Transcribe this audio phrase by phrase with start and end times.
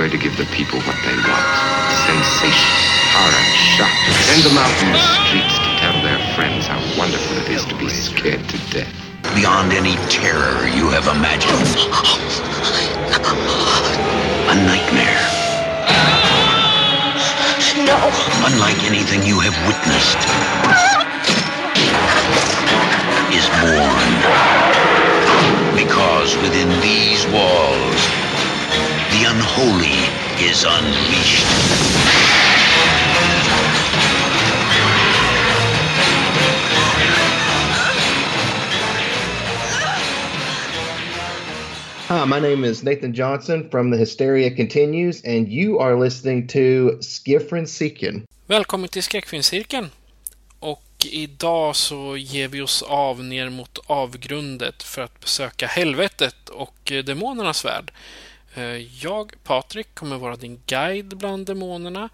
[0.00, 1.44] Going to give the people what they want.
[2.08, 2.72] Sensation,
[3.12, 3.44] horror,
[3.76, 3.92] shock.
[4.32, 7.76] Send them out in the streets to tell their friends how wonderful it is to
[7.76, 8.88] be scared to death.
[9.36, 11.68] beyond any terror you have imagined.
[14.48, 15.20] A nightmare.
[17.84, 18.00] No.
[18.48, 20.20] Unlike anything you have witnessed,
[23.36, 24.10] is born.
[25.76, 28.19] Because within these walls,
[29.20, 30.00] the unholy
[30.48, 31.46] is unleashed.
[42.08, 46.98] Hi, my name is Nathan Johnson from The Hysteria Continues, and you are listening to
[47.00, 48.24] Skiffrin Seekin.
[48.46, 49.90] Välkommen till Skräckfilmscirkeln.
[50.60, 56.92] Och idag så ger vi oss av ner mot avgrundet för att besöka helvetet och
[56.92, 57.92] eh, demonernas värld.
[58.54, 62.08] Eh, Jag, Patrik, kommer vara din guide bland demonerna.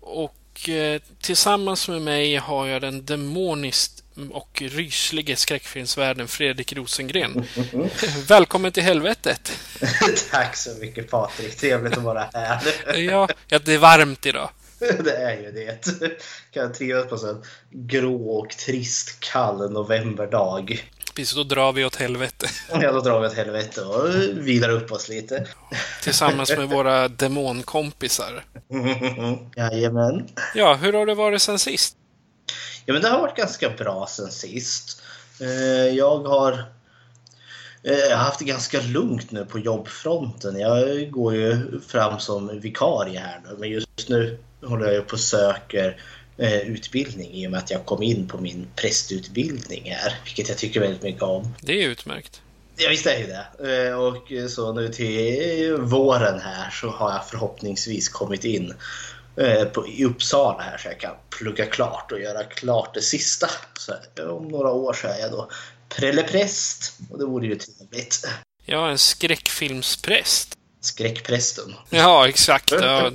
[0.00, 7.46] Och eh, tillsammans med mig har jag den demoniskt och ryslige skräckfilmsvärlden Fredrik Rosengren.
[8.28, 9.52] Välkommen till helvetet!
[10.30, 12.60] Tack så mycket Patrik, trevligt att vara här.
[13.00, 14.50] Ja, ja, det är varmt idag.
[14.78, 16.20] Det är ju det.
[16.50, 20.80] Kan trivas på en grå och trist kall novemberdag.
[21.16, 22.46] Precis, då drar vi åt helvete.
[22.80, 24.14] Ja, då drar vi åt helvete och
[24.46, 25.46] vilar upp oss lite.
[26.02, 28.44] Tillsammans med våra demonkompisar.
[29.56, 30.28] Jajamän.
[30.54, 31.96] Ja, hur har det varit sen sist?
[32.86, 35.02] Ja, men det har varit ganska bra sen sist.
[35.40, 35.48] Eh,
[35.96, 36.52] Jag har
[37.82, 40.60] eh, jag har haft det ganska lugnt nu på jobbfronten.
[40.60, 45.12] Jag går ju fram som vikarie här nu, men just nu håller jag ju på
[45.12, 45.94] och söker eh,
[46.38, 50.80] utbildning i och med att jag kom in på min prästutbildning här, vilket jag tycker
[50.80, 51.54] väldigt mycket om.
[51.60, 52.42] Det är utmärkt.
[52.76, 53.88] Ja, visst är ju det.
[53.88, 58.74] Eh, Och så nu till våren här så har jag förhoppningsvis kommit in
[59.36, 63.50] eh, på, i Uppsala här så jag kan plugga klart och göra klart det sista.
[63.78, 65.50] Så eh, om några år så är jag då
[65.88, 68.28] prellepräst och det vore ju trevligt.
[68.64, 70.58] Ja, en skräckfilmspräst.
[70.86, 71.74] Skräckprästen.
[71.90, 72.70] Ja, exakt.
[72.70, 73.10] Ja,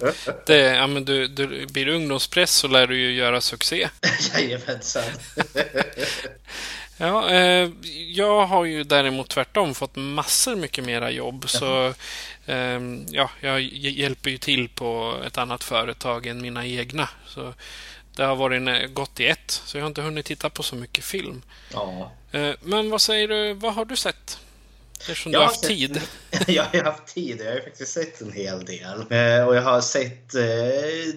[0.46, 3.90] det, ja, men du, du blir ungdomspräst så lär du ju göra succé.
[4.34, 5.04] Jajamensan.
[6.98, 7.70] Ja, eh,
[8.08, 11.50] jag har ju däremot tvärtom fått massor mycket mera jobb.
[11.50, 11.88] Så
[12.46, 17.10] eh, ja, jag hj- hjälper ju till på ett annat företag än mina egna.
[17.28, 17.54] Så
[18.16, 20.76] det har varit en- gått i ett, så jag har inte hunnit titta på så
[20.76, 21.42] mycket film.
[21.74, 22.12] Ja.
[22.32, 24.40] Eh, men vad säger du, vad har du sett?
[25.02, 26.02] Eftersom du Jag har haft sett- tid.
[26.48, 29.00] Jag har haft tid, jag har faktiskt sett en hel del.
[29.10, 30.42] Eh, Och jag har sett eh,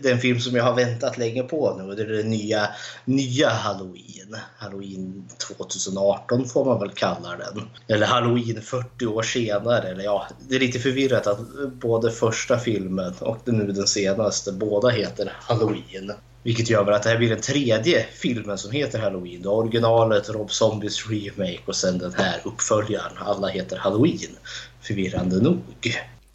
[0.03, 1.95] den film som jag har väntat länge på nu.
[1.95, 2.69] Det är den nya,
[3.05, 4.37] nya Halloween.
[4.59, 7.69] Halloween 2018 får man väl kalla den.
[7.89, 9.89] Eller Halloween 40 år senare.
[9.89, 11.39] Eller ja, det är lite förvirrat att
[11.73, 16.13] både första filmen och nu den senaste båda heter Halloween.
[16.45, 19.45] Vilket gör väl att det här blir den tredje filmen som heter Halloween.
[19.45, 23.13] Har originalet, Rob Zombies remake och sen den här uppföljaren.
[23.19, 24.37] Alla heter Halloween.
[24.83, 25.63] Förvirrande nog.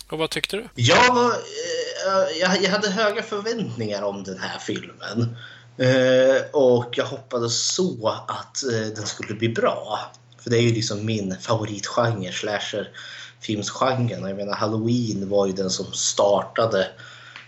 [0.09, 0.67] Och vad tyckte du?
[0.75, 5.35] Jag, var, eh, jag, jag hade höga förväntningar om den här filmen.
[5.77, 9.99] Eh, och jag hoppades så att eh, den skulle bli bra.
[10.39, 14.27] För det är ju liksom min favoritgenre, slasher-filmsgenren.
[14.27, 16.87] Jag menar Halloween var ju den som startade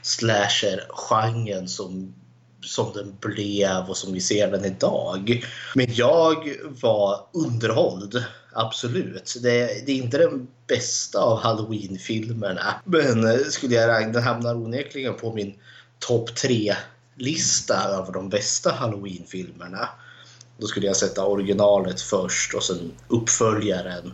[0.02, 2.14] slasher-genren som,
[2.66, 5.46] som den blev och som vi ser den idag.
[5.76, 8.24] Men jag var underhålld,
[8.54, 9.36] absolut.
[9.42, 12.82] Det, det är inte den bästa av Halloween-filmerna.
[12.86, 15.54] Men eh, skulle jag räkna, den hamnar onekligen på min
[16.00, 19.90] topp tre-lista över de bästa Halloween-filmerna.
[20.58, 24.14] Då skulle jag sätta originalet först och sen uppföljaren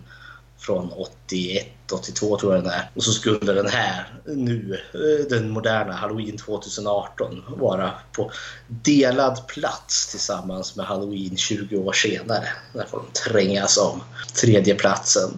[0.60, 2.90] från 81, 82 tror jag den är.
[2.94, 8.32] Och så skulle den här nu, eh, den moderna Halloween 2018 vara på
[8.68, 12.48] delad plats tillsammans med Halloween 20 år senare.
[12.74, 14.04] Där får de trängas om
[14.42, 15.30] tredje platsen.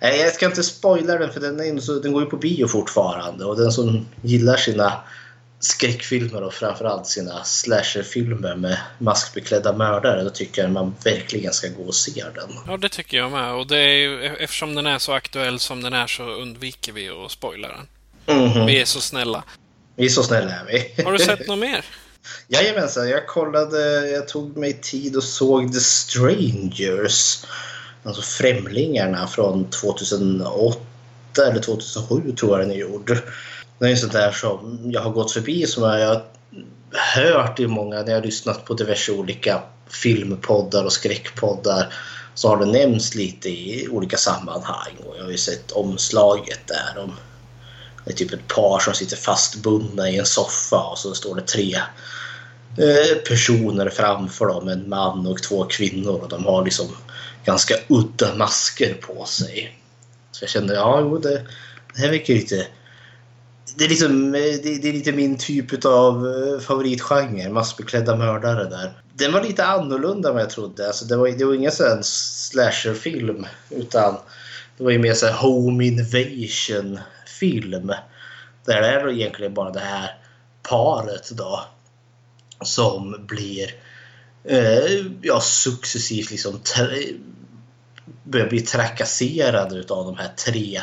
[0.00, 3.44] Nej, jag ska inte spoila den för den, är den går ju på bio fortfarande.
[3.44, 4.92] Och den som gillar sina
[5.60, 11.82] skräckfilmer och framförallt sina slasherfilmer med maskbeklädda mördare, då tycker jag man verkligen ska gå
[11.82, 12.50] och se den.
[12.66, 13.54] Ja, det tycker jag med.
[13.54, 17.08] Och det är ju, eftersom den är så aktuell som den är så undviker vi
[17.08, 17.86] att spoila den.
[18.38, 18.66] Mhm.
[18.66, 19.44] Vi är så snälla.
[19.96, 21.02] Vi är så snälla är vi.
[21.02, 21.84] Har du sett något mer?
[22.48, 27.44] Jajamensan, jag kollade, jag tog mig tid och såg The Strangers.
[28.02, 30.80] Alltså Främlingarna från 2008
[31.50, 33.18] eller 2007 tror jag den är gjord.
[33.78, 36.22] Det är sådär där som jag har gått förbi som jag har
[37.14, 41.94] hört i många, när jag har lyssnat på diverse olika filmpoddar och skräckpoddar
[42.34, 47.02] så har det nämnts lite i olika sammanhang och jag har ju sett omslaget där
[47.02, 47.12] om
[48.04, 51.42] det är typ ett par som sitter fastbundna i en soffa och så står det
[51.42, 51.74] tre
[52.78, 56.86] eh, personer framför dem, en man och två kvinnor och de har liksom
[57.44, 59.78] ganska udda masker på sig.
[60.32, 61.46] Så jag kände, ja jo, det,
[61.94, 62.66] det här verkar lite
[63.76, 68.92] det är, liksom, det, det är lite min typ av eh, favoritgenre, massbeklädda mördare där.
[69.14, 70.86] Den var lite annorlunda än vad jag trodde.
[70.86, 74.16] Alltså det, var, det var ingen sån slasherfilm utan
[74.76, 77.92] det var ju mer sån home invasion film.
[78.64, 80.14] Där det är egentligen bara det här
[80.62, 81.64] paret då
[82.62, 83.70] som blir
[84.44, 86.60] eh, ja, successivt liksom
[88.24, 90.80] börjar bli trakasserade utav de här tre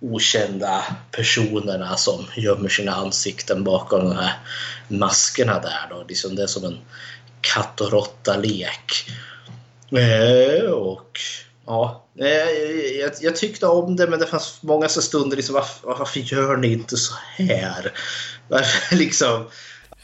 [0.00, 4.38] okända personerna som gömmer sina ansikten bakom de här
[4.88, 5.86] maskerna där.
[5.90, 6.04] Då.
[6.08, 6.78] Liksom det är som en
[7.40, 9.10] katt och råtta-lek.
[9.90, 11.20] Eh, och
[11.66, 12.26] ja, eh,
[13.00, 16.72] jag, jag, tyckte om det men det fanns många stunder liksom varför, varför gör ni
[16.72, 17.92] inte så här?
[18.48, 19.46] Varför liksom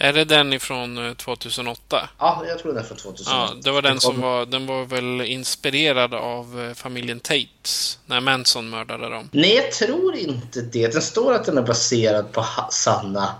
[0.01, 2.09] är det den ifrån 2008?
[2.19, 3.37] Ja, jag tror den är från 2008.
[3.37, 4.47] Ja, det var den som var...
[4.47, 9.29] Den var väl inspirerad av familjen Tates, när Manson mördade dem?
[9.33, 10.93] Nej, jag tror inte det.
[10.93, 13.35] Den står att den är baserad på sanna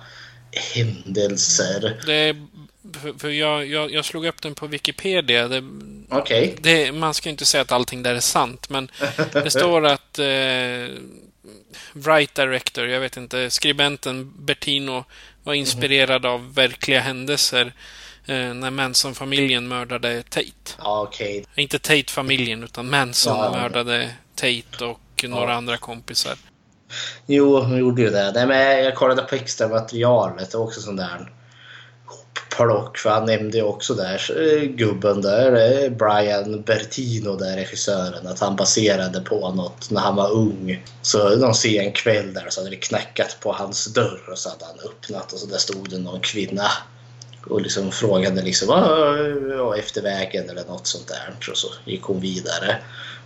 [0.75, 2.01] händelser.
[2.07, 2.47] Det är,
[3.19, 5.49] för jag, jag, jag slog upp den på Wikipedia.
[5.49, 5.65] Det.
[6.11, 6.93] Okay.
[6.93, 8.91] Man ska inte säga att allting där är sant, men
[9.33, 10.97] det står att eh,
[11.93, 15.05] Wright Director, jag vet inte, skribenten Bertino
[15.45, 16.35] var inspirerad mm.
[16.35, 17.73] av verkliga händelser
[18.27, 20.47] eh, när Manson-familjen mördade Tate.
[20.79, 21.45] Ja, okay.
[21.55, 26.35] Inte Tate-familjen, utan Manson ja, mördade Tate och några andra kompisar.
[27.27, 28.33] Jo, de gjorde ju det.
[28.33, 30.51] Nej, men jag kollade på extra materialet.
[30.51, 31.33] Det var också sån där
[32.61, 32.99] plock.
[32.99, 38.41] För han nämnde ju också där, eh, gubben där, eh, Brian Bertino, där regissören, att
[38.41, 40.85] han baserade på något när han var ung.
[41.03, 44.65] Så någon sen kväll där så hade det knackat på hans dörr och så hade
[44.65, 46.71] han öppnat och så där stod det någon kvinna
[47.47, 49.17] och liksom frågade liksom ah,
[49.57, 51.51] ja, efter vägen eller något sånt där.
[51.51, 52.79] Och så gick hon vidare.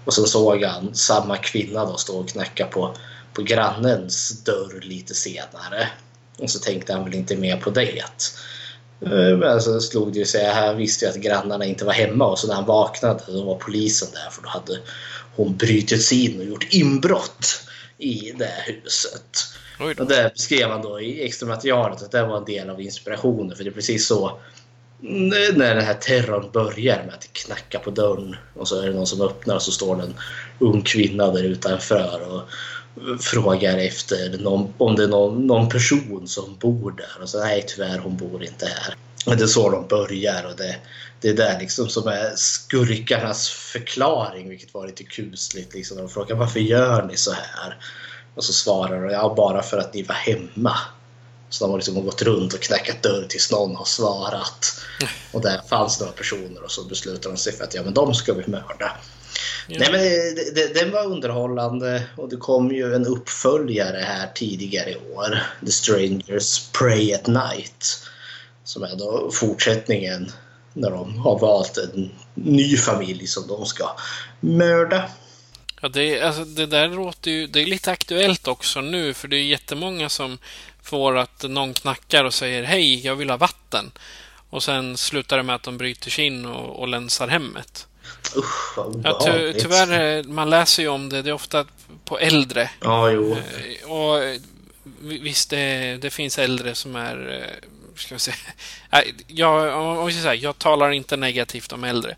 [0.04, 2.94] Och sen såg han samma kvinna då stå och knacka på,
[3.32, 5.88] på grannens dörr lite senare.
[6.38, 8.04] Och så tänkte han väl inte mer på det.
[9.06, 10.46] Eh, men så slog det sig.
[10.46, 13.54] Han visste ju att grannarna inte var hemma och så när han vaknade då var
[13.54, 14.78] polisen där för då hade
[15.36, 17.60] hon brutit sig in och gjort inbrott
[17.98, 19.46] i det huset.
[19.98, 23.56] Och det beskrev han då i extra materialet att det var en del av inspirationen
[23.56, 24.38] för det är precis så
[25.00, 28.94] när den här terrorn börjar med att det knackar på dörren och så är det
[28.94, 30.14] någon som öppnar och så står det en
[30.58, 32.42] ung kvinna där utanför och
[33.20, 37.22] frågar efter någon, om det är någon, någon, person som bor där.
[37.22, 38.96] Och så nej tyvärr hon bor inte här.
[39.27, 40.77] Men det är så de börjar och det,
[41.20, 45.74] det är där liksom som är skurkarnas förklaring vilket var lite kusligt.
[45.74, 45.96] Liksom.
[45.96, 47.79] De frågar varför gör ni så här?
[48.34, 50.77] Och så svarar de ja bara för att ni var hemma.
[51.48, 54.81] Så de har liksom gått runt och knackat dörr tills någon har svarat.
[55.32, 58.15] Och där fanns några personer och så beslutar de sig för att ja men de
[58.15, 58.96] ska vi mörda.
[59.66, 59.78] Ja.
[59.78, 64.90] Nej, men det, det, den var underhållande och det kom ju en uppföljare här tidigare
[64.90, 65.42] i år.
[65.64, 68.08] The Strangers Pray at Night.
[68.64, 70.32] Som är då fortsättningen
[70.72, 73.96] när de har valt en ny familj som de ska
[74.40, 75.08] mörda.
[75.80, 77.46] Ja, det, alltså, det där låter ju...
[77.46, 80.38] Det är lite aktuellt också nu för det är jättemånga som
[80.82, 83.92] får att någon knackar och säger hej, jag vill ha vatten.
[84.50, 87.86] Och sen slutar det med att de bryter sig in och, och länsar hemmet.
[88.37, 91.23] Usch, vad ja, ty Tyvärr, eh, man läser ju om det.
[91.23, 91.67] Det är ofta
[92.05, 92.70] på äldre.
[92.81, 93.32] Ja, jo.
[93.32, 94.41] Eh, och eh,
[95.01, 97.46] visst, det, det finns äldre som är...
[97.96, 98.37] Ska jag, säga,
[99.27, 102.17] jag, om jag, säga, jag talar inte negativt om äldre.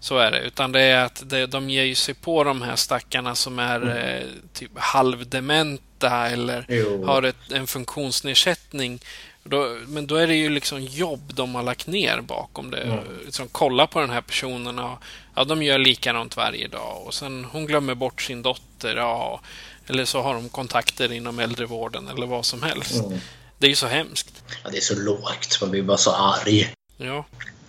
[0.00, 0.40] Så är det.
[0.40, 4.28] Utan det är att det, de ger sig på de här stackarna som är mm.
[4.52, 7.04] typ halvdementa eller jo.
[7.06, 9.00] har ett, en funktionsnedsättning
[9.48, 12.82] Då, men då är det ju liksom jobb de har lagt ner bakom det.
[12.82, 12.98] Mm.
[13.24, 14.78] Liksom, kolla på den här personen.
[14.78, 14.98] och,
[15.38, 17.02] Ja, de gör likadant varje dag.
[17.06, 18.96] Och sen hon glömmer bort sin dotter.
[18.96, 19.40] Ja,
[19.86, 22.94] eller så har de kontakter inom äldrevården eller vad som helst.
[22.94, 23.18] Mm.
[23.58, 24.42] Det är ju så hemskt.
[24.64, 25.58] Ja, det är så lågt.
[25.60, 26.74] Man blir bara så arg.
[26.96, 27.24] Ja.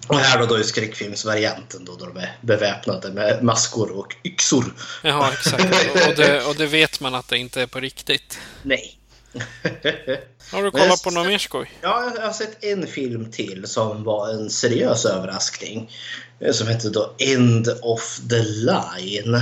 [0.08, 4.74] Och här då, då är skräckfilmsvarianten då, då de är beväpnade med maskor och yxor.
[5.04, 5.64] Ja, exakt.
[6.10, 8.40] Och det, och det vet man att det inte är på riktigt.
[8.64, 8.99] Nej.
[10.52, 11.72] Har du kollat på något mer skoj?
[11.82, 15.92] Ja, jag har sett en film till som var en seriös överraskning.
[16.40, 19.42] eh, Som hette då End of the Line.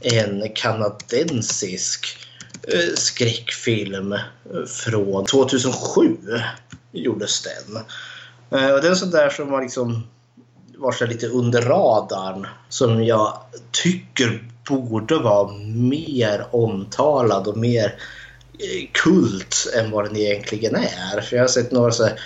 [0.00, 2.18] En kanadensisk
[2.68, 4.20] eh, skräckfilm eh,
[4.66, 6.16] från 2007
[6.92, 7.76] gjordes den.
[8.48, 10.06] Och det är en sån där som var liksom
[10.78, 13.38] var lite under radarn som jag
[13.70, 17.94] tycker borde vara mer omtalad och mer
[18.58, 21.20] Eh, kult än vad den egentligen är.
[21.20, 22.20] För jag har sett några så här,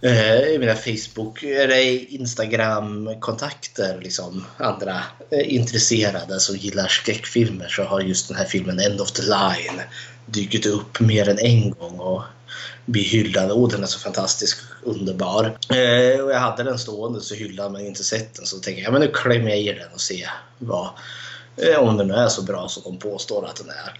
[0.00, 8.00] eh, i mina Facebook eller Instagram-kontakter, liksom andra eh, intresserade som gillar skräckfilmer så har
[8.00, 9.80] just den här filmen End of the Line
[10.26, 12.22] dykt upp mer än en gång och
[12.86, 13.50] blir hyllad.
[13.52, 15.44] Åh, den är så fantastisk underbar.
[15.68, 18.92] Eh, och jag hade den stående så hyllad men inte sett den så tänker jag
[18.92, 20.88] men nu klämmer jag i den och ser vad,
[21.56, 23.94] eh, om den nu är så bra som de påstår att den är.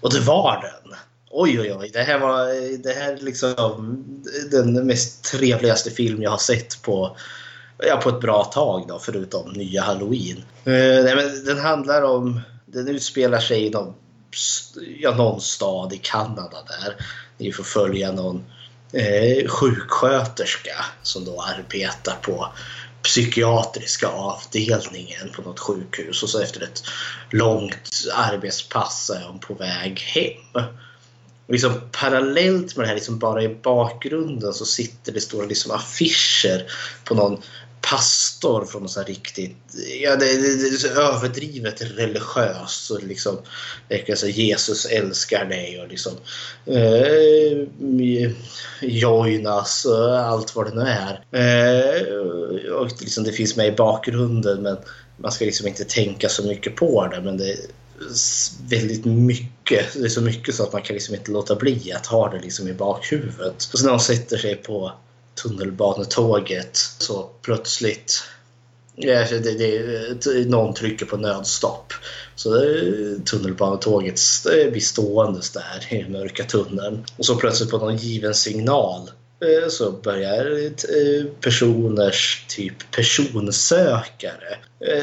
[0.00, 0.96] Och det var den.
[1.30, 1.90] Oj, oj, oj.
[1.92, 2.46] Det här var
[2.82, 4.04] det här är liksom
[4.50, 7.16] den mest trevligaste film jag har sett på,
[7.78, 10.36] ja, på ett bra tag, då, förutom nya Halloween.
[10.64, 12.40] Eh, nej, men den handlar om...
[12.66, 13.94] Den utspelar sig i någon,
[15.00, 16.96] ja, någon stad i Kanada där.
[17.38, 18.44] Ni får följa någon
[18.92, 22.48] eh, sjuksköterska som då arbetar på
[23.04, 26.84] psykiatriska avdelningen på något sjukhus och så efter ett
[27.30, 30.64] långt arbetspass är hon på väg hem.
[31.46, 35.70] Och liksom parallellt med det här, liksom bara i bakgrunden så sitter det stora liksom
[35.70, 36.70] affischer
[37.04, 37.42] på någon
[37.90, 39.56] pastor från något så här riktigt
[40.02, 42.90] ja, det, det, det är så överdrivet religiöst.
[42.90, 43.38] Och liksom,
[43.88, 46.12] det Jesus älskar dig och liksom
[46.66, 48.30] eh,
[48.80, 51.24] joinas och allt vad det nu är.
[51.32, 54.76] Eh, och liksom, det finns med i bakgrunden men
[55.16, 57.20] man ska liksom inte tänka så mycket på det.
[57.20, 57.58] Men det är
[58.68, 59.92] väldigt mycket.
[59.94, 62.40] Det är så mycket så att man kan liksom inte låta bli att ha det
[62.40, 63.68] liksom i bakhuvudet.
[63.72, 64.92] Och så när de sätter sig på
[65.42, 68.24] tunnelbanetåget så plötsligt
[68.96, 69.54] Ja, alltså, det,
[70.24, 71.92] det, någon trycker på nödstopp.
[72.34, 77.04] Så eh, tunnelbanetåget eh, blir ståendes där i den mörka tunneln.
[77.16, 79.10] Och så plötsligt på någon given signal
[79.40, 80.70] eh, så börjar
[81.40, 84.58] personers typ personsökare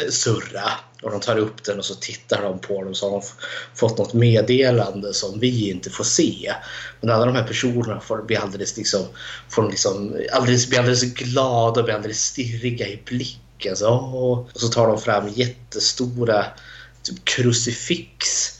[0.10, 0.72] surra.
[1.02, 3.28] Och de tar upp den och så tittar de på den så har de
[3.76, 6.54] fått något meddelande som vi inte får se.
[7.02, 9.06] Men alla de här personerna får bli alldeles, liksom,
[9.50, 13.76] får liksom, alldeles, blir alldeles glada och blir alldeles stirriga i blicken.
[13.76, 16.46] Så, och så tar de fram jättestora
[17.04, 18.52] typ, krucifix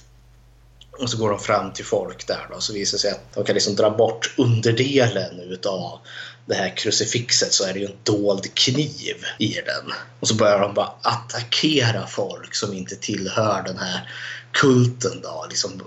[1.02, 3.44] och så går de fram till folk där då, så visar det sig att de
[3.44, 6.00] kan liksom dra bort underdelen utav
[6.52, 9.94] det här krucifixet så är det ju en dold kniv i den.
[10.20, 14.10] Och så börjar de bara attackera folk som inte tillhör den här
[14.52, 15.46] kulten då.
[15.50, 15.82] Liksom,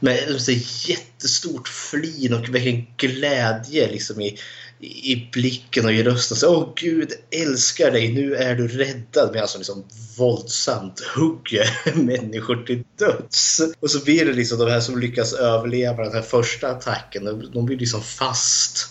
[0.00, 0.52] med så
[0.90, 4.38] jättestort flin och vilken glädje liksom i,
[4.80, 6.36] i blicken och i rösten.
[6.36, 9.04] Så, Åh Gud älskar dig, nu är du räddad.
[9.14, 9.84] Medan de alltså liksom
[10.16, 13.60] våldsamt hugger människor till döds.
[13.80, 17.24] Och så blir det liksom de här som lyckas överleva den här första attacken.
[17.24, 18.88] de- De blir liksom fast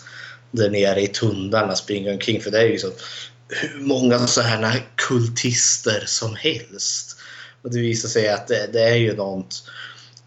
[0.51, 2.41] där nere i tunnlarna springer omkring.
[2.41, 2.91] För det är ju liksom
[3.47, 7.17] hur många så här kultister som helst.
[7.61, 9.63] Och det visar sig att det, det är ju något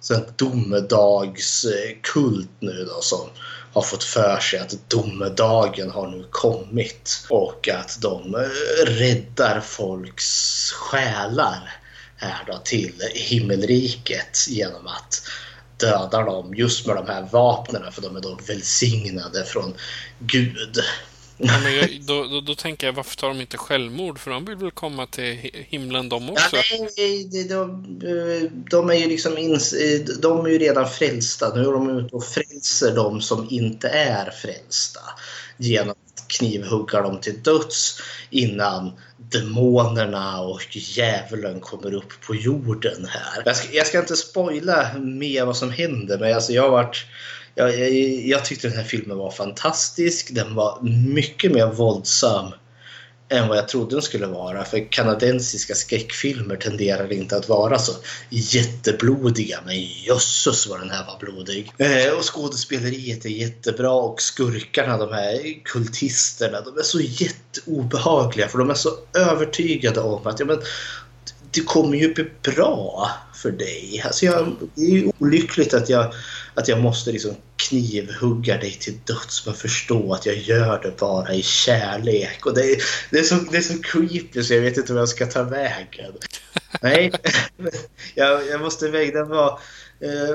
[0.01, 3.29] sånt domedagskult nu då som
[3.73, 8.49] har fått för sig att domedagen har nu kommit och att de eh,
[8.87, 11.81] räddar folks själar
[12.17, 15.23] här då till himmelriket genom att
[15.85, 19.75] döda dem just med de här vapnen för de är då välsignade från
[20.19, 20.79] Gud.
[21.39, 24.19] Ja, men jag, då, då, då tänker jag, varför tar de inte självmord?
[24.19, 26.57] För de vill väl komma till hi- himlen de Ja, också?
[26.97, 29.75] nej, de, de, de är ju liksom ins,
[30.23, 31.55] de är ju redan frälsta.
[31.55, 35.01] Nu är de ute och frälser de som inte är frälsta
[35.57, 38.01] genom att knivhugga dem till döds
[38.31, 38.93] innan
[39.31, 43.43] demonerna och djävulen kommer upp på jorden här.
[43.45, 47.07] Jag ska, jag ska inte spoila mer vad som händer men alltså jag har varit
[47.55, 47.91] jag, jag,
[48.27, 50.35] jag tyckte den här filmen var fantastisk.
[50.35, 50.79] Den var
[51.15, 52.53] mycket mer våldsam
[53.29, 54.65] än vad jag trodde den skulle vara.
[54.65, 57.93] För kanadensiska skräckfilmer tenderar inte att vara så
[58.31, 59.61] jätteblodiga.
[59.67, 61.73] Men jösses vad den här var blodig.
[61.79, 68.59] Eh, och skådespeleriet är jättebra och skurkarna, de här kultisterna, de är så jätteobehagliga för
[68.59, 70.63] de är så övertygade om att ja, men,
[71.51, 74.03] det kommer ju bli bra för dig.
[74.05, 76.15] Alltså jag, det är ju olyckligt att jag,
[76.55, 77.35] att jag måste liksom
[77.75, 82.47] knivhugga dig till döds men förstå att jag gör det bara i kärlek.
[82.47, 85.03] Och det är, det är, så, det är så creepy så jag vet inte vad
[85.03, 86.13] jag ska ta vägen.
[86.81, 87.13] Nej,
[88.15, 89.19] jag, jag måste väga.
[89.19, 89.61] Det var,
[90.01, 90.35] eh,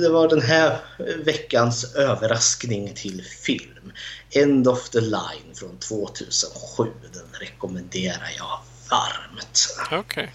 [0.00, 0.78] det var den här
[1.24, 3.92] veckans överraskning till film.
[4.30, 6.84] End of the line från 2007.
[7.12, 8.60] Den rekommenderar jag
[8.90, 9.76] varmt.
[9.86, 9.98] Okej.
[9.98, 10.28] Okay.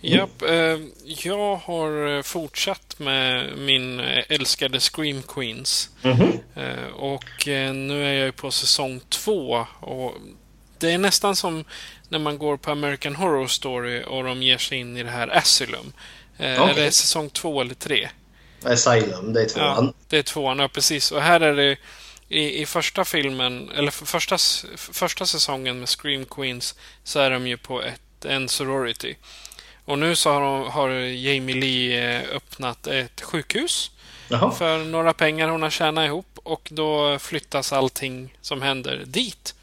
[0.00, 5.90] Japp, eh, jag har fortsatt med min älskade Scream Queens.
[6.02, 6.40] Mm
[7.00, 9.66] och eh, nu är jag på säsong två.
[9.80, 10.14] Och
[10.78, 11.64] det är nästan som
[12.08, 15.36] när man går på American Horror Story och de ger sig in i det här
[15.36, 15.92] Asylum.
[16.34, 16.54] Okay.
[16.54, 18.08] Är det säsong två eller tre?
[18.64, 19.86] Asylum, det är tvåan.
[19.86, 21.12] Ja, det är tvåan, ja precis.
[21.12, 21.76] Och här är det
[22.28, 24.36] i, i första filmen, eller första,
[24.76, 29.16] första säsongen med Scream Queens så är de ju på ett, en sorority.
[29.90, 33.90] Och nu så har, har Jamie Lee eh, öppnat ett sjukhus
[34.28, 34.50] Jaha.
[34.50, 39.54] för några pengar hon har tjänat ihop och då flyttas allting som händer dit.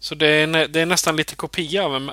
[0.00, 2.10] Så det är, det är nästan lite kopia av,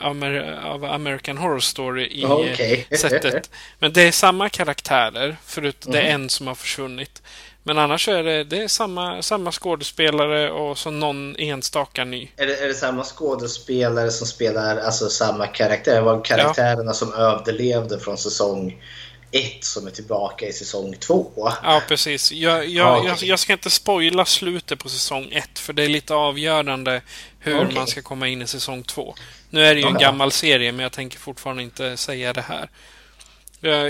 [0.63, 2.85] av American Horror Story i okay.
[2.97, 3.49] sättet.
[3.79, 6.03] Men det är samma karaktärer, förutom mm.
[6.03, 7.21] det är en som har försvunnit.
[7.67, 12.29] Men annars är det, det är samma, samma skådespelare och så någon enstaka ny.
[12.37, 15.95] Är det, är det samma skådespelare som spelar alltså samma karaktär?
[15.95, 16.93] Det var karaktärerna ja.
[16.93, 18.83] som överlevde från säsong
[19.31, 21.31] ett som är tillbaka i säsong två.
[21.63, 22.31] Ja, precis.
[22.31, 23.09] Jag, jag, okay.
[23.09, 27.01] jag, jag, ska inte spoila slutet på säsong ett för det är lite avgörande
[27.39, 27.75] hur okay.
[27.75, 29.15] man ska komma in i säsong två.
[29.49, 32.69] Nu är det ju en gammal serie men jag tänker fortfarande inte säga det här.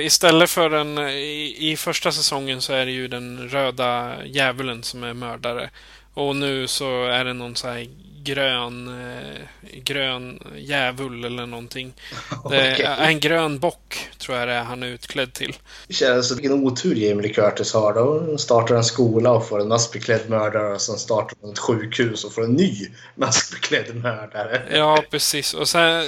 [0.01, 5.03] Istället för den i, i, första säsongen så är det ju den röda djävulen som
[5.03, 5.69] är mördare.
[6.13, 7.87] Och nu så är det någon så här
[8.23, 11.93] grön, eh, grön djävul eller någonting.
[12.43, 12.81] Okay.
[12.81, 15.55] En grön bock tror jag det är han är utklädd till.
[15.87, 17.93] Det känns som vilken otur Jamie Lee Curtis har.
[17.93, 22.23] Då startar en skola och får en maskbeklädd mördare och sen startar hon ett sjukhus
[22.23, 24.61] och får en ny maskbeklädd mördare.
[24.71, 25.53] Ja, precis.
[25.53, 26.03] Och sen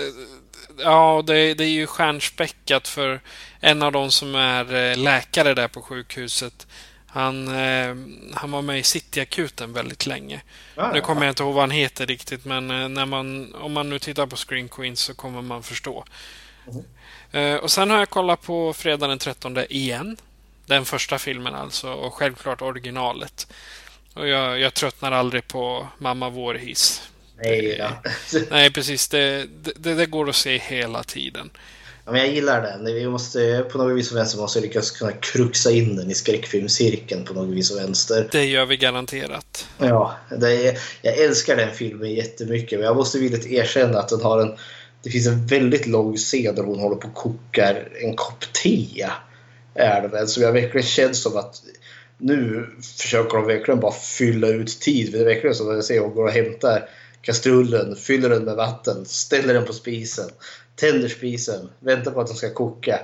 [0.78, 3.22] ja, det, det är ju stjärnspäckat för
[3.60, 6.68] en av de som är eh, läkare där på sjukhuset.
[7.08, 7.96] Han, eh,
[8.34, 10.42] han var med i Cityakuten väldigt länge.
[10.76, 13.74] Ah, nu kommer jag inte ihåg vad han heter riktigt, men eh, när man, om
[13.74, 16.06] man nu tittar på Screen Queens så kommer man förstå.
[16.68, 17.60] Mm.
[17.60, 20.18] Och sen har jag kollat på Fredag den 13 igen.
[20.66, 23.48] Den första filmen alltså, och självklart originalet.
[24.14, 27.10] Och jag, jag tröttnar aldrig på Mamma Vårhiss.
[27.44, 27.90] Nej, ja.
[28.50, 29.08] Nej precis.
[29.08, 29.46] Det,
[29.76, 31.50] det, det, går att se hela tiden.
[32.10, 32.86] Ja, men jag gillar den.
[32.86, 37.26] Vi måste, på något vis och vänster måste lyckas kunna kruxa in den i skräckfilmscirkeln
[37.26, 38.28] på något vis och vänster.
[38.32, 39.68] Det gör vi garanterat.
[39.78, 42.80] Ja, är, jag älskar den filmen jättemycket.
[42.80, 44.56] Men jag måste villigt erkänna att den har en...
[45.04, 49.08] Det finns en väldigt lång scen där hon håller på och kokar en kopp te.
[49.76, 51.62] Är det väl, som jag verkligen känns som att
[52.18, 52.68] nu
[52.98, 55.12] försöker de verkligen bara fylla ut tid.
[55.12, 56.90] Det är verkligen som att jag ser hon går och hämtar
[57.22, 60.30] kastrullen, fyller den med vatten, ställer den på spisen,
[60.80, 63.00] tänder spisen, väntar på att den ska koka.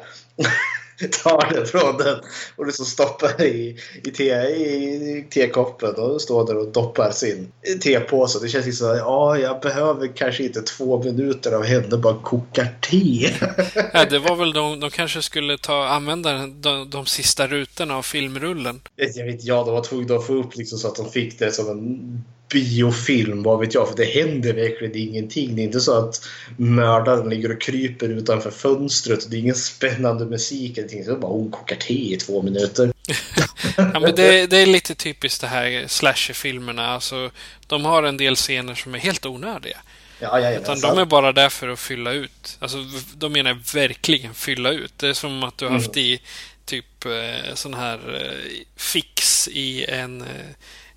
[1.24, 2.20] tar den från den
[2.56, 8.40] och liksom stoppar i, i, te, i tekoppen och står där och doppar sin tepåse.
[8.42, 13.30] Det känns liksom ja, jag behöver kanske inte två minuter av henne bara kokar te.
[13.94, 18.02] ja, det var väl de, de kanske skulle ta, använda de, de sista rutorna av
[18.02, 18.82] filmrullen.
[18.96, 21.52] Jag vet ja, de var tvungna att få upp liksom så att de fick det
[21.52, 25.56] som en biofilm, vad vet jag, för det händer verkligen ingenting.
[25.56, 26.28] Det är inte så att
[26.58, 29.32] mördaren ligger och kryper utanför fönstret.
[29.32, 30.76] Det är ingen spännande musik.
[30.76, 32.94] Det är bara hon kokar te i två minuter.
[33.78, 36.88] ja, men det, det, är lite typiskt det här slasherfilmerna.
[36.88, 37.32] Alltså,
[37.68, 39.78] de har en del scener som är helt onödiga.
[40.20, 42.58] Ja, ja, Utan de är bara där för att fylla ut.
[42.60, 42.78] Alltså,
[43.16, 44.94] de menar verkligen fylla ut.
[44.98, 46.06] Det är som att du har haft mm.
[46.06, 46.22] i
[46.66, 50.28] typ eh, sån här eh, fix i en eh,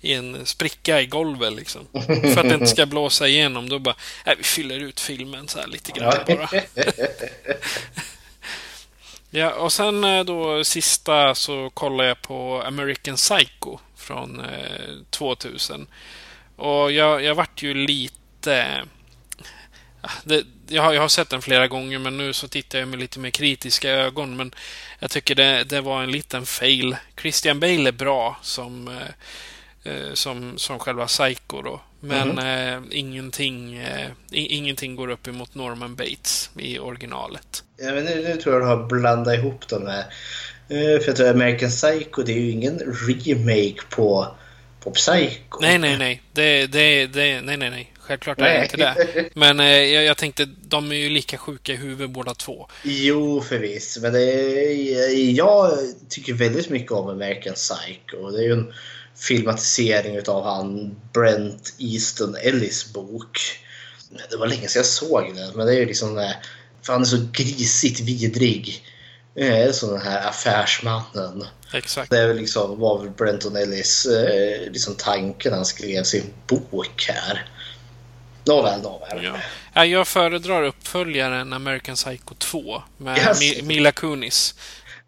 [0.01, 1.87] i en spricka i golvet liksom.
[2.07, 3.69] För att det inte ska blåsa igenom.
[3.69, 6.49] Då bara, nej, vi fyller ut filmen så här lite grann bara.
[9.29, 15.87] ja, och sen eh, då sista så kollar jag på American Psycho från eh, 2000.
[16.55, 18.83] Och jag, jag vart ju lite...
[20.23, 22.99] Det, jag, har, jag har sett den flera gånger men nu så tittar jag med
[22.99, 24.35] lite mer kritiska ögon.
[24.35, 24.55] Men
[24.99, 26.95] jag tycker det, det var en liten fail.
[27.21, 28.93] Christian Bale är bra som eh,
[30.13, 31.81] som, som själva Psycho då.
[31.99, 37.63] Men eh, ingenting, eh, ingenting går upp emot Norman Bates i originalet.
[37.77, 40.05] Ja, men nu, nu tror jag du har blandat ihop dem här.
[40.69, 44.27] Eh, För jag tror American Psycho det är ju ingen remake på,
[44.83, 45.59] på Psycho.
[45.61, 46.21] Nej, nej, nej.
[46.33, 47.93] Det, det, det, nej, nej, nej.
[47.99, 49.29] Självklart är det inte det.
[49.33, 52.67] Men eh, jag, jag tänkte, de är ju lika sjuka i huvudet båda två.
[52.83, 54.01] Jo, förvisso.
[54.01, 54.23] Men det
[55.13, 55.71] jag
[56.09, 58.31] tycker väldigt mycket om American Psycho.
[58.31, 58.73] Det är ju en
[59.19, 63.59] filmatisering av han Brent Easton Ellis bok.
[64.29, 66.37] Det var länge sedan jag såg den, men det är ju liksom det.
[66.81, 68.83] För han är så grisigt vidrig.
[69.35, 71.45] Eh, Som den här affärsmannen.
[71.73, 72.09] Exakt.
[72.09, 76.23] Det är väl liksom, var väl Brenton Ellis eh, liksom tanken när han skrev sin
[76.47, 77.45] bok här.
[78.45, 79.23] Nåväl, nåväl.
[79.23, 79.35] Ja.
[79.73, 83.41] Ja, jag föredrar uppföljaren American Psycho 2 med Yes.
[83.41, 84.55] Mi- Mila Kunis.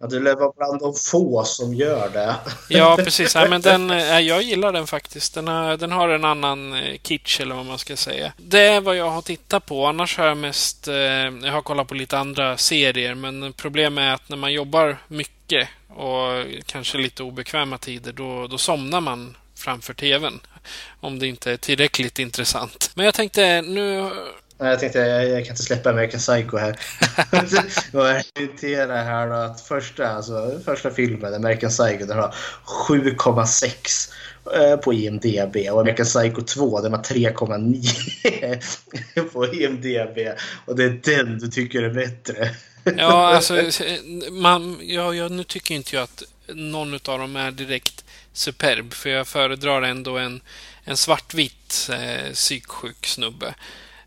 [0.01, 2.35] Ja, du lär vara bland de få som gör det.
[2.67, 3.35] Ja, precis.
[3.35, 5.33] Ja, men den, eh, jag gillar den faktiskt.
[5.33, 8.33] Den har, den har en annan eh, kitsch, eller vad man ska säga.
[8.37, 9.85] Det är vad jag har tittat på.
[9.85, 10.87] Annars har jag mest...
[10.87, 14.97] Eh, jag har kollat på lite andra serier, men problemet är att när man jobbar
[15.07, 20.39] mycket och kanske lite obekväma tider, då, då somnar man framför TVn.
[20.99, 22.91] Om det inte är tillräckligt intressant.
[22.93, 24.11] Men jag tänkte nu...
[24.63, 26.79] Jag tänkte jag, jag kan inte släppa American Psycho här.
[27.91, 32.35] Jag irriterar här då att första, alltså, första filmen, American Psycho, den har
[32.87, 34.11] 7,6
[34.55, 40.17] eh, på IMDB och American Psycho 2 den har 3,9 på IMDB
[40.65, 42.49] och det är den du tycker är bättre.
[42.97, 43.63] Ja, alltså...
[44.31, 49.09] Man, ja, ja, nu tycker inte jag att någon av dem är direkt superb, för
[49.09, 50.41] jag föredrar ändå en,
[50.83, 53.53] en svartvit eh, psyksjuk snubbe.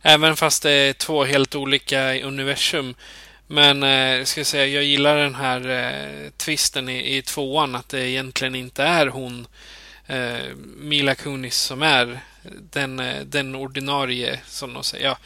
[0.07, 2.95] Även fast det är två helt olika universum.
[3.47, 7.89] Men eh, ska jag säga, jag gillar den här eh, twisten i, i tvåan, att
[7.89, 9.47] det egentligen inte är hon
[10.07, 12.21] eh, Mila Kunis som är
[12.73, 15.07] den, eh, den ordinarie, som de säger.
[15.07, 15.19] Ja.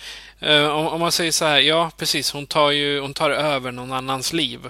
[0.48, 3.72] Eh, om, om man säger så här, ja precis, hon tar ju hon tar över
[3.72, 4.60] någon annans liv.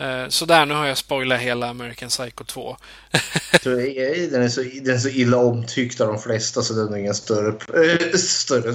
[0.00, 2.76] Eh, så där, nu har jag spoilat hela American Psycho 2.
[3.62, 6.94] Så, eh, Den är, så, den är så illa omtyckt av de flesta så den
[6.94, 7.48] är ingen större,
[7.84, 8.68] eh, större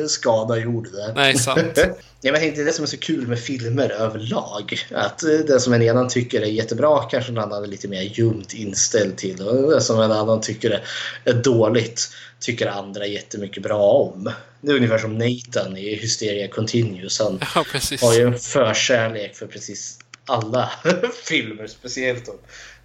[0.00, 1.12] eh, skada gjord där.
[1.14, 1.78] Nej, sant.
[2.20, 4.78] Jag inte, det är det som är så kul med filmer överlag.
[4.94, 8.54] Att det som en annan tycker är jättebra kanske en annan är lite mer ljumt
[8.54, 9.42] inställd till.
[9.42, 10.82] Och det som en annan tycker
[11.24, 12.08] är- dåligt
[12.40, 14.30] tycker andra jättemycket bra om.
[14.60, 17.18] Det är ungefär som Nathan i Hysteria Continues.
[17.20, 17.64] Han Ja,
[18.00, 20.70] har ju en förkärlek för precis alla
[21.24, 22.38] filmer, speciellt de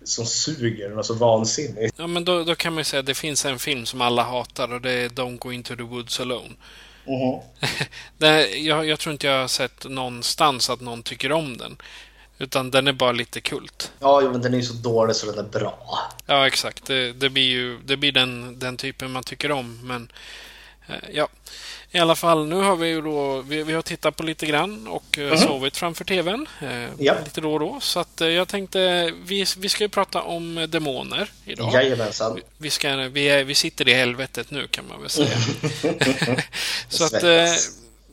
[0.03, 1.95] som suger något så vansinnigt.
[1.97, 4.23] Ja, men då, då kan man ju säga att det finns en film som alla
[4.23, 6.53] hatar och det är Don't Go Into the Woods Alone.
[8.17, 11.77] det, jag, jag tror inte jag har sett någonstans att någon tycker om den.
[12.38, 13.91] Utan den är bara lite kult.
[13.99, 15.99] Ja, men den är ju så dålig så den är bra.
[16.25, 16.86] Ja, exakt.
[16.86, 19.79] Det, det blir ju det blir den, den typen man tycker om.
[19.84, 20.12] Men
[20.88, 21.27] eh, ja,
[21.95, 24.88] i alla fall nu har vi ju då vi, vi har tittat på lite grann
[24.88, 27.15] och eh, sovit framför TVn eh, Ja.
[27.25, 27.79] lite då och då.
[27.79, 31.73] Så att eh, jag tänkte vi, vi ska ju prata om demoner idag.
[31.73, 32.39] Jajamensan.
[32.58, 35.38] Vi, ska, vi, är, vi sitter i helvetet nu kan man väl säga.
[36.88, 37.23] Så att,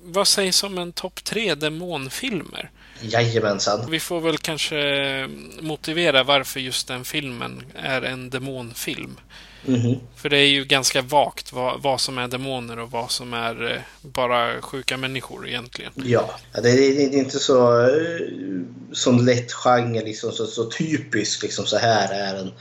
[0.03, 2.71] vad sägs om en topp tre demonfilmer?
[3.01, 3.91] Jajamensan.
[3.91, 5.29] Vi får väl kanske
[5.61, 9.17] motivera varför just den filmen är en demonfilm.
[9.67, 10.01] Mhm.
[10.17, 13.73] För det är ju ganska vagt vad, vad som är demoner och vad som är
[13.73, 15.93] eh, bara sjuka människor egentligen.
[15.97, 16.31] Ja,
[16.63, 18.21] det är, inte så eh,
[18.93, 22.53] sån lätt genre, liksom, så, så typisk liksom, så här är en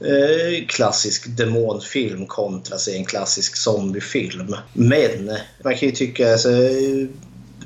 [0.00, 4.56] eh, klassisk demonfilm kontra sig en klassisk zombiefilm.
[4.72, 6.48] Men man kan ju tycka alltså,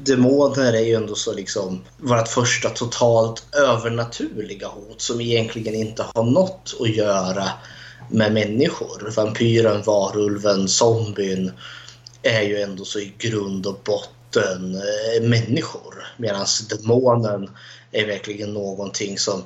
[0.01, 6.25] demoner är ju ändå så liksom vårt första totalt övernaturliga hot som egentligen inte har
[6.25, 7.51] något att göra
[8.09, 9.12] med människor.
[9.16, 11.53] Vampyren, varulven, zombien
[12.23, 15.94] är ju ändå så i grund och botten eh, människor.
[16.16, 17.51] Medan demonen
[17.92, 19.42] är verkligen någonting som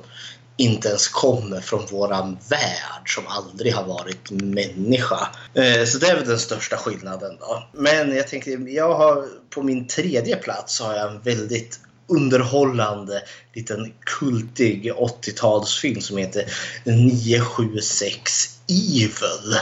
[0.57, 5.27] inte ens kommer från våran värld som aldrig har varit människa.
[5.53, 7.63] Eh, Så det är väl den största skillnaden då.
[7.73, 13.21] Men jag tänkte, jag har på min tredje plats har jag en väldigt underhållande
[13.53, 16.45] liten kultig 80-talsfilm som heter
[16.83, 19.57] 976 Evil.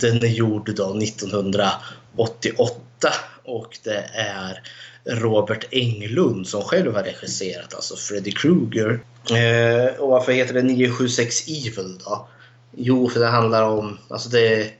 [0.00, 3.12] Den är gjord då 1988
[3.44, 4.62] och det är
[5.04, 9.00] Robert Englund som själv har regisserat, alltså Freddy Krueger.
[9.30, 12.28] Eh, och varför heter det 976 Evil då?
[12.76, 14.70] Jo, för det handlar om, alltså det är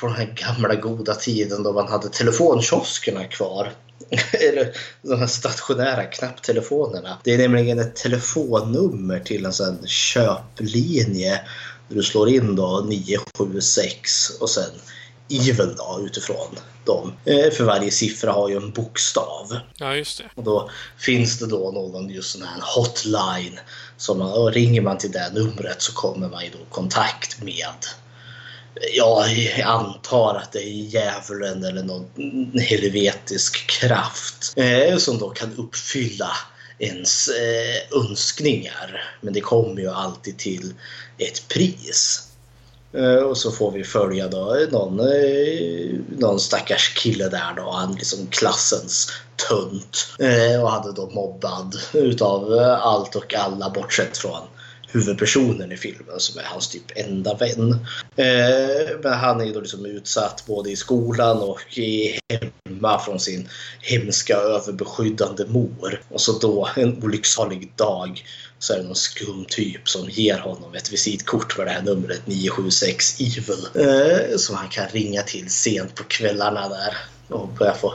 [0.00, 3.72] på den här gamla goda tiden då man hade telefonkioskerna kvar.
[4.32, 7.18] Eller de här stationära knapptelefonerna.
[7.24, 11.40] Det är nämligen ett telefonnummer till en sån köplinje
[11.88, 14.70] Du slår in då 9, 7, 6 och sen
[15.30, 17.12] Evil då utifrån dem.
[17.24, 19.58] Eh, för varje siffra har ju en bokstav.
[19.76, 20.24] Ja, just det.
[20.34, 23.60] Och då finns det då någon just sån här hotline.
[23.96, 27.74] Som man, ringer man till det numret så kommer man i då kontakt med
[28.94, 32.06] Ja, jag antar att det är djävulen eller någon
[32.58, 36.30] helvetisk kraft eh, som då kan uppfylla
[36.78, 39.14] ens eh, önskningar.
[39.20, 40.74] Men det kommer ju alltid till
[41.18, 42.28] ett pris.
[42.92, 47.70] Eh, och så får vi följa då eh, någon, eh, någon stackars kille där då.
[47.70, 49.12] Han liksom klassens
[49.48, 50.06] tunt.
[50.18, 54.42] Eh, och hade då mobbad utav eh, allt och alla bortsett från
[54.94, 57.72] huvudpersonen i filmen som är hans typ enda vän.
[58.16, 63.48] Eh, men han är då liksom utsatt både i skolan och i hemma från sin
[63.80, 66.02] hemska överbeskyddande mor.
[66.08, 68.24] Och så då en olycksalig dag
[68.58, 72.26] så är det någon skum typ som ger honom ett visitkort med det här numret
[72.26, 73.66] 976 Evil.
[73.74, 76.96] Eh, som han kan ringa till sent på kvällarna där
[77.28, 77.94] och börja få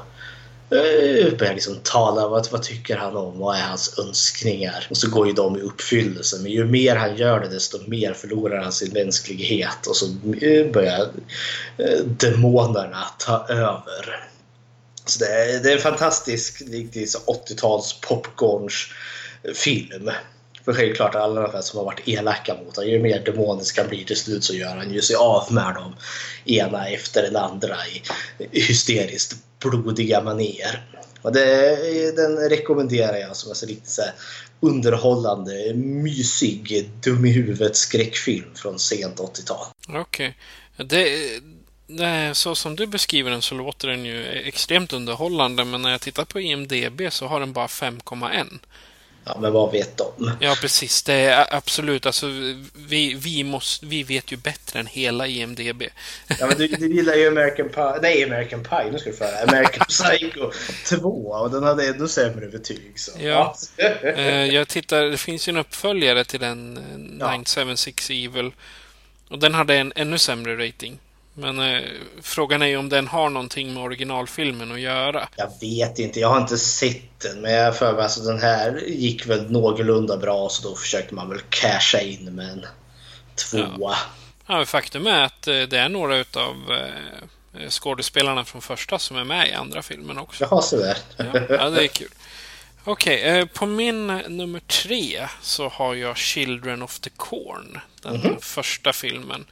[0.71, 2.27] Eh, börjar liksom tala.
[2.27, 3.39] Vad, vad tycker han om?
[3.39, 4.87] Vad är hans önskningar?
[4.89, 6.37] Och så går ju de i uppfyllelse.
[6.41, 9.87] Men ju mer han gör det desto mer förlorar han sin mänsklighet.
[9.87, 10.05] Och så
[10.41, 11.09] eh, börjar
[11.77, 14.29] eh, demonerna ta över.
[15.05, 18.87] Så det är, det är en fantastisk 80-tals popcorns
[19.55, 20.11] film.
[20.65, 23.87] För självklart alla de här som har varit elaka mot honom, ju mer demonisk han
[23.87, 25.95] blir till slut så gör han ju sig av med dem
[26.45, 28.01] ena efter den andra i
[28.51, 30.85] hysteriskt blodiga manér.
[31.21, 34.01] Och det, den rekommenderar jag som alltså en riktigt så
[34.59, 39.65] underhållande, mysig, dum i huvudet skräckfilm från sent 80-tal.
[39.87, 40.35] Okej.
[40.77, 40.85] Okay.
[40.85, 46.01] Det, så som du beskriver den så låter den ju extremt underhållande men när jag
[46.01, 48.59] tittar på IMDB så har den bara 5,1.
[49.33, 50.31] Ja, men vad vet de?
[50.39, 51.03] Ja, precis.
[51.03, 52.05] Det är absolut.
[52.05, 52.27] Alltså,
[52.75, 55.83] vi, vi, måste, vi vet ju bättre än hela IMDB.
[56.39, 57.99] Ja, men du, du gillar ju American Pie.
[58.01, 58.91] Nej, American Pie.
[58.91, 60.51] Nu ska du få American Psycho
[60.85, 62.99] 2 och den hade ännu sämre betyg.
[62.99, 63.11] Så.
[63.19, 63.55] Ja.
[64.03, 66.79] Eh, jag tittar, det finns ju en uppföljare till den,
[67.19, 67.31] ja.
[67.31, 68.51] 976 Evil.
[69.29, 70.99] Och den hade en ännu sämre rating.
[71.39, 71.81] Men eh,
[72.21, 75.27] frågan är ju om den har någonting med originalfilmen att göra.
[75.35, 77.41] Jag vet inte, jag har inte sett den.
[77.41, 81.29] Men jag för mig alltså den här gick väl någorlunda bra så då försökte man
[81.29, 82.65] väl casha in med en
[83.35, 83.67] tvåa.
[83.79, 83.95] Ja.
[84.47, 89.23] ja faktum är att eh, det är några utav eh, skådespelarna från första som är
[89.23, 90.47] med i andra filmen också.
[90.51, 90.97] Jaha, så där.
[91.17, 92.09] ja, ja, det är kul.
[92.83, 97.79] Okej, okay, eh, på min nummer tre så har jag Children of the Corn.
[98.01, 98.39] Den mm -hmm.
[98.41, 99.45] första filmen.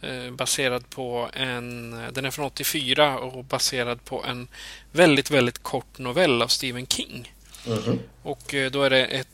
[0.00, 1.90] Eh, baserad på en...
[2.12, 4.48] Den är från 84 och baserad på en
[4.92, 7.32] väldigt, väldigt kort novell av Stephen King.
[7.66, 7.98] Mm -hmm.
[8.22, 9.26] Och eh, då är det ett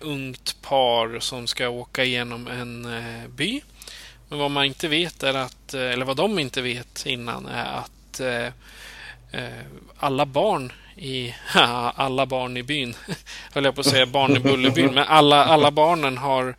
[0.00, 2.88] ungt par som ska åka igenom en
[3.36, 3.60] by.
[4.28, 8.20] Men vad man inte vet är att, eller vad de inte vet innan är att
[9.98, 11.34] alla barn i
[11.94, 12.94] alla barn i byn,
[13.52, 16.56] höll jag på att säga barn i Bullerbyn, men alla, alla barnen har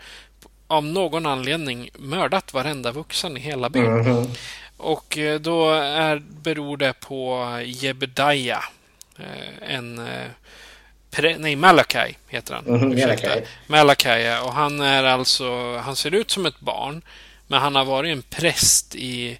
[0.69, 3.85] av någon anledning mördat varenda vuxen i hela byn.
[3.85, 4.37] Mm -hmm.
[4.77, 8.63] Och eh, då är, beror det på Jebediah.
[9.17, 9.99] Eh, en...
[9.99, 10.27] Eh,
[11.11, 12.67] pre, nej, Malakai heter han.
[12.67, 13.45] Mm Malakai.
[13.67, 15.77] Malakai, och han är alltså...
[15.77, 17.01] Han ser ut som ett barn.
[17.47, 19.39] Men han har varit en präst i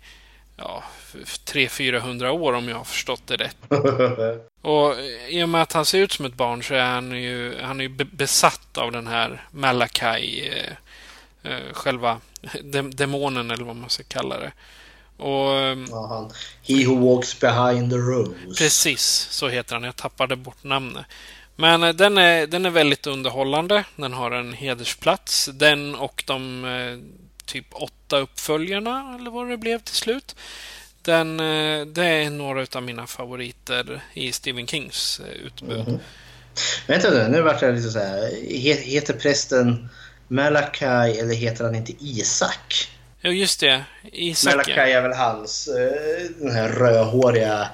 [0.57, 3.57] ja, 300-400 år om jag har förstått det rätt.
[4.61, 4.95] och
[5.29, 7.79] i och med att han ser ut som ett barn så är han ju, han
[7.79, 10.73] är ju besatt av den här Malakai eh,
[11.71, 12.21] själva
[12.91, 14.51] demonen eller vad man ska kalla det.
[15.19, 18.33] Och, ehm, ja, han, He who walks behind the rose.
[18.57, 19.83] Precis, så heter han.
[19.83, 21.05] Jag tappade bort namnet.
[21.55, 23.83] Men eh, den är, den är väldigt underhållande.
[23.95, 25.49] Den har en hedersplats.
[25.53, 26.97] Den och de eh,
[27.45, 30.35] typ åtta uppföljarna, eller vad det blev till slut.
[31.01, 35.71] Den, eh, det är några av mina favoriter i Stephen Kings utbud.
[35.71, 35.99] Mm -hmm.
[36.87, 38.31] Vänta nu, nu vart jag lite så här.
[38.83, 39.89] Heter prästen
[40.29, 42.89] Malakai, eller heter han inte Isak?
[43.21, 43.83] Jo, just det.
[44.03, 44.53] Isak.
[44.53, 47.69] Malakai är väl hans, eh, den här rödhåriga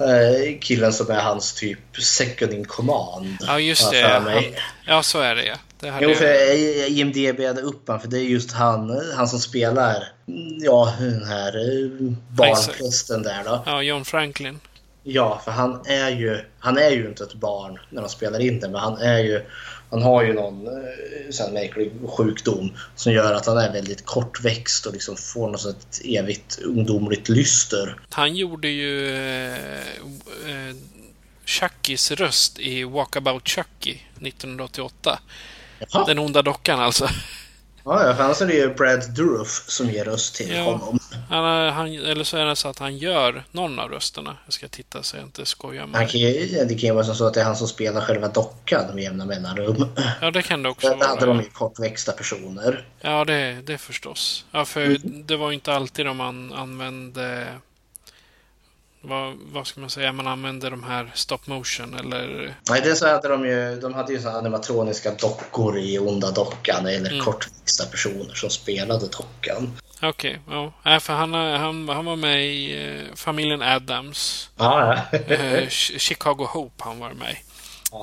[0.00, 3.36] eh, killen som är hans typ second in command.
[3.40, 4.08] Ja, just det.
[4.08, 4.42] Han,
[4.86, 5.56] ja, så är det ja.
[5.80, 10.08] Det jo, för IMDB hade upp han, för det är just han, han som spelar
[10.60, 11.90] ja, den här eh,
[12.28, 13.62] barnprästen där då.
[13.66, 14.60] Ja, John Franklin.
[15.02, 18.60] Ja, för han är ju, han är ju inte ett barn när de spelar in
[18.60, 19.44] det, men han är ju
[19.92, 24.86] han har ju någon eh, sån märklig sjukdom som gör att han är väldigt kortväxt
[24.86, 27.96] och liksom får något sånt evigt ungdomligt lyster.
[28.10, 29.52] Han gjorde ju eh,
[30.46, 30.76] eh
[31.44, 35.18] Chuckys röst i Walkabout Chucky 1988.
[35.78, 36.04] Jaha.
[36.06, 37.08] Den onda dockan alltså.
[37.84, 40.62] Ja, ja, för annars är det ju Brad Dourif som ger röst till Ja.
[40.62, 40.98] honom.
[41.30, 44.36] Han, han, eller så är det så att han gör någon av rösterna.
[44.44, 47.04] Jag ska titta så jag inte skojar med Han kan ju, det kan ju vara
[47.04, 49.86] så att det är han som spelar själva dockan med jämna mellanrum.
[50.20, 51.42] Ja, det kan det också Där hade de vara.
[51.42, 52.84] ju kortväxta personer.
[53.00, 54.44] Ja, det, det förstås.
[54.52, 55.26] Ja, för Mm.
[55.26, 57.46] det var inte alltid de an, använde...
[59.04, 60.12] Vad, vad ska man säga?
[60.12, 62.54] Man använde de här stop motion eller...
[62.70, 66.86] Nej, det så hade de ju, de hade ju så animatroniska dockor i Onda Dockan
[66.86, 67.24] eller Mm.
[67.24, 69.72] kortväxta personer som spelade dockan.
[70.02, 70.72] Okej, ja.
[70.82, 74.50] Nej, för han, han, han var med i eh, familjen Adams.
[74.56, 75.18] Ja, ja.
[75.18, 77.36] Eh, Ch- Chicago Hope han var med i.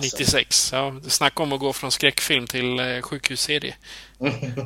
[0.02, 0.70] 96.
[0.74, 3.76] Ja, det snackar om att gå från skräckfilm till eh, sjukhusserie.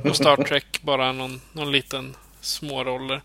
[0.10, 3.22] Och Star Trek bara någon, någon liten små roller.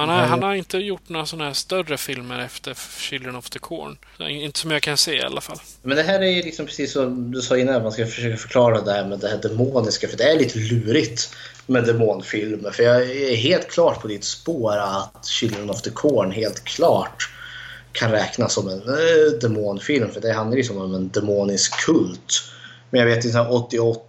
[0.00, 3.50] Men han, har- han har inte gjort några sådana här större filmer efter Children of
[3.50, 3.98] the Corn.
[4.20, 5.58] Inte som jag kan se i alla fall.
[5.82, 8.80] Men det här är ju liksom precis som du sa innan, man ska försöka förklara
[8.80, 10.08] det här med det här demoniska.
[10.08, 11.34] För det är lite lurigt
[11.66, 12.70] med demonfilmer.
[12.70, 17.30] För jag är helt klart på ditt spår att Children of the Corn helt klart
[17.92, 20.10] kan räknas som en eh, demonfilm.
[20.10, 22.42] För det handlar ju som om en demonisk kult.
[22.90, 24.05] Men jag vet inte, 88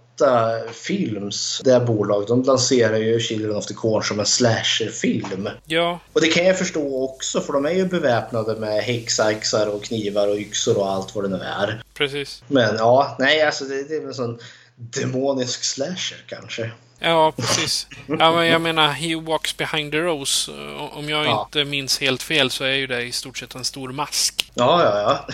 [0.72, 5.48] Films, det här bolaget, de lanserar ju Children of the Corn som en slasherfilm.
[5.66, 9.84] Ja, Och det kan jag förstå också för de är ju beväpnade med häxaxar och
[9.84, 11.82] knivar och yxor och allt vad det nu är.
[11.94, 12.42] precis.
[12.48, 14.38] Men ja, nej alltså det, det är väl en sån
[14.76, 16.70] demonisk slasher kanske.
[17.00, 17.86] Ja, precis.
[18.18, 20.52] Ja, men jag menar, He Walks Behind the Rose.
[20.52, 21.44] eh, Om jag Ja.
[21.46, 24.50] inte minns helt fel så är ju det i stort sett en stor mask.
[24.54, 25.26] Ja, ja,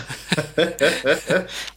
[0.56, 0.64] ja.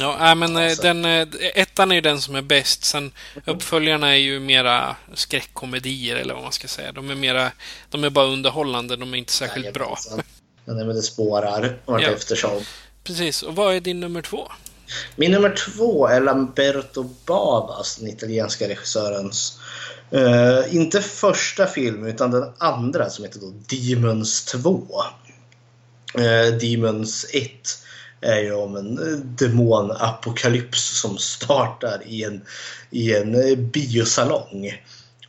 [0.00, 0.82] Ja, nej, men eh, Alltså.
[0.82, 2.84] den, eh, ettan är ju den som är bäst.
[2.84, 3.12] Sen
[3.44, 6.92] uppföljarna är ju mera skräckkomedier eller vad man ska säga.
[6.92, 7.50] De är mera,
[7.90, 9.84] de är bara underhållande, de är inte särskilt bra.
[9.84, 10.22] Jajamensan.
[10.64, 12.08] Men det, det spårar vart Ja.
[12.08, 12.60] eftersom.
[13.04, 14.48] Precis, och vad är din nummer två?
[15.16, 19.58] Min nummer två är Lamberto Babas, den italienska regissörens
[20.10, 24.86] eh, inte första film utan den andra som heter då Demons 2.
[26.14, 27.50] Eh, Demons 1
[28.22, 32.42] är ju om en eh, demonapokalyps som startar i en,
[32.90, 34.82] i en eh, biosalong.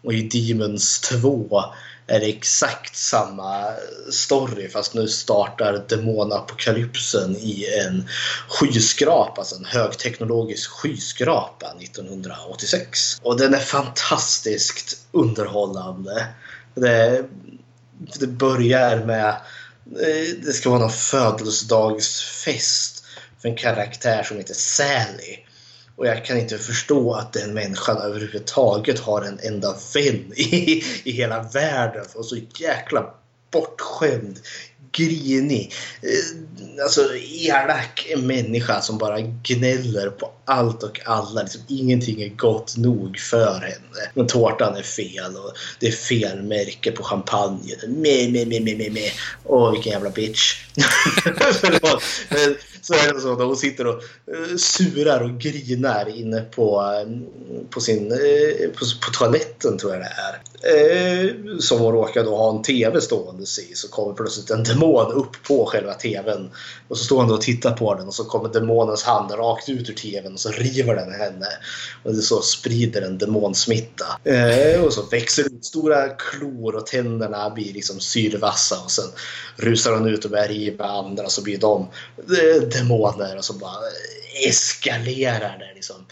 [0.04, 1.64] Och i Demons 2
[2.08, 3.66] är det exakt samma
[4.12, 8.08] story fast nu startar demonapokalypsen i en
[8.48, 13.20] skyskrapa, alltså en högteknologisk skyskrapa 1986.
[13.22, 16.28] Och den är fantastiskt underhållande.
[16.76, 17.26] Det,
[18.20, 19.36] det börjar med
[19.92, 23.04] Eh, det ska vara någon födelsedagsfest
[23.42, 25.38] för en karaktär som heter Sally.
[25.96, 31.12] Och jag kan inte förstå att den människan överhuvudtaget har en enda vän i, i
[31.12, 32.06] hela världen.
[32.16, 33.14] Och så jäkla
[33.52, 34.40] bortskämd,
[34.92, 41.42] grinig, eh, alltså elak människa som bara gnäller på allt och alla.
[41.42, 44.12] Liksom, ingenting är gott nog för henne.
[44.14, 47.78] Men tårtan är fel och det är fel märke på champagnen.
[47.88, 49.12] Me, me, me, me, me, me.
[49.44, 50.66] Åh, vilken jävla bitch.
[51.62, 52.04] Förlåt.
[52.30, 56.82] Men så är det så när hon sitter och eh, surar och grinar inne på,
[56.82, 60.40] eh, på, sin, eh, på, på toaletten tror jag det är.
[61.60, 65.44] Som hon råkar då ha en TV stående i så kommer plötsligt en demon upp
[65.48, 66.50] på själva TVn.
[66.88, 69.70] Och så står hon då och tittar på den och så kommer demonens hand rakt
[69.70, 71.48] ut ur TVn och så river den henne.
[72.04, 74.06] Och det så sprider en demonsmitta.
[74.24, 79.10] Eh, och så växer ut stora klor och tänderna blir liksom syrvassa och sen
[79.56, 83.80] rusar hon ut och börjar riva andra så blir de eh, demoner och så bara
[84.48, 86.06] eskalerar det liksom.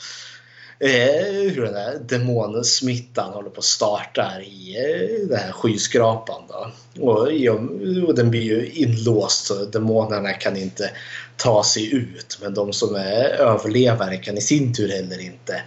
[0.83, 6.41] Eh, hur den här demonsmittan håller på att starta i eh, den här skyskrapan.
[6.47, 6.71] Då.
[6.99, 10.91] Och, och, och den blir ju inlåst så demonerna kan inte
[11.43, 12.37] ta sig ut.
[12.41, 15.63] Men de som är överlevare kan i sin tur heller inte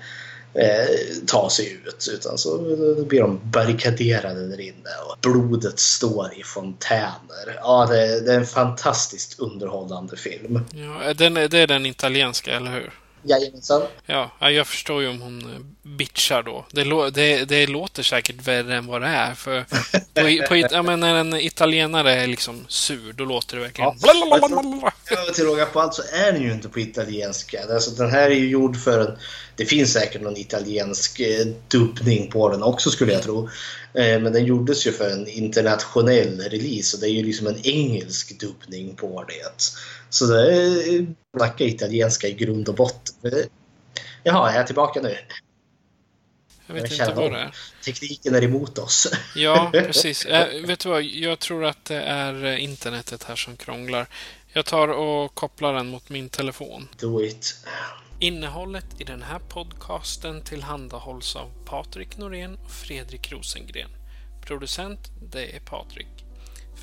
[0.54, 2.08] eh, ta sig ut.
[2.12, 2.56] Utan så
[2.96, 7.58] då blir de barrikaderade där inne och blodet står i fontäner.
[7.60, 10.60] Ja, det, det är en fantastiskt underhållande film.
[10.72, 12.92] Ja, den, det är den italienska, eller hur?
[13.24, 13.82] Jajamensan.
[14.06, 16.66] Ja, ja, jag förstår ju om hon eh, bitchar då.
[16.70, 19.34] Det, det, det låter säkert värre än vad det är.
[19.34, 19.64] För
[20.14, 23.92] på, på, ja, men när en italienare är liksom sur, då låter det verkligen...
[24.00, 27.60] Ja, till råga på allt så är den ju inte på italienska.
[27.74, 29.18] Alltså, den här är ju gjord för en...
[29.56, 33.48] Det finns säkert någon italiensk eh, dubbning på den också skulle jag tro.
[33.94, 37.66] Eh, men den gjordes ju för en internationell release och det är ju liksom en
[37.66, 39.64] engelsk dubbning på det.
[40.14, 43.32] Så det är snacka italienska i grund och botten.
[44.22, 45.16] Jaha, jag är tillbaka nu.
[46.66, 47.54] Jag vet Jag inte vad det är.
[47.84, 49.12] Tekniken är emot oss.
[49.36, 50.24] Ja, precis.
[50.26, 51.02] Äh, vet du vad?
[51.02, 54.06] Jag tror att det är eh, internetet här som krånglar.
[54.52, 56.88] Jag tar och kopplar den mot min telefon.
[57.00, 57.56] Do it.
[58.20, 63.90] Innehållet i den här podcasten tillhandahålls av Patrik Norén och Fredrik Rosengren.
[64.46, 65.00] Producent,
[65.32, 66.23] det är Patrik.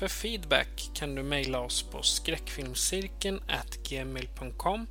[0.02, 3.40] För feedback kan du mejla oss på skräckfilmscirkeln
[3.88, 4.86] gmail.com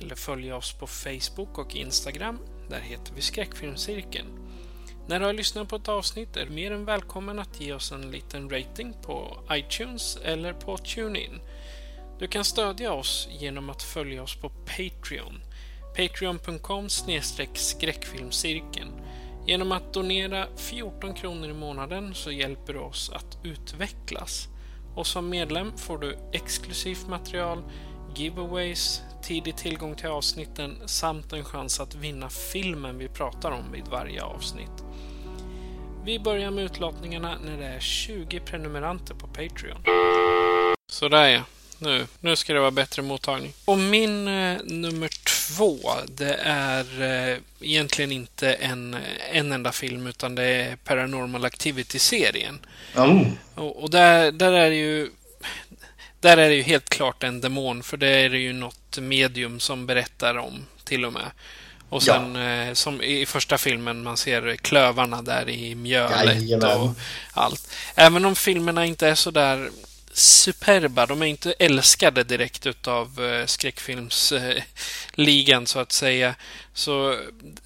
[0.00, 2.38] eller följa oss på Facebook och Instagram.
[2.70, 4.26] Där heter vi Skräckfilmscirkeln.
[5.08, 7.92] När du har lyssnat på ett avsnitt är du mer än välkommen att ge oss
[7.92, 11.40] en liten rating på iTunes eller på TuneIn.
[12.18, 15.40] Du kan stödja oss genom att följa oss på Patreon.
[15.96, 16.88] Patreon.com
[17.54, 18.97] skräckfilmscirkeln.
[19.48, 24.48] Genom att donera 14 kronor i månaden så hjälper du oss att utvecklas.
[24.94, 27.62] Och som medlem får du exklusivt material,
[28.16, 33.88] giveaways, tidig tillgång till avsnitten samt en chans att vinna filmen vi pratar om vid
[33.88, 34.84] varje avsnitt.
[36.04, 39.82] Vi börjar med utlottningarna när det är 20 prenumeranter på Patreon.
[40.86, 41.42] Sådär ja.
[41.78, 43.52] Nu, nu ska det vara bättre mottagning.
[43.64, 45.08] Och min eh, nummer
[45.48, 45.78] två,
[46.08, 48.96] det är eh, egentligen inte en,
[49.32, 52.58] en enda film utan det är Paranormal Activity-serien.
[52.96, 53.26] Mm.
[53.54, 55.10] Och, och där, där är det ju
[56.20, 59.60] där är det ju helt klart en demon, för det är det ju något medium
[59.60, 61.30] som berättar om till och med.
[61.88, 66.80] Och sen eh, som i första filmen man ser klövarna där i mjölet Jajamän.
[66.80, 66.90] och
[67.32, 67.70] allt.
[67.94, 69.70] Även om filmerna inte är så där
[70.18, 76.34] superba, de är inte älskade direkt utav eh, skräckfilmsligan så att säga.
[76.74, 77.18] Så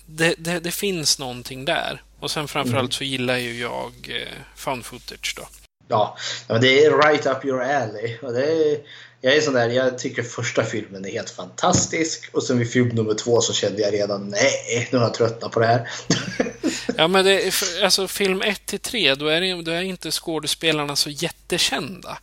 [0.07, 2.03] det, det, det finns någonting där.
[2.20, 5.48] Och sen framförallt så gillar ju jag eh, found footage då.
[5.88, 6.16] Ja,
[6.61, 8.18] det är right up your alley.
[8.22, 8.78] Och det är,
[9.24, 12.88] jag är sån där, jag tycker första filmen är helt fantastisk och sen vid film
[12.88, 15.88] nummer två så kände jag redan nej, nu har jag tröttnat på det här.
[16.96, 20.10] Ja, men det, är- alltså film 1 till 3, då är, det, då är inte
[20.10, 22.18] skådespelarna så jättekända.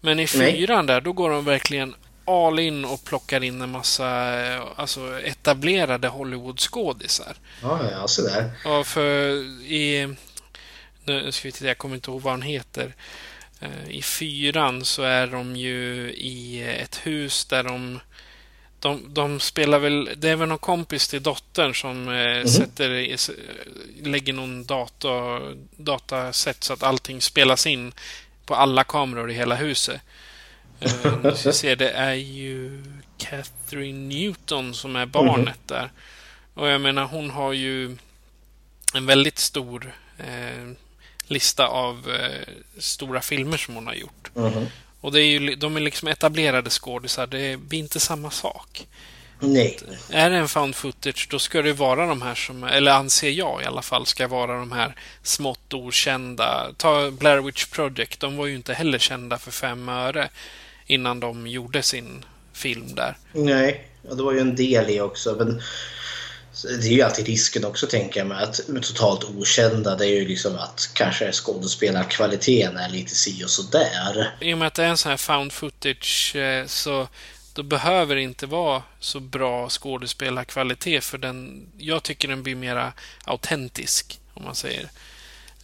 [0.00, 4.40] Men i fyran där, då går de verkligen all in och plockar in en massa
[4.54, 7.36] eh, alltså, etablerade Hollywood-skådisar.
[7.62, 8.50] ja, ja, så där.
[8.64, 9.30] Ja, för
[9.72, 10.14] i...
[11.04, 12.94] Nu ska vi titta, jag kommer inte ihåg vad han heter.
[13.60, 18.00] Eh, I fyran så är de ju i ett hus där de...
[18.80, 20.10] De, de spelar väl...
[20.16, 23.16] Det är väl någon kompis till dottern som eh, sätter,
[24.02, 25.40] lägger någon data,
[25.76, 27.92] dataset så att allting spelas in
[28.46, 30.00] på alla kameror i hela huset.
[31.22, 32.84] Nu ska se, det är ju
[33.18, 35.90] Catherine Newton som är barnet där.
[36.54, 37.96] Och jag menar, hon har ju
[38.94, 40.72] en väldigt stor eh,
[41.26, 44.30] lista av eh, stora filmer som hon har gjort.
[44.34, 44.66] Mhm.
[45.00, 47.26] Och det är ju, de är liksom etablerade skådisar.
[47.26, 48.86] Det blir inte samma sak.
[49.40, 49.78] Nej.
[50.10, 53.62] Är det en found footage, då ska det vara de här som, eller anser jag
[53.62, 56.72] i alla fall, ska vara de här smått okända.
[56.76, 60.28] Ta Blair Witch Project, de var ju inte heller kända för fem öre
[60.86, 63.16] innan de gjorde sin film där.
[63.32, 65.36] Nej, ja, det var ju en del i också.
[65.38, 65.62] Men
[66.62, 70.20] det är ju alltid risken också tänker jag med att med totalt okända det är
[70.20, 74.34] ju liksom att kanske skådespelarkvaliteten är lite si och så där.
[74.40, 77.08] I och med att det är en sån här found footage eh, så
[77.54, 82.92] då behöver det inte vara så bra skådespelarkvalitet för den, jag tycker den blir mera
[83.24, 84.88] autentisk om man säger.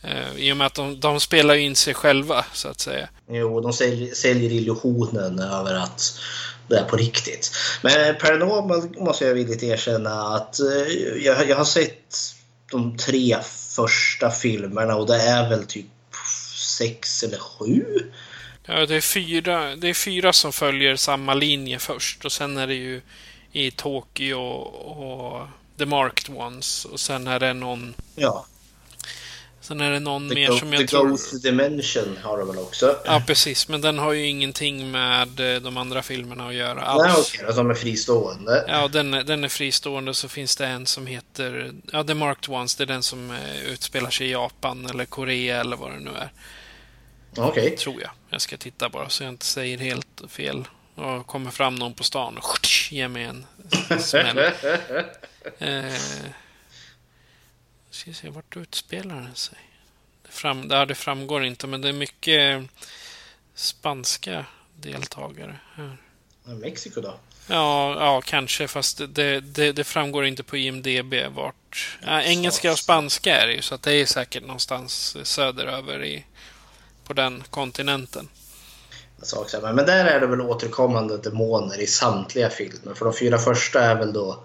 [0.03, 3.09] Eh, I och med att de, de spelar in sig själva så att säga.
[3.31, 6.21] Jo, de säljer, säljer illusionen över att
[6.69, 7.53] det är på riktigt.
[7.83, 10.93] Men Paranormal måste jag villigt erkänna att eh,
[11.25, 12.17] jag, jag har sett
[12.71, 13.37] de tre
[13.77, 15.87] första filmerna och det är väl typ
[16.79, 17.85] sex eller sju.
[18.65, 22.67] Ja, det är fyra, det är fyra som följer samma linje först och sen är
[22.67, 23.03] det ju
[23.53, 25.47] i Tokyo och
[25.79, 28.47] The Marked Ones och sen är det någon, Ja,
[29.71, 31.09] sen är det någon The, mer Go- som The jag tror...
[31.09, 32.97] Ghost Dimension har de väl också?
[33.05, 33.68] Ja, precis.
[33.68, 37.03] Men den har ju ingenting med eh, de andra filmerna att göra alls.
[37.03, 38.64] Nej, okej, okay, de är fristående.
[38.68, 40.14] Ja, den, den är fristående.
[40.14, 41.73] Så finns det en som heter...
[41.93, 42.77] Ja, The Marked Ones.
[42.77, 46.11] Det är den som eh, utspelar sig i Japan eller Korea eller vad det nu
[46.11, 46.33] är.
[47.37, 47.77] Okej.
[47.77, 48.11] Tror jag.
[48.31, 50.64] Jag ska titta bara så jag inte säger helt fel.
[50.95, 53.47] Och kommer fram någon på stan och ger mig en
[54.01, 54.39] smäll.
[55.59, 55.95] Eh,
[58.01, 59.59] ska se, vart utspelar den sig?
[60.23, 62.63] Det, fram, ja, det framgår inte, men det är mycket
[63.55, 64.47] spanska
[64.77, 65.97] deltagare här.
[66.45, 67.15] Mexiko då?
[67.47, 71.99] Ja, ja kanske, fast det, det, det framgår inte på IMDB vart...
[72.03, 76.25] Ja, engelska och spanska är det ju, så att det är säkert någonstans söderöver i,
[77.05, 78.29] på den kontinenten.
[79.53, 79.73] här.
[79.73, 82.95] Men, där är det väl återkommande demoner i samtliga filmer.
[82.95, 84.45] För de fyra första är väl då,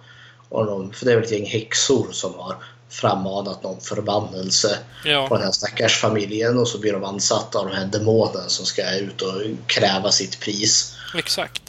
[0.94, 2.56] för det är väl ett gäng häxor som har
[2.90, 5.28] frammanat någon förbannelse Ja.
[5.28, 8.66] på den här stackars familjen och så blir de ansatta av den här demonen som
[8.66, 10.96] ska ut och kräva sitt pris.
[11.16, 11.62] Exakt.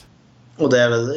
[0.57, 1.17] Och det är väl,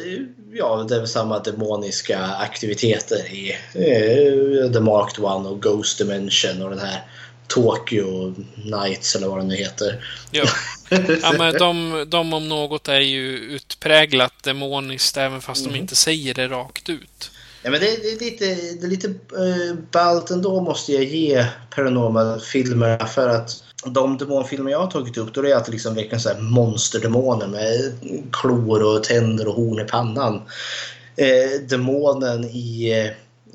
[0.53, 6.61] ja, det är väl samma demoniska aktiviteter i eh, The Marked One och Ghost Dimension
[6.61, 7.03] och den här
[7.47, 10.05] Tokyo Nights eller vad det nu heter.
[10.31, 10.45] Ja,
[11.21, 16.33] ja men de, de om något är ju utpräglat demoniskt även fast de inte säger
[16.33, 17.31] det rakt ut.
[17.63, 18.45] Ja, men det, det är lite,
[18.79, 21.45] det är lite eh, ballt ändå måste jag ge
[21.75, 26.19] Paranormal-filmerna för att de demonfilmer jag har tagit upp då är det alltid liksom verkligen
[26.19, 27.93] så här monsterdemoner med
[28.31, 30.41] klor och tänder och horn i pannan.
[31.15, 32.93] Eh, demonen i,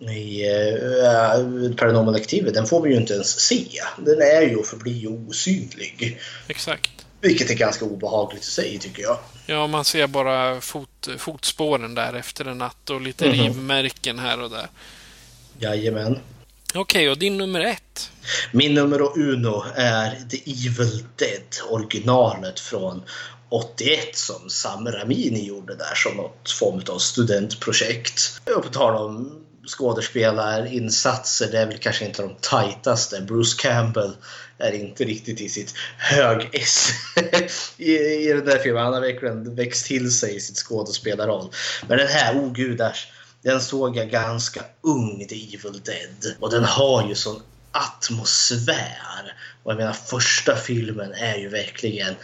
[0.01, 3.67] i eh, Paranormal Activity den får vi ju inte ens se.
[3.99, 6.21] Den är ju och förblir osynlig.
[6.49, 7.04] Exakt.
[7.25, 9.19] Vilket är ganska obehagligt i sig tycker jag.
[9.47, 13.33] Ja, man ser bara fot, fotspåren där efter en natt och lite Mhm.
[13.35, 14.69] rivmärken här och där.
[15.59, 16.19] Jajamän.
[16.75, 18.11] Okej, och din nummer ett?
[18.53, 23.03] Min nummer uno är The Evil Dead, originalet från
[23.49, 28.41] 81 som Sam Ramini gjorde där som något form av studentprojekt.
[28.57, 33.21] Och på tal om skådespelarinsatser, det är väl kanske inte de tajtaste.
[33.21, 34.17] Bruce Campbell
[34.59, 36.91] är inte riktigt i sitt hög-S
[37.77, 38.85] i, i den där filmen.
[38.85, 41.51] Han har verkligen växt till sig i sitt skådespelarroll.
[41.89, 43.09] Men den här, oh gudars,
[43.43, 46.37] den såg jag ganska ung, The Evil Dead.
[46.41, 47.43] Och den har ju sån
[47.73, 49.35] atmosfär.
[49.63, 52.15] Och jag menar första filmen är ju verkligen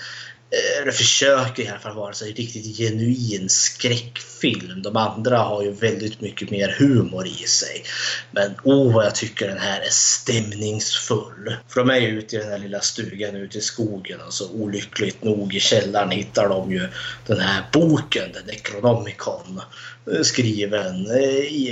[0.51, 4.83] eh, det försöker i alla fall vara så en riktigt genuin skräckfilm.
[4.83, 7.85] De andra har ju väldigt mycket mer humor i sig.
[8.31, 11.57] Men oh vad jag tycker den här är stämningsfull.
[11.69, 14.51] För de är ju ute i den här lilla stugan ute i skogen och så
[14.51, 16.89] olyckligt nog i källaren hittar de ju
[17.27, 19.61] den här boken, den Necronomicon
[20.13, 21.69] eh, skriven eh, i,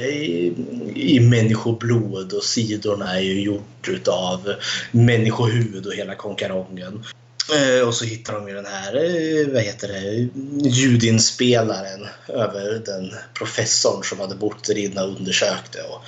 [0.94, 4.54] i, i människoblod och sidorna är ju gjort utav
[4.90, 7.04] människohuvud och hela konkarongen.
[7.52, 10.28] Eh, och så hittar de ju den här, eh, vad heter det,
[10.68, 15.82] ljudinspelaren över den professorn som hade bott där inne och undersökte.
[15.82, 16.02] Och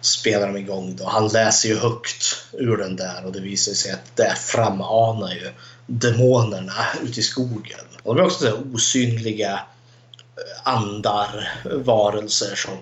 [0.00, 1.04] spelar de igång då.
[1.04, 5.50] Han läser ju högt ur den där och det visar sig att det framanar ju
[5.86, 7.86] demonerna ute i skogen.
[8.02, 12.78] Och de är också så här osynliga eh, andar, varelser som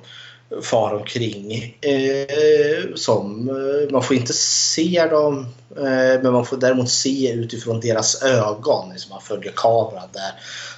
[0.62, 1.76] far omkring.
[1.80, 5.46] Eh, som, eh, man får inte se dem,
[5.76, 8.92] eh, men man får däremot se utifrån deras ögon.
[8.92, 10.32] Liksom man följer kameran där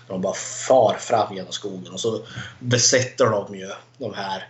[0.09, 0.35] de bara
[0.69, 2.19] far fram genom skogen och så
[2.59, 4.49] besätter de ju de här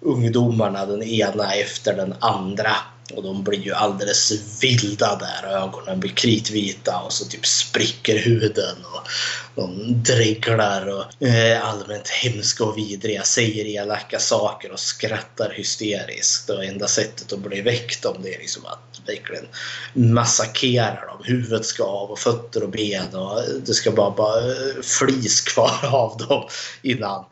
[0.00, 2.76] ungdomarna den ena efter den andra.
[3.12, 5.48] Och de blir ju alldeles vilda där.
[5.48, 8.76] Ögonen blir kritvita och så typ spricker huden.
[8.84, 9.08] Och
[9.54, 13.22] de dreglar och eh, allmänt hemska och vidriga.
[13.22, 16.50] Säger elaka saker och skrattar hysteriskt.
[16.50, 19.46] Och enda sättet att bli väckt om det är liksom att verkligen
[19.92, 21.20] massakera dem.
[21.24, 23.14] Huvudet ska av och fötter och ben.
[23.14, 24.42] Och det ska bara, bara
[24.82, 26.48] flis kvar av dem
[26.82, 27.24] innan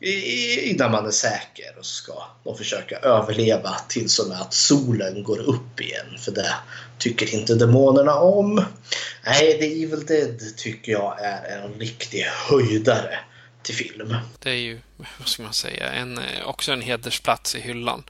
[0.00, 5.38] innan man är säker och ska de försöka överleva tills och med att solen går
[5.38, 6.18] upp igen.
[6.18, 6.54] För det
[6.98, 8.64] tycker inte demonerna om.
[9.26, 13.18] Nej, The Evil Dead tycker jag är en riktig höjdare
[13.66, 14.16] till film.
[14.38, 14.80] Det är ju,
[15.18, 18.02] vad ska man säga, en, eh, också en hedersplats i hyllan.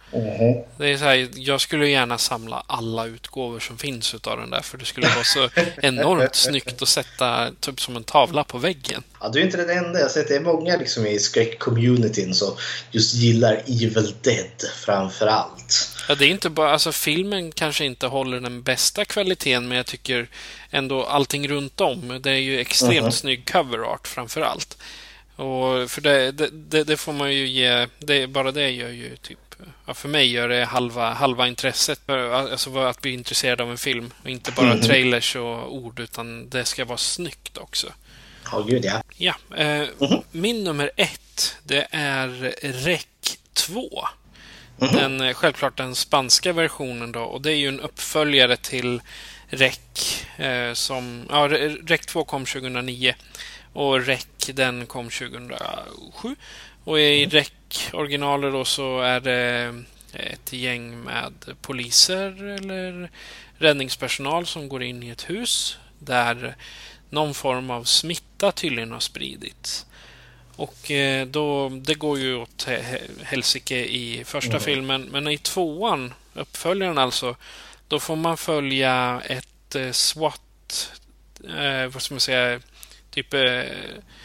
[0.79, 4.61] Det är så här, jag skulle gärna samla alla utgåvor som finns utav den där,
[4.61, 5.49] för det skulle vara så
[5.83, 9.03] enormt snyggt att sätta typ som en tavla på väggen.
[9.21, 9.99] Ja, du är inte den enda.
[9.99, 12.57] Jag har sett det är många liksom i skräck-communityn som
[12.91, 15.91] just gillar Evil Dead framför allt.
[16.09, 19.87] Ja, det är inte bara, alltså filmen kanske inte håller den bästa kvaliteten, men jag
[19.87, 20.29] tycker
[20.71, 22.21] ändå allting runt om.
[22.23, 23.13] Det är ju extremt Mhm.
[23.13, 24.79] snygg cover art framför allt.
[25.37, 29.39] Och för det, det, det, får man ju ge, det, bara det gör ju typ,
[29.87, 33.79] ja, för mig gör det halva, halva intresset, för, alltså att bli intresserad av en
[33.79, 34.13] film.
[34.23, 34.81] Och inte bara Mhm.
[34.83, 37.87] trailers och ord, utan det ska vara snyggt också.
[38.53, 39.03] Ja, gud ja.
[39.17, 40.23] Ja, eh, Mhm.
[40.31, 42.29] min nummer ett, det är
[42.63, 43.07] REC
[43.53, 44.05] 2.
[44.79, 44.95] Mhm.
[44.95, 49.01] Den, eh, självklart den spanska versionen då, och det är ju en uppföljare till
[49.49, 49.79] REC
[50.37, 53.15] eh, som, ja, Re- REC 2 kom 2009
[53.77, 56.37] och REC den kom 2007.
[56.85, 57.51] Och i REC
[57.93, 59.75] originalet då så är det
[60.13, 63.11] ett gäng med poliser eller
[63.59, 66.57] räddningspersonal som går in i ett hus där
[67.11, 69.87] någon form av smitta tydligen har spridits.
[70.57, 75.39] Och eh, då, det går ju åt he- he- helsike i första filmen, men i
[75.39, 77.37] tvåan, uppföljaren alltså,
[77.89, 80.93] då får man följa ett eh, SWAT,
[81.59, 82.61] eh, vad ska man säga,
[83.17, 83.63] typ eh,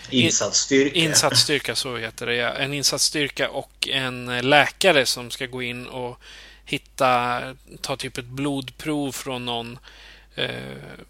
[0.09, 0.95] Insatsstyrka.
[0.95, 2.35] insatsstyrka, så heter det.
[2.35, 2.49] Ja.
[2.49, 6.19] En insatsstyrka och en eh, läkare som ska gå in och
[6.65, 7.41] hitta,
[7.81, 9.79] ta typ ett blodprov från någon
[10.35, 10.49] eh,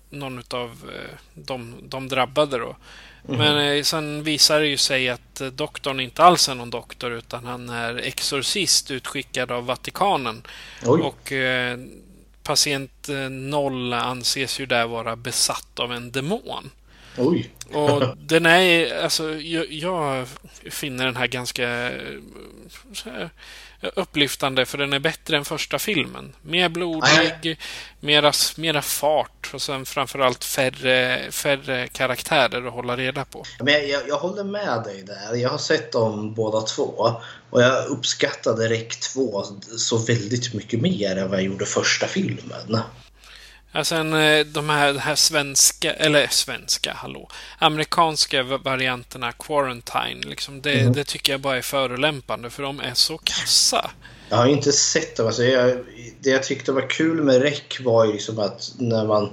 [0.09, 2.57] någon av eh, de, de drabbade.
[2.57, 2.75] Då.
[3.23, 7.11] Men eh, sen visar det ju sig att eh, doktorn inte alls är någon doktor
[7.11, 10.43] utan han är exorcist utskickad av Vatikanen.
[10.85, 11.01] Oj.
[11.01, 11.79] Och eh,
[12.43, 16.71] patient eh, noll anses ju där vara besatt av en demon.
[17.17, 17.49] Oj.
[17.73, 20.27] Och den är, alltså, jag, jag
[20.69, 22.17] finner den här ganska eh,
[23.05, 23.29] här,
[23.95, 26.33] upplyftande för den är bättre än första filmen.
[26.41, 27.59] Mer blodig,
[27.99, 33.43] mera, mera fart och sen framförallt färre, färre karaktärer att hålla reda på.
[33.59, 35.35] Men jag, jag, jag håller med dig där.
[35.35, 37.15] Jag har sett dem båda två.
[37.49, 39.43] Och jag uppskattade REC 2
[39.77, 42.79] så väldigt mycket mer än vad jag gjorde första filmen.
[43.73, 50.29] Ja, sen eh, de här, de här svenska, eller svenska, hallå, amerikanska va- varianterna, Quarantine,
[50.29, 53.91] liksom, det, det tycker jag bara är förolämpande för de är så kassa.
[54.29, 55.27] Jag har inte sett dem.
[55.27, 55.77] Alltså jag,
[56.19, 59.29] det jag tyckte var kul med REC var ju liksom att när man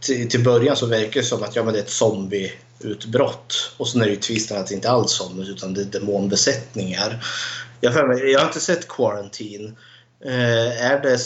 [0.00, 3.72] till, till början så verkar det som att ja, men det är ett zombieutbrott.
[3.76, 5.84] Och sen är det ju twisten att det inte alls är zombies utan det är
[5.84, 7.24] demonbesättningar.
[7.80, 7.94] Jag,
[8.30, 9.72] jag har inte sett Quarantine.
[10.24, 11.18] Eh, är, det,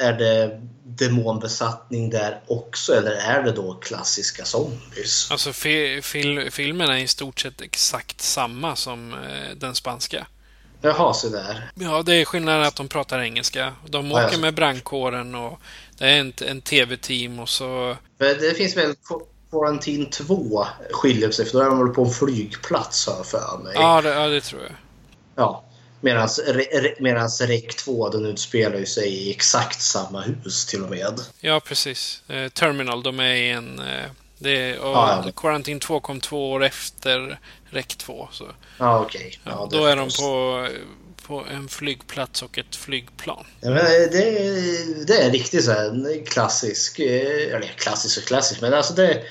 [0.00, 0.60] är det
[0.98, 5.30] demonbesattning där också eller är det då klassiska zombies?
[5.30, 10.26] Alltså fi, fil, filmen är i stort sett exakt samma som eh, den spanska.
[10.80, 11.70] Jaha, så där.
[11.74, 13.72] Ja, det är skillnaden att de pratar engelska.
[13.86, 14.38] De åker ja.
[14.38, 15.60] med brandkåren och
[15.98, 17.96] det är en, en tv-team och så...
[18.18, 23.06] Det finns väl Qu- Quarantine 2 skiljer sig för då är de på en flygplats
[23.06, 23.72] har jag för mig.
[23.74, 24.72] Ja, det, ja, det tror jag.
[25.34, 25.64] Ja.
[26.00, 26.28] Medan
[27.40, 31.20] REC 2 den utspelar ju sig i exakt samma hus till och med.
[31.40, 32.22] Ja, precis.
[32.28, 33.78] Eh, Terminal, de är i en...
[33.78, 35.32] Eh, det är, och Ja, ja.
[35.32, 37.38] Quarantine 2 kom två år efter
[37.70, 38.28] REC 2.
[38.32, 38.46] Så,
[38.78, 39.40] Ja, okej.
[39.44, 40.68] ja, Ja, då är de på,
[41.26, 43.46] på en flygplats och ett flygplan.
[43.60, 48.60] Ja, men det, det är riktigt så här en klassisk, eh, eller klassisk och klassisk,
[48.60, 49.22] men alltså det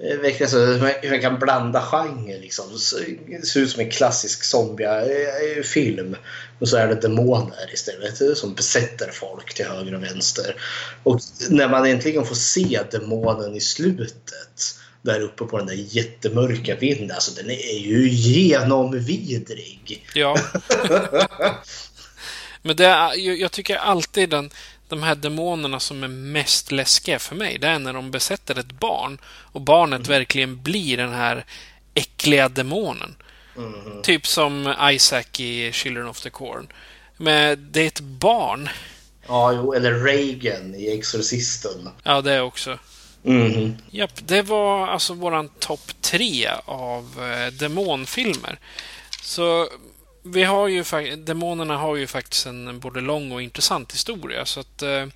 [0.00, 2.64] verkligen så hur man, kan blanda genre liksom.
[3.28, 6.16] Det ser ut som en klassisk zombiefilm.
[6.58, 10.56] Och så är det demoner istället som besätter folk till höger och vänster.
[11.02, 16.76] Och när man äntligen får se demonen i slutet där uppe på den där jättemörka
[16.76, 20.06] vinden, alltså den är ju genomvidrig.
[20.14, 20.36] Ja.
[22.62, 24.50] Men det är, jag, jag tycker alltid den,
[24.90, 28.72] de här demonerna som är mest läskiga för mig, det är när de besätter ett
[28.72, 31.44] barn och barnet verkligen blir den här
[31.94, 33.16] äckliga demonen.
[34.02, 36.68] Typ som Isaac i Children of the Corn.
[37.16, 38.68] Men det är ett barn.
[39.28, 41.88] Ja, jo, eller Reagan i Exorcisten.
[42.02, 42.78] Ja, det också.
[43.22, 43.76] Mhm.
[43.90, 48.58] Japp, det var alltså våran topp tre av eh, demonfilmer.
[49.22, 49.68] Så
[50.22, 50.84] vi har ju
[51.16, 54.46] Demonerna har ju faktiskt en både lång och intressant historia.
[54.46, 55.06] Så att, eh,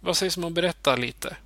[0.00, 1.36] vad sägs om att berätta lite?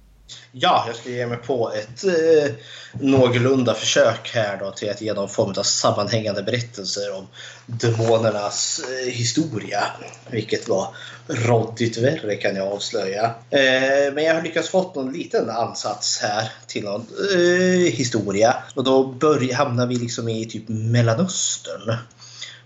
[0.53, 2.55] Ja, jag ska ge mig på ett eh,
[2.93, 7.27] någorlunda försök här då till att ge någon form av sammanhängande berättelser om
[7.67, 9.85] demonernas eh, historia.
[10.31, 10.95] Vilket var
[11.27, 13.25] råddigt värre kan jag avslöja.
[13.51, 18.57] Eh, men jag har lyckats fått någon liten ansats här till någon eh, historia.
[18.75, 21.97] Och då börjar, hamnar vi liksom i typ Mellanöstern.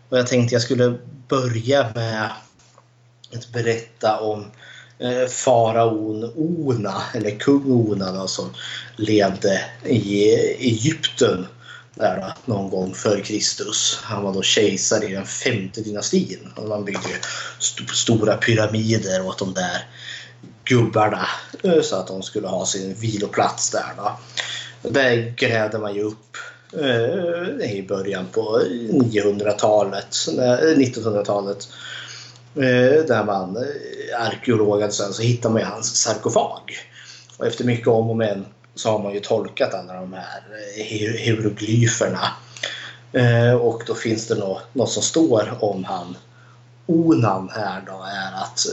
[0.08, 0.98] Och jag tänkte jag skulle
[1.28, 2.30] börja med
[3.34, 4.50] att berätta om
[4.98, 8.50] eh, faraon Ona, eller kung Ona då, som
[8.96, 11.46] levde i Egypten
[11.94, 13.98] där då, någon gång före Kristus.
[14.02, 16.52] Han var då kejsare i den femte dynastin.
[16.56, 17.08] Och man byggde
[17.58, 19.88] st- stora pyramider åt de där
[20.64, 21.26] gubbarna
[21.62, 23.92] eh, så att de skulle ha sin viloplats där.
[23.96, 24.18] Då.
[24.90, 26.36] Där grävde man ju upp
[26.72, 28.60] Eh, i början på
[28.90, 30.14] 900-talet,
[30.76, 31.68] 1900-talet.
[32.56, 33.56] Eh, eh, där man,
[34.18, 36.60] arkeologen sen, så hittar man ju hans sarkofag.
[37.36, 40.42] Och efter mycket om och men så har man ju tolkat alla de här
[41.16, 42.20] hieroglyferna.
[43.60, 46.16] Och då finns det nå- något som står om han
[46.86, 48.66] Onan här då är att,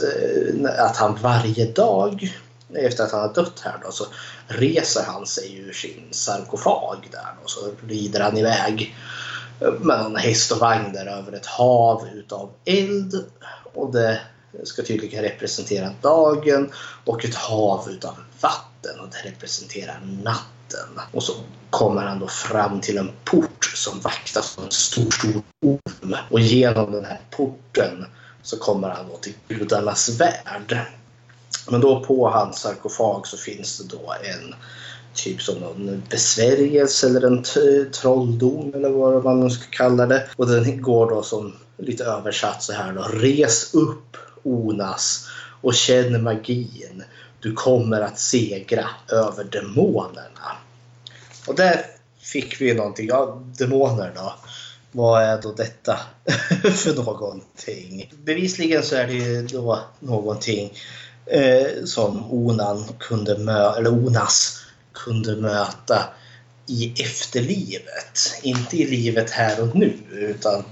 [0.78, 2.32] att han varje dag
[2.76, 4.04] efter att han har dött här då så
[4.46, 8.96] reser han sig ur sin sarkofag där och så rider han iväg
[9.80, 13.24] med en häst och vagn där över ett hav utav eld
[13.74, 14.20] och det
[14.64, 16.72] ska tydligen representera dagen
[17.04, 21.00] och ett hav utav vatten och det representerar natten.
[21.12, 21.32] Och så
[21.70, 26.40] kommer han då fram till en port som vaktas av en stor, stor orm och
[26.40, 28.06] genom den här porten
[28.42, 30.86] så kommer han då till gudarnas värld.
[31.70, 34.54] Men då på hans sarkofag så finns det då en
[35.14, 37.42] typ som någon besvärjelse eller en
[37.92, 40.28] trolldom eller vad man nu ska kalla det.
[40.36, 43.02] Och den går då som lite översatt så här då.
[43.02, 45.28] Res upp Onas
[45.60, 47.04] och känn magin.
[47.40, 50.56] Du kommer att segra över demonerna.
[51.46, 51.86] Och där
[52.20, 53.08] fick vi någonting.
[53.08, 54.34] Ja, demoner då.
[54.92, 55.98] Vad är då detta
[56.74, 58.12] för någonting?
[58.24, 60.72] Bevisligen så är det ju då någonting
[61.26, 66.04] eh, som Onan kunde mö eller Onas kunde möta
[66.66, 68.40] i efterlivet.
[68.42, 70.64] Inte i livet här och nu utan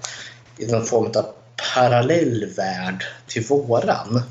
[0.58, 1.26] i någon form av
[1.74, 4.22] parallell värld till våran.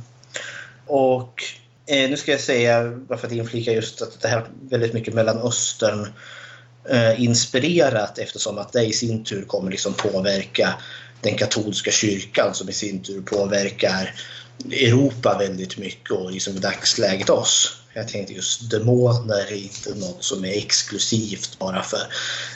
[0.87, 1.43] Och
[1.85, 4.93] eh, nu ska jag säga, bara för att inflika just att det här är väldigt
[4.93, 6.13] mycket Mellanöstern
[6.89, 10.73] eh, inspirerat eftersom att det i sin tur kommer liksom påverka
[11.21, 14.13] den katolska kyrkan som i sin tur påverkar
[14.65, 17.75] Europa väldigt mycket och liksom i dagsläget oss.
[17.93, 21.99] Jag tänkte just demoner är inte något som är exklusivt bara för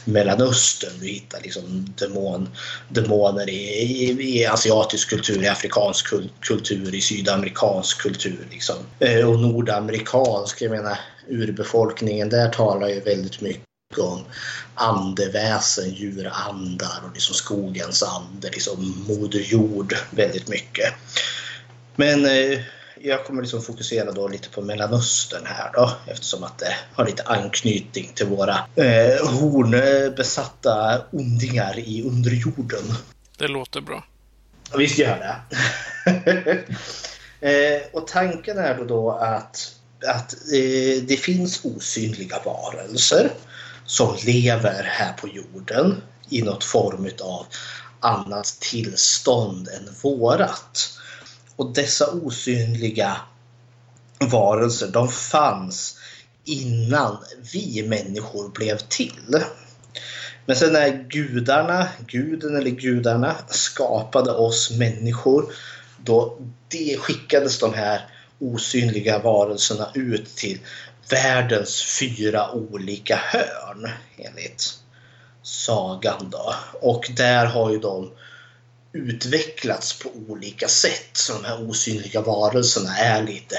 [0.06, 0.94] Mellanöstern.
[1.00, 2.50] Du hittar liksom demon,
[2.90, 6.08] demoner i, i, i asiatisk kultur, i afrikansk
[6.40, 8.48] kultur, i sydamerikansk kultur.
[8.52, 8.76] Liksom.
[9.00, 14.24] Eh, och nordamerikansk, jag menar urbefolkningen där talar ju väldigt mycket om
[14.76, 20.94] andeväsen, djurandar och liksom skogens ande, liksom moder jord väldigt mycket.
[21.96, 22.60] Men eh,
[23.02, 27.24] jag kommer liksom fokusera då lite på Mellanöstern här då eftersom att det har lite
[27.24, 32.84] anknytning till våra eh, hornbesatta ondingar i underjorden.
[33.38, 34.04] Det låter bra.
[34.78, 36.64] Vi ska göra det.
[37.76, 39.76] eh, och tanken är då, då att,
[40.08, 43.32] att eh, det finns osynliga varelser
[43.86, 47.46] som lever här på jorden i något form av
[48.00, 51.00] annat tillstånd än vårat.
[51.56, 53.18] Och dessa osynliga
[54.20, 55.98] varelser, de fanns
[56.46, 57.18] innan
[57.54, 59.44] vi människor blev till.
[60.46, 65.54] Men sen när gudarna, guden eller gudarna skapade oss människor,
[66.04, 66.38] då
[66.68, 68.08] det skickades de här
[68.40, 70.60] osynliga varelserna ut till
[71.10, 74.74] världens fyra olika hörn enligt
[75.44, 76.30] sagan.
[76.30, 76.56] Då.
[76.82, 78.12] Och där har ju de
[78.94, 81.10] utvecklats på olika sätt.
[81.14, 83.56] Så de här osynliga varelserna är lite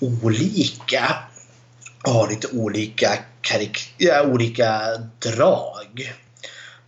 [0.00, 1.16] olika.
[2.04, 3.18] Och har lite olika,
[3.96, 4.82] ja, olika
[5.18, 6.14] drag.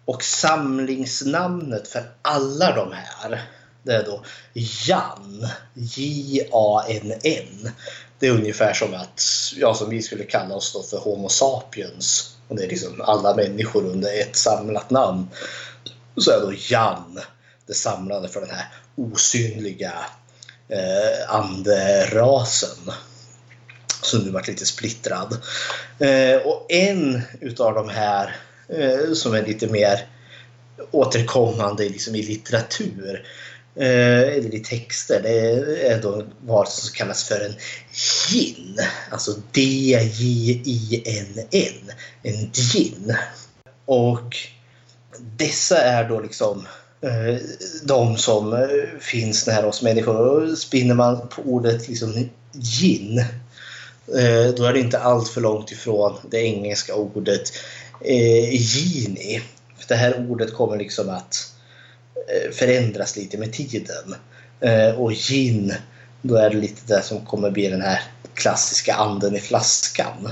[0.04, 3.42] Och samlingsnamnet för alla de här
[3.82, 4.24] det är då
[4.86, 5.48] Jan.
[5.74, 7.70] J-A-N-N.
[8.18, 9.22] Det är ungefär som att,
[9.56, 12.36] ja, som vi skulle kalla oss då för Homo sapiens.
[12.48, 15.28] Och det är liksom alla människor under ett samlat namn.
[16.16, 17.20] Så är då Jan
[17.72, 18.66] det samlade för den här
[18.96, 19.92] osynliga
[20.68, 22.92] eh, anderasen.
[24.02, 25.38] Som nu varit lite splittrad.
[25.98, 28.36] Eh, och en utav de här
[28.68, 30.06] eh, som är lite mer
[30.90, 33.26] återkommande liksom i litteratur
[33.76, 35.20] eh, eller i texter.
[35.22, 35.38] Det
[35.86, 37.54] är då vad som kallas för en
[38.30, 38.78] gin.
[39.10, 40.72] Alltså D-J-I-N-N.
[42.22, 43.16] En gin.
[43.84, 44.36] Och
[45.36, 46.66] dessa är då liksom
[47.02, 47.36] Eh,
[47.82, 50.16] de som eh, finns nära oss människor.
[50.16, 53.18] Och spinner man på ordet liksom gin
[54.18, 57.52] eh, då är det inte allt för långt ifrån det engelska ordet
[58.52, 59.42] gini.
[59.88, 61.52] Det här ordet kommer liksom att
[62.52, 64.14] förändras lite med tiden.
[64.96, 65.74] Och gin,
[66.22, 68.02] då är det lite det som kommer bli den här
[68.34, 70.28] klassiska anden i flaskan.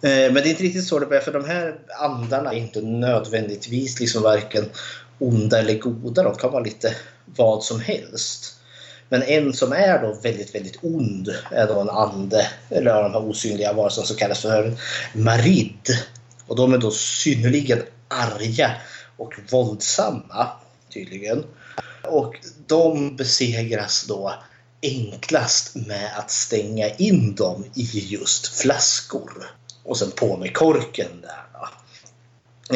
[0.00, 4.00] Men det är inte riktigt så det börjar, för de här andarna är inte nödvändigtvis
[4.00, 4.64] liksom varken
[5.22, 6.22] onda eller goda.
[6.22, 6.96] De kan vara lite
[7.26, 8.54] vad som helst.
[9.08, 13.28] Men en som är då väldigt, väldigt ond är då en ande, eller de här
[13.28, 14.74] osynliga varelserna som kallas för
[15.12, 15.88] marid.
[16.46, 18.72] Och de är då synnerligen arga
[19.16, 20.48] och våldsamma
[20.92, 21.44] tydligen.
[22.04, 22.34] Och
[22.66, 24.34] de besegras då
[24.82, 29.50] enklast med att stänga in dem i just flaskor.
[29.84, 31.51] Och sen på med korken där.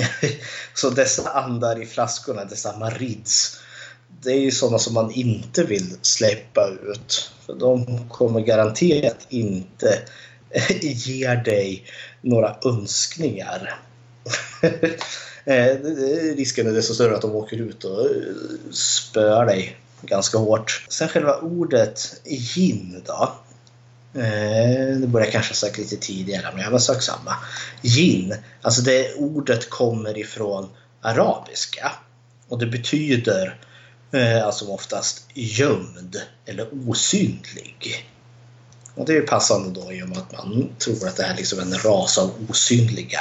[0.74, 3.60] Så dessa andar i flaskorna, dessa marids,
[4.22, 7.30] det är ju sådana som man inte vill släppa ut.
[7.46, 9.98] För de kommer garanterat inte
[10.80, 11.84] ge dig
[12.20, 13.80] några önskningar.
[15.48, 15.76] Eh,
[16.36, 20.84] risken är desto större att de åker ut och eh, spöar dig ganska hårt.
[20.88, 23.32] Sen själva ordet gin då.
[24.16, 27.36] Eh, det borde jag kanske ha sagt lite tidigare, men jag har sagt samma.
[27.82, 30.68] Jin, alltså det ordet kommer ifrån
[31.00, 31.92] arabiska.
[32.48, 33.60] Och det betyder
[34.12, 38.06] eh, alltså oftast gömd eller osynlig.
[38.94, 41.58] Och det är passande då i och med att man tror att det är liksom
[41.58, 43.20] en ras av osynliga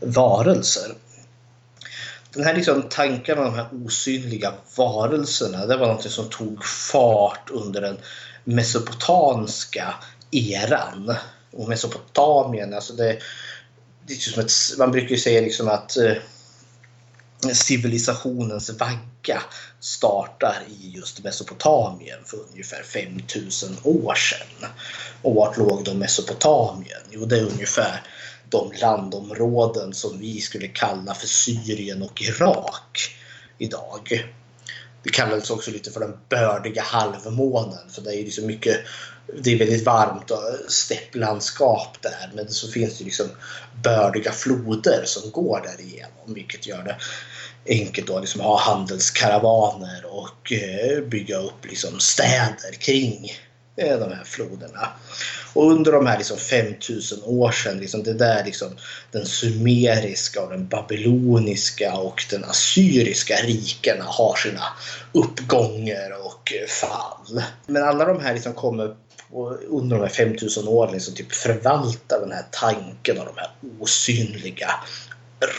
[0.00, 0.94] varelser.
[2.32, 7.50] Den här liksom tanken om de här osynliga varelserna, det var något som tog fart
[7.50, 7.98] under den
[8.44, 9.94] mesopotamiska
[10.30, 11.14] eran.
[11.52, 13.18] Och Mesopotamien, alltså det,
[14.06, 16.14] det är typ som ett, man brukar ju säga liksom att eh,
[17.52, 19.42] civilisationens vagga
[19.80, 24.70] startar i just Mesopotamien för ungefär 5000 år sedan.
[25.22, 27.00] Och vart låg då Mesopotamien?
[27.10, 28.02] Jo, det är ungefär
[28.48, 33.16] de landområden som vi skulle kalla för Syrien och Irak
[33.58, 34.32] idag.
[35.02, 38.76] Det kallades också lite för den bördiga halvmånen för det är liksom mycket
[39.42, 43.26] det är väldigt varmt och stepplandskap där men så finns det liksom
[43.82, 46.96] bördiga floder som går därigenom vilket gör det
[47.66, 53.30] enkelt att liksom ha handelskaravaner och eh, bygga upp liksom städer kring
[53.76, 54.88] eh, de här floderna.
[55.52, 58.76] Och under de här liksom 5000 år sedan, liksom det där liksom
[59.12, 64.64] den sumeriska och den babyloniska och den assyriska rikena har sina
[65.12, 67.42] uppgångar och fall.
[67.66, 68.96] Men alla de här liksom kommer
[69.68, 74.70] under de här 5000 åren liksom typ förvalta den här tanken och de här osynliga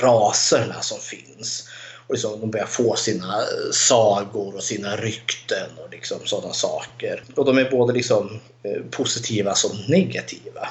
[0.01, 1.69] raserna som finns.
[2.12, 3.41] Och liksom, de börjar få sina
[3.72, 7.24] sagor och sina rykten och liksom sådana saker.
[7.36, 10.70] Och de är både liksom eh, positiva som negativa.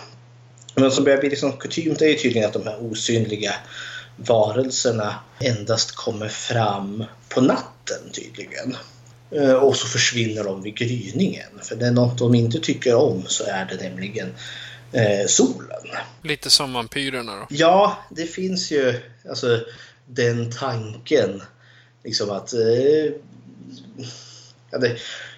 [0.74, 3.54] Men som börjar bli liksom kutymt är ju tydligen att de här osynliga
[4.16, 8.76] varelserna endast kommer fram på natten tydligen.
[9.30, 11.50] Eh, och så försvinner de vid gryningen.
[11.62, 14.34] För det är något de inte tycker om så är det nämligen
[14.92, 15.86] eh, solen.
[16.22, 17.46] Lite som vampyrerna då?
[17.50, 19.60] Ja, det finns ju alltså,
[20.14, 21.42] den tanken.
[22.04, 23.12] Liksom att eh,
[24.70, 24.96] ja, det,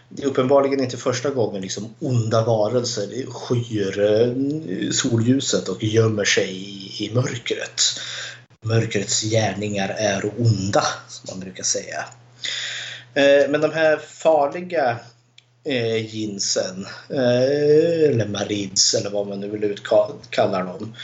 [0.09, 6.51] det, är uppenbarligen inte första gången liksom onda varelser skyr eh, solljuset och gömmer sig
[6.51, 7.83] i, i mörkret.
[8.65, 12.05] Mörkrets gärningar är onda, som man brukar säga.
[13.15, 14.99] Eh, men de här farliga
[15.65, 20.95] eh, jeansen, eh, eller marids eller vad man nu vill utkalla dem.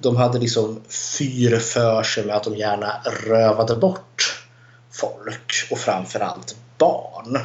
[0.00, 0.82] De hade liksom
[1.18, 4.44] fyr för sig med att de gärna rövade bort
[4.92, 7.38] folk och framförallt barn.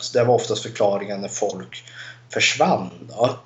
[0.00, 1.84] Så det var oftast förklaringen när folk
[2.32, 2.90] försvann.
[3.08, 3.38] Då.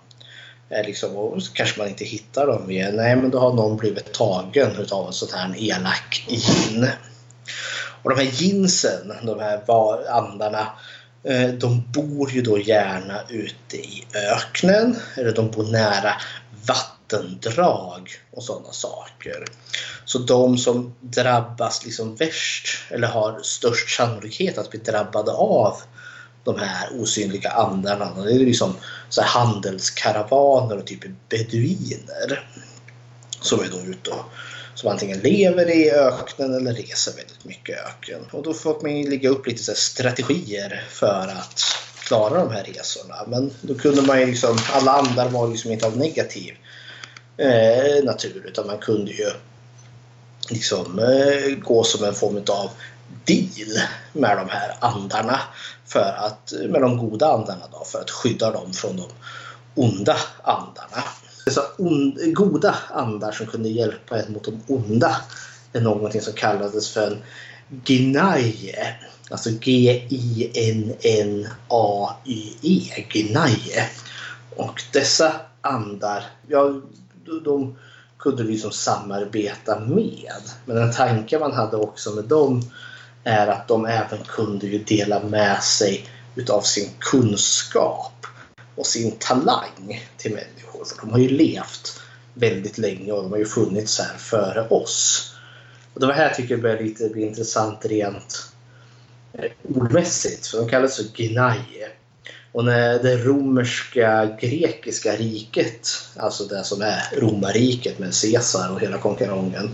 [0.70, 2.97] Eh, liksom, och så kanske man inte hittar dem igen.
[2.97, 6.89] Nej, men då har någon blivit tagen av en sån här elak gin.
[8.03, 9.70] Och de här ginsen, de här
[10.11, 10.68] andarna,
[11.24, 16.12] eh, de bor ju då gärna ute i öknen eller de bor nära
[16.66, 19.45] vatten vattendrag och sådana saker.
[20.05, 25.77] Så de som drabbas liksom värst eller har störst sannolikhet att bli drabbade av
[26.45, 28.23] de här osynliga andarna.
[28.25, 28.77] Det är liksom
[29.09, 32.51] så handelskaravaner och typ beduiner
[33.41, 34.25] som är då ute och
[34.75, 38.21] som antingen lever i öknen eller reser väldigt mycket i öken.
[38.33, 41.63] Och då får man ju lägga upp lite så strategier för att
[42.07, 43.15] klara de här resorna.
[43.27, 46.55] Men då kunde man ju liksom, alla andar var liksom inte av negativ
[47.37, 49.30] eh, natur utan man kunde ju
[50.51, 52.70] liksom eh, gå som en form av
[53.24, 53.80] deal
[54.12, 55.41] med de här andarna
[55.87, 59.07] för att, eh, med de goda andarna då, för att skydda dem från de
[59.74, 61.05] onda andarna
[61.51, 65.16] Så on, goda andar som kunde hjälpa en mot de onda
[65.72, 67.22] är någonting som kallades för en
[67.68, 68.95] Gnaie.
[69.30, 70.57] Alltså G-I-N-N-A-Y-E.
[73.12, 73.89] Gnaie.
[74.57, 76.82] Och dessa andar, jag
[77.45, 77.77] de
[78.18, 80.43] kunde vi liksom samarbeta med.
[80.64, 82.62] Men en tanke man hade också med dem
[83.24, 88.27] är att de även kunde ju dela med sig utav sin kunskap
[88.74, 90.85] och sin talang till människor.
[90.85, 92.01] För de har ju levt
[92.35, 95.33] väldigt länge och de har ju funnits här före oss.
[95.95, 98.53] Och det var här tycker jag börjar lite bli intressant rent
[99.33, 100.47] eh, ordmässigt.
[100.47, 101.91] För de kallas för Gnaie.
[102.57, 108.99] Och när det romerska grekiska riket, alltså det som är romarriket med Caesar och hela
[108.99, 109.71] konkarongen,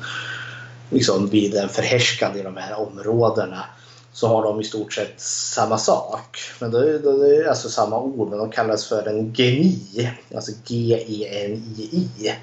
[0.90, 3.64] liksom blir den förhärskande i de här områdena
[4.12, 6.38] så har de i stort sett samma sak.
[6.58, 12.34] Men det, det är alltså samma ord, men de kallas för en geni, alltså G-E-N-I-I.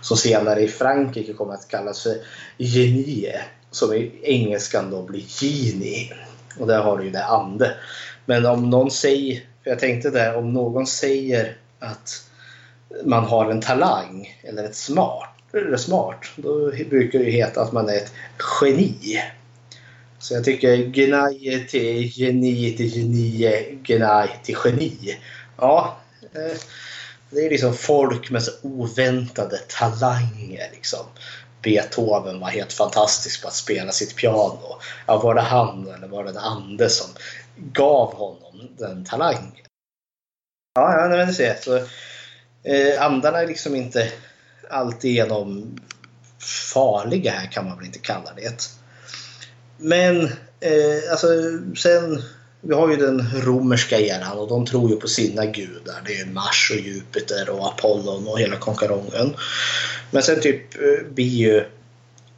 [0.00, 2.16] Som senare i Frankrike kommer att kallas för
[2.58, 6.14] genie, som i engelskan då blir genie.
[6.58, 7.74] Och där har du ju det ande.
[8.24, 12.24] Men om någon säger, för jag tänkte där, om någon säger att
[13.04, 17.88] man har en talang eller ett smart, eller smart, då brukar det heta att man
[17.88, 18.12] är ett
[18.60, 19.22] geni.
[20.18, 25.18] Så jag tycker Gnaj till geni till geni, Gnaj till geni.
[25.56, 26.58] Ja, eh,
[27.30, 30.70] det är liksom folk med så oväntade talanger.
[30.72, 31.06] Liksom.
[31.62, 34.78] Beethoven var helt fantastisk på att spela sitt piano.
[35.06, 37.06] Ja, var det han eller var det ande som
[37.72, 39.52] gav honom den talangen?
[40.74, 41.54] Ja, ja men du ser.
[41.54, 41.80] Så
[42.62, 44.12] Eh, andarna är liksom inte
[44.70, 45.76] alltigenom
[46.72, 48.70] farliga här kan man väl inte kalla det.
[49.78, 50.22] Men
[50.60, 51.26] eh, alltså
[51.76, 52.22] sen
[52.60, 56.02] vi har ju den romerska eran och de tror ju på sina gudar.
[56.06, 59.36] Det är Mars och Jupiter och Apollon och hela konkarongen.
[60.10, 61.64] Men sen typ eh, blir ju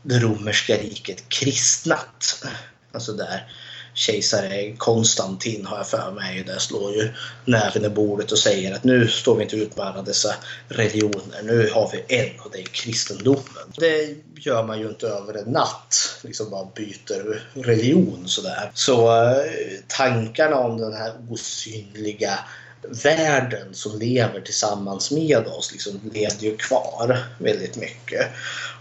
[0.03, 2.45] det romerska riket kristnat.
[2.93, 3.53] Alltså där
[3.95, 6.45] kejsare Konstantin har jag för mig.
[6.47, 7.11] Där slår ju
[7.45, 10.35] näven i bordet och säger att nu står vi inte ut med alla dessa
[10.69, 11.43] religioner.
[11.43, 13.73] Nu har vi en och det är kristendomen.
[13.77, 16.19] Det gör man ju inte över en natt.
[16.23, 18.71] Liksom bara byter religion sådär.
[18.75, 19.43] Så eh,
[19.87, 22.39] tankarna om den här osynliga
[22.89, 28.27] världen som lever tillsammans med oss liksom levde ju kvar väldigt mycket.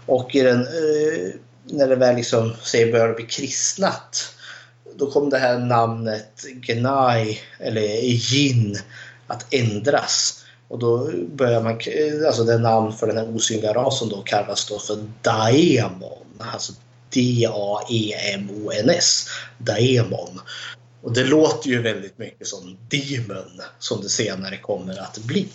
[0.06, 1.30] Och i den, eh,
[1.64, 4.34] när det väl liksom, säger började bli kristnat
[4.96, 8.78] då kom det här namnet Gnai eller Jin
[9.26, 10.44] att ändras.
[10.68, 11.80] Och då börjar man,
[12.26, 16.26] alltså det namn för den här osynliga rasen då kallas då för Daemon.
[16.38, 16.72] Alltså
[17.14, 19.26] D-A-E-M-O-N-S.
[19.58, 20.40] Daemon.
[21.02, 25.48] Och det låter ju väldigt mycket som Demon som det senare kommer att bli.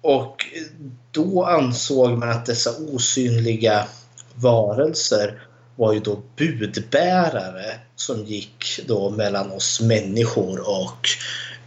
[0.00, 0.36] Och
[1.10, 3.86] då ansåg man att dessa osynliga
[4.34, 5.42] varelser
[5.80, 11.08] var ju då budbärare som gick då mellan oss människor och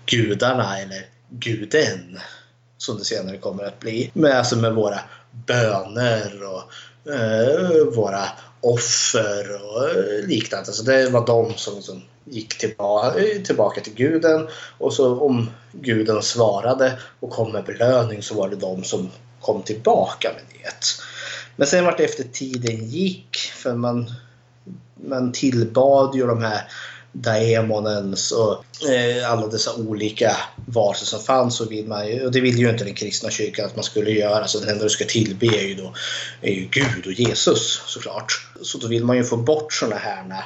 [0.05, 2.19] gudarna eller guden
[2.77, 4.11] som det senare kommer att bli.
[4.13, 4.99] Med, alltså med våra
[5.47, 6.63] böner och
[7.13, 8.23] eh, våra
[8.61, 9.89] offer och
[10.27, 10.71] liknande.
[10.71, 14.47] Så det var de som liksom gick tillbaka, tillbaka till guden
[14.77, 19.11] och så om guden svarade och kom med belöning så var det de som
[19.41, 21.12] kom tillbaka med det.
[21.55, 24.11] Men sen vart efter tiden gick, för man,
[24.95, 26.67] man tillbad ju de här
[27.13, 31.61] daemonens och eh, alla dessa olika varelser som fanns.
[31.61, 34.47] Och, vill man, och det ville ju inte den kristna kyrkan att man skulle göra.
[34.47, 35.93] Så den enda du ska tillbe är ju, då,
[36.41, 38.47] är ju Gud och Jesus såklart.
[38.61, 40.43] Så då vill man ju få bort sådana här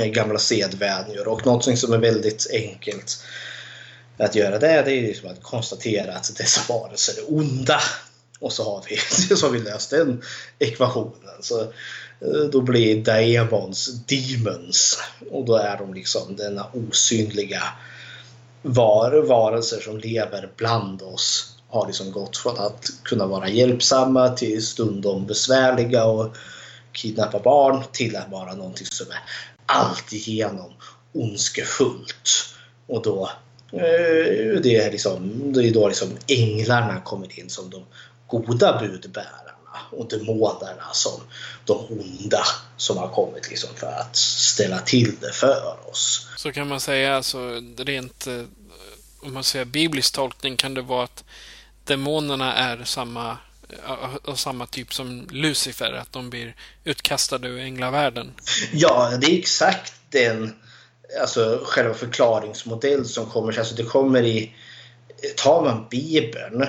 [0.00, 1.28] eh, gamla sedvänjor.
[1.28, 3.24] Och någonting som är väldigt enkelt
[4.16, 7.80] att göra det, det är liksom att konstatera att dessa varelser är onda.
[8.44, 8.96] Och så har vi,
[9.36, 10.22] så har vi löst den
[10.58, 11.34] ekvationen.
[11.40, 11.60] Så
[12.20, 14.98] eh, då blir Daemons Demons.
[15.30, 17.62] Och då är de liksom denna osynliga
[18.62, 21.56] var, varelser som lever bland oss.
[21.68, 26.36] Har liksom gått från att kunna vara hjälpsamma till stundom besvärliga och
[26.92, 29.20] kidnappa barn till att vara någonting som är
[29.66, 30.72] alltigenom
[31.12, 32.54] ondskefullt.
[32.86, 33.30] Och då
[33.72, 37.84] eh, det är, liksom, det är då liksom änglarna kommer in som de
[38.38, 39.54] goda budbärarna
[39.90, 41.20] och demonerna som
[41.64, 42.44] de onda
[42.76, 46.28] som har kommit liksom för att ställa till det för oss.
[46.36, 48.42] Så kan man säga, alltså rent eh,
[49.20, 51.24] om man säger biblisk tolkning kan det vara att
[51.84, 53.36] demonerna är samma
[53.86, 58.32] av eh, samma typ som Lucifer, att de blir utkastade ur änglavärlden?
[58.72, 60.54] Ja, det är exakt den
[61.20, 63.58] alltså själva förklaringsmodell som kommer.
[63.58, 64.54] Alltså det kommer i,
[65.36, 66.66] tar man Bibeln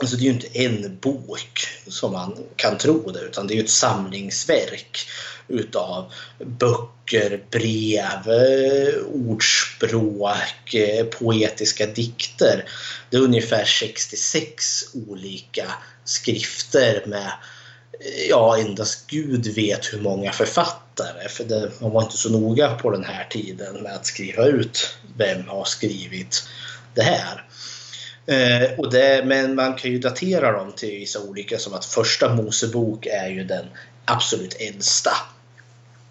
[0.00, 3.56] Alltså det är ju inte en bok som man kan tro det utan det är
[3.56, 5.08] ju ett samlingsverk
[5.48, 8.28] utav böcker, brev,
[9.12, 10.74] ordspråk,
[11.18, 12.64] poetiska dikter.
[13.10, 14.62] Det är ungefär 66
[15.08, 15.72] olika
[16.04, 17.32] skrifter med
[18.28, 21.28] ja, endast Gud vet hur många författare.
[21.28, 24.96] För det, man var inte så noga på den här tiden med att skriva ut
[25.16, 26.48] vem har skrivit
[26.94, 27.49] det här.
[28.30, 32.34] Eh, och det, men man kan ju datera dem till vissa olika som att första
[32.34, 33.66] Mosebok är ju den
[34.04, 35.12] absolut äldsta.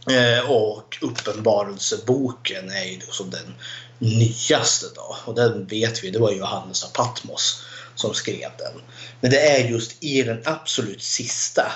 [0.10, 3.56] Eh, och Uppenbarelseboken är ju som den
[3.98, 5.18] nyaste då.
[5.26, 7.64] Och den vet vi, det var Johannes av Patmos
[7.96, 8.82] som skrev den.
[9.22, 11.72] Men det är just i den absolut sista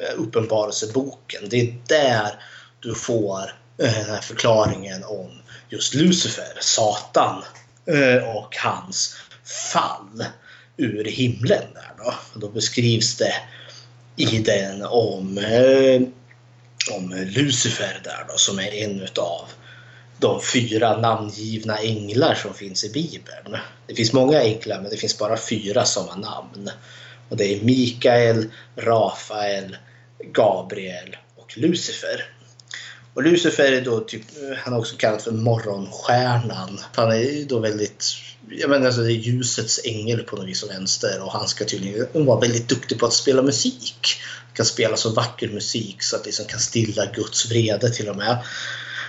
[0.00, 2.42] eh, Uppenbarelseboken, det är där
[2.80, 3.42] du får
[3.78, 5.30] eh, den här förklaringen om
[5.68, 7.42] just Lucifer, Satan
[7.86, 9.16] eh, och hans
[9.48, 10.24] fall
[10.76, 11.64] ur himlen.
[11.74, 12.14] Där då.
[12.34, 13.34] då beskrivs det
[14.16, 16.02] i den om, eh,
[16.96, 19.48] om Lucifer där då, som är en utav
[20.18, 23.56] de fyra namngivna änglar som finns i Bibeln.
[23.86, 26.70] Det finns många änglar men det finns bara fyra som har namn.
[27.28, 29.76] Och det är Mikael, Rafael,
[30.32, 32.32] Gabriel och Lucifer.
[33.14, 34.22] Och Lucifer är då typ,
[34.56, 36.80] han är också kallad för morgonstjärnan.
[36.94, 38.04] Han är då väldigt
[38.50, 41.64] jag menar, alltså, det är ljusets ängel på något vis som vänster och han ska
[41.64, 44.20] tydligen vara väldigt duktig på att spela musik.
[44.46, 48.08] Han kan spela så vacker musik så att det liksom kan stilla Guds vrede till
[48.08, 48.38] och med.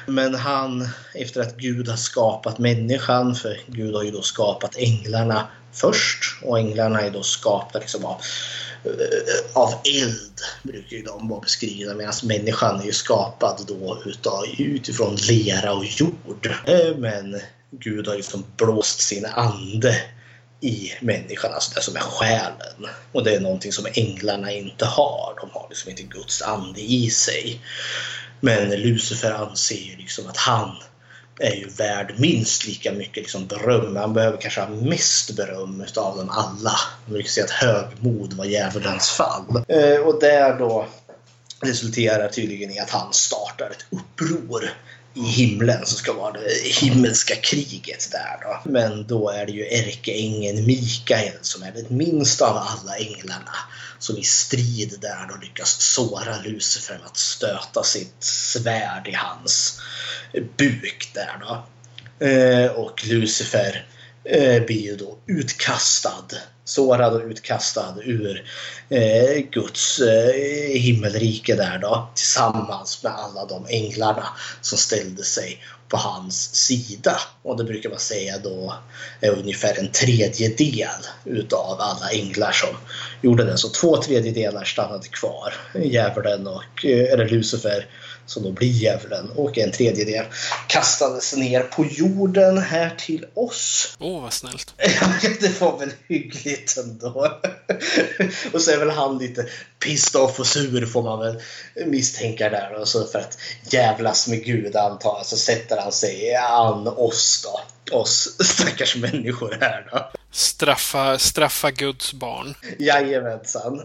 [0.05, 5.47] Men han, efter att Gud har skapat människan, för Gud har ju då skapat änglarna
[5.73, 8.21] först och änglarna är då skapta liksom av,
[8.83, 14.45] eh, av eld, brukar ju de vara beskrivna, medan människan är ju skapad då utav,
[14.57, 16.53] utifrån lera och jord.
[16.65, 17.41] Eh, men
[17.71, 20.01] Gud har liksom blåst sin ande
[20.61, 22.87] i människan, alltså det som är själen.
[23.11, 25.33] Och det är någonting som änglarna inte har.
[25.41, 27.61] De har liksom inte Guds ande i sig.
[28.39, 30.75] Men Lucifer anser ju liksom att han
[31.39, 33.95] är ju värd minst lika mycket liksom beröm.
[33.95, 36.73] Han behöver kanske ha mest beröm utav dem alla.
[37.05, 39.63] Man brukar säga att högmod var djävulens fall.
[39.67, 40.87] Eh, och där då
[41.61, 44.69] resulterar tydligen i att han startar ett uppror
[45.19, 48.69] i himlen som ska vara det himmelska kriget där då.
[48.69, 53.55] Men då är det ju ärkeängeln Mikael som är det minsta av alla änglarna
[53.99, 59.81] som i strid där då lyckas såra Lucifer med att stöta sitt svärd i hans
[60.57, 61.65] buk där då.
[62.25, 63.85] Eh, och Lucifer
[64.29, 66.25] eh, blir ju då utkastad,
[66.65, 68.45] sårad och utkastad ur
[68.89, 74.27] eh, Guds eh, himmelrike där då tillsammans med alla de änglarna
[74.61, 77.19] som ställde sig på hans sida.
[77.43, 78.75] Och det brukar man säga då
[79.21, 82.75] är ungefär en tredjedel utav alla änglar som
[83.21, 83.57] gjorde det.
[83.57, 85.53] Så två tredjedelar stannade kvar.
[85.83, 87.85] Djävulen och, eh, eller Lucifer
[88.29, 90.25] som då blir djävulen och en tredjedel
[90.67, 93.97] kastades ner på jorden här till oss.
[93.99, 94.73] Åh, oh, vad snällt.
[95.39, 97.09] Det var väl hyggligt ändå.
[98.53, 99.45] och så är väl han lite
[99.79, 101.41] pissed off och sur får man väl
[101.85, 102.73] misstänka där.
[102.81, 103.37] Och så för att
[103.69, 107.61] jävlas med Gud antar jag så sätter han sig an oss då.
[107.97, 110.18] Oss stackars människor här då.
[110.31, 112.55] Straffa, straffa Guds barn.
[112.79, 113.81] Jajamensan.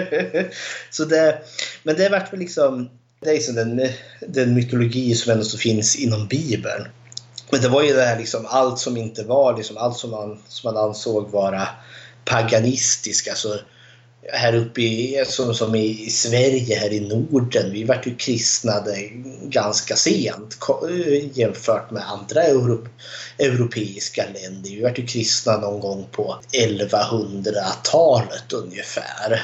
[0.90, 1.38] så det,
[1.82, 2.90] men det vart väl liksom
[3.22, 3.88] det är liksom den,
[4.20, 6.88] den mytologi som ändå så finns inom Bibeln.
[7.50, 10.42] Men det var ju det här liksom allt som inte var, liksom allt som man,
[10.48, 11.68] som man ansåg vara
[12.24, 13.28] paganistiskt.
[13.28, 13.58] Alltså,
[14.28, 18.96] här uppe i, som, som i Sverige, här i Norden, vi vart ju kristnade
[19.42, 20.58] ganska sent
[21.32, 22.88] jämfört med andra euro,
[23.38, 24.70] europeiska länder.
[24.70, 29.42] Vi vart ju kristna någon gång på 1100-talet ungefär.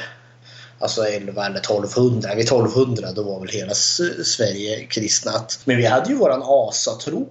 [0.79, 2.35] Alltså 11 eller 1200.
[2.35, 3.73] Vid 1200 då var väl hela
[4.23, 5.59] Sverige kristnat.
[5.65, 7.29] Men vi hade ju våran asatro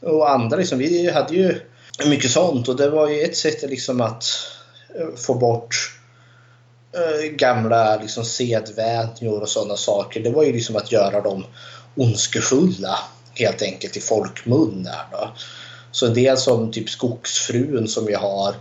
[0.00, 0.78] och andra liksom.
[0.78, 1.60] Vi hade ju
[2.06, 4.24] mycket sånt och det var ju ett sätt liksom att
[5.16, 5.97] få bort
[6.92, 10.20] Eh, gamla liksom sedvänjor och sådana saker.
[10.20, 11.44] Det var ju liksom att göra dem
[11.94, 12.98] ondskefulla
[13.34, 15.30] helt enkelt i folkmun där då.
[15.90, 18.54] Så en del som typ Skogsfrun som vi har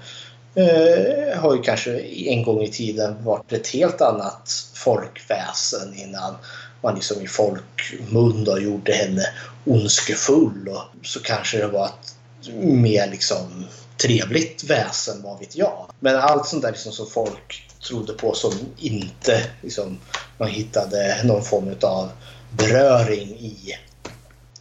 [0.55, 6.35] eh, har ju kanske en gång i tiden varit ett helt annat folkväsen innan
[6.81, 9.23] man liksom i folkmun då gjorde henne
[9.65, 10.69] ondskefull.
[10.69, 12.15] Och så kanske det var ett
[12.61, 13.65] mer liksom
[13.97, 15.91] trevligt väsen, vad vet jag.
[15.99, 19.99] Men allt sånt där liksom som folk trodde på som inte liksom,
[20.37, 22.11] man hittade någon form av
[22.51, 23.77] beröring i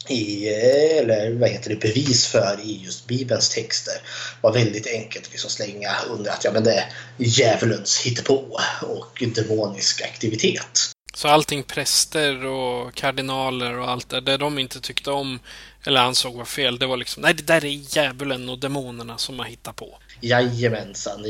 [0.09, 4.01] i, eller vad heter det, bevis för i just Bibelns texter Det
[4.41, 9.23] var väldigt enkelt att liksom slänga under att ja, men det är djävulens hittepå och
[9.35, 10.93] demonisk aktivitet.
[11.15, 15.39] Så allting präster och kardinaler och allt det, det de inte tyckte om
[15.85, 19.39] eller ansåg var fel, det var liksom nej, det där är djävulen och demonerna som
[19.39, 19.99] har hittat på.
[20.21, 21.25] Jajamensan,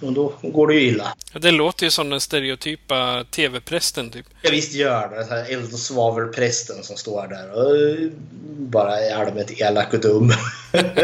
[0.00, 1.14] och då går det ju illa.
[1.40, 4.26] Det låter ju som den stereotypa tv-prästen typ.
[4.42, 5.16] Ja visst gör det.
[5.16, 8.10] Den här eld och svavelprästen som står där och
[8.58, 10.32] bara är allmänt elak och dum.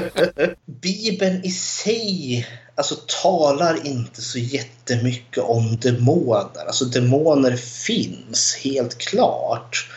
[0.64, 6.66] Bibeln i sig alltså, talar inte så jättemycket om demoner.
[6.66, 9.88] Alltså demoner finns helt klart.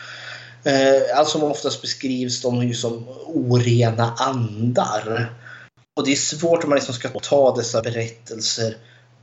[0.64, 5.32] Eh, alltså oftast beskrivs de ju som orena andar.
[5.94, 8.76] Och det är svårt om man liksom ska ta dessa berättelser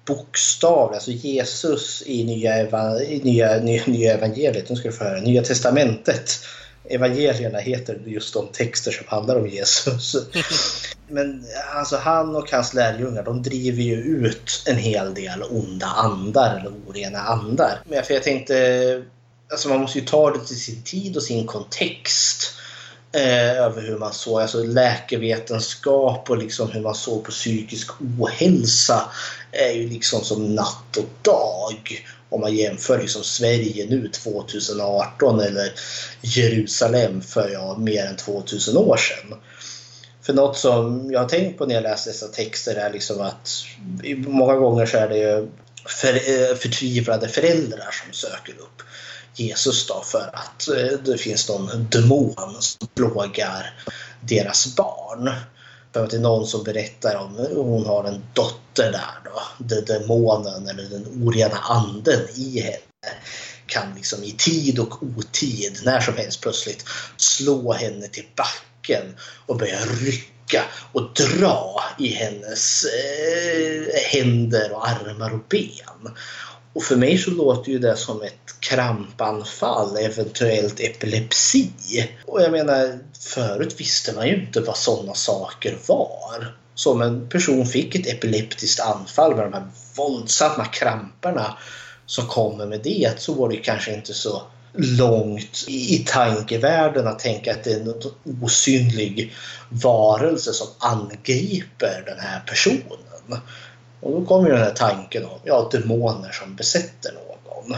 [0.06, 0.96] bokstavligt.
[0.96, 2.62] Alltså Jesus i nya,
[3.04, 6.40] i nya, nya, nya evangeliet, nu ska du få höra, Nya Testamentet.
[6.90, 10.16] Evangelierna heter just de texter som handlar om Jesus.
[11.08, 11.46] Men
[11.76, 16.72] alltså han och hans lärjungar de driver ju ut en hel del onda andar eller
[16.88, 17.80] orena andar.
[17.86, 19.04] Men för jag tänkte,
[19.52, 22.54] alltså man måste ju ta det till sin tid och sin kontext
[23.12, 29.12] eh, över hur man såg, alltså läkevetenskap och liksom hur man såg på psykisk ohälsa
[29.52, 35.74] är ju liksom som natt och dag om man jämför liksom Sverige nu 2018 eller
[36.22, 39.40] Jerusalem för ja, mer än 2000 år sedan.
[40.22, 43.50] För något som jag har tänkt på när jag läser dessa texter är liksom att
[44.28, 45.48] många gånger så är det ju
[45.86, 48.82] för, eh, förtvivlade föräldrar som söker upp
[49.40, 53.80] Jesus då för att eh, det finns någon demon som plågar
[54.22, 55.30] deras barn.
[55.94, 59.42] För att det är någon som berättar om hon har en dotter där då.
[59.58, 63.18] Den demonen eller den orena anden i henne
[63.66, 66.86] kan liksom i tid och otid, när som helst plötsligt
[67.18, 69.16] slå henne till backen
[69.46, 76.16] och börja rycka och dra i hennes eh, händer och armar och ben.
[76.78, 81.70] Och för mig så låter ju det som ett krampanfall, eventuellt epilepsi.
[82.26, 86.56] Och jag menar, förut visste man ju inte vad sådana saker var.
[86.76, 91.58] Så om en person fick ett epileptiskt anfall med de här våldsamma kramperna
[92.06, 94.42] som kommer med det så var det kanske inte så
[94.74, 97.94] långt i tankevärlden att tänka att det är en
[98.42, 99.34] osynlig
[99.70, 103.42] varelse som angriper den här personen.
[104.00, 107.78] Och då kommer den här tanken om ja, demoner som besätter någon.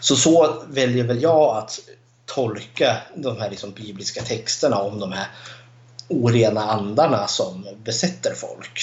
[0.00, 1.78] Så så väljer väl jag att
[2.26, 5.26] tolka de här liksom bibliska texterna om de här
[6.08, 8.80] orena andarna som besätter folk.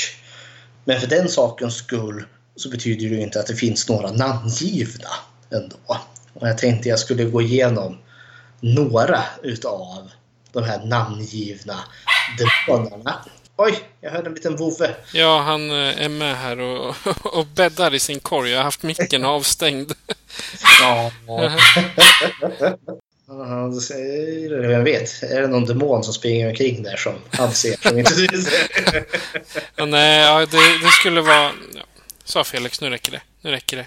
[0.86, 2.26] Men för den sakens skull
[2.56, 5.10] så betyder det ju inte att det finns några namngivna
[5.52, 5.76] ändå.
[6.34, 7.98] Och jag tänkte jag skulle gå igenom
[8.60, 10.10] några utav
[10.52, 11.80] de här namngivna
[12.38, 13.26] demonerna.
[13.62, 14.96] Oj, jag hörde en liten vovve.
[15.14, 16.96] Ja, han eh, är med här och,
[17.38, 18.50] och bäddar i sin korg.
[18.50, 19.92] Jag har haft micken avstängd.
[20.82, 21.12] Ja.
[24.50, 25.24] Vem vet?
[25.24, 29.06] Är det någon demon som springer omkring där som han ser som inte ser?
[29.76, 31.52] Ja, nej, ja, det, det skulle vara...
[31.74, 31.82] Ja,
[32.24, 33.22] sa Felix, nu räcker det.
[33.42, 33.86] Nu räcker det.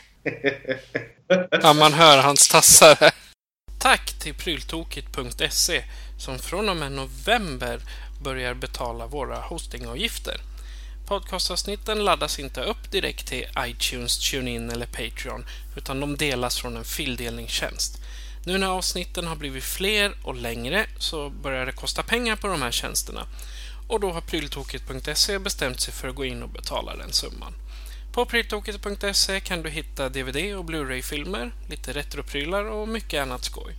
[1.63, 3.13] Ja, man hör hans tassar.
[3.79, 5.83] Tack till pryltokigt.se
[6.19, 7.81] som från och med november
[8.23, 10.41] börjar betala våra hostingavgifter.
[11.07, 15.45] Podcastavsnitten laddas inte upp direkt till iTunes, TuneIn eller Patreon
[15.77, 18.03] utan de delas från en fildelningstjänst.
[18.45, 22.63] Nu när avsnitten har blivit fler och längre så börjar det kosta pengar på de
[22.63, 23.27] här tjänsterna
[23.89, 27.55] och då har pryltokigt.se bestämt sig för att gå in och betala den summan.
[28.13, 33.75] På pryltokigt.se kan du hitta DVD och Blu-ray-filmer, lite retroprylar och mycket annat skoj.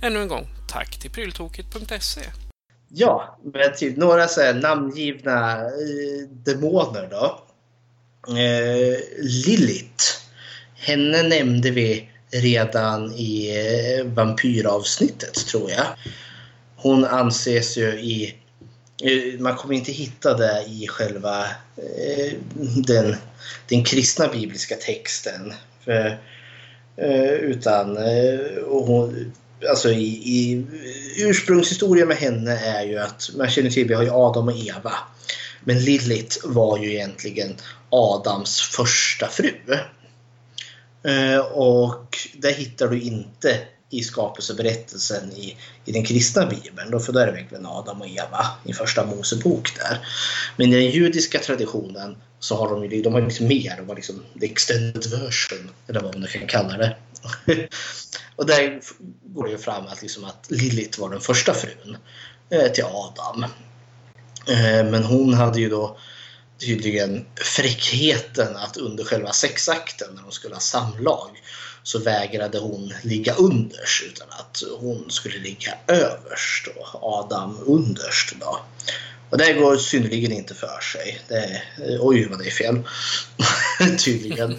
[0.00, 2.45] Ännu en gång, tack till pryltokigt.se.
[2.98, 7.40] Ja, men typ några så här namngivna eh, demoner då.
[8.32, 10.04] Eh, Lilith.
[10.74, 13.50] Henne nämnde vi redan i
[13.98, 15.86] eh, vampyravsnittet tror jag.
[16.76, 18.34] Hon anses ju i
[19.02, 21.44] eh, man kommer inte hitta det i själva
[21.76, 22.32] eh,
[22.86, 23.16] den,
[23.68, 25.52] den kristna bibliska texten.
[25.84, 26.18] För,
[26.96, 29.32] eh, utan eh, hon,
[29.70, 30.66] alltså i, i
[31.16, 34.92] ursprungshistorien med henne är ju att man känner till, vi har ju Adam och Eva.
[35.64, 37.56] Men Lilith var ju egentligen
[37.90, 39.54] Adams första fru.
[41.02, 43.58] Eh, och där hittar du inte
[43.96, 46.90] i skapelseberättelsen i, i den kristna bibeln.
[46.90, 50.08] Då för då är det verkligen Adam och Eva i första Mosebok där.
[50.56, 53.96] Men i den judiska traditionen så har de ju de har liksom mer, de har
[53.96, 56.96] liksom the extended version, eller vad man kan kalla det.
[58.36, 58.80] och där
[59.24, 61.96] går det ju fram att, liksom att Lilith var den första frun
[62.50, 63.42] eh, till Adam.
[64.48, 65.98] Eh, men hon hade ju då
[66.58, 71.30] tydligen fräckheten att under själva sexakten när de skulle ha samlag
[71.86, 78.34] så vägrade hon ligga underst utan att hon skulle ligga överst och Adam underst.
[78.40, 78.60] Då.
[79.30, 81.20] Och det går synnerligen inte för sig.
[81.28, 81.62] Det är,
[82.00, 82.82] oj vad det är fel.
[83.98, 84.56] Tydligen.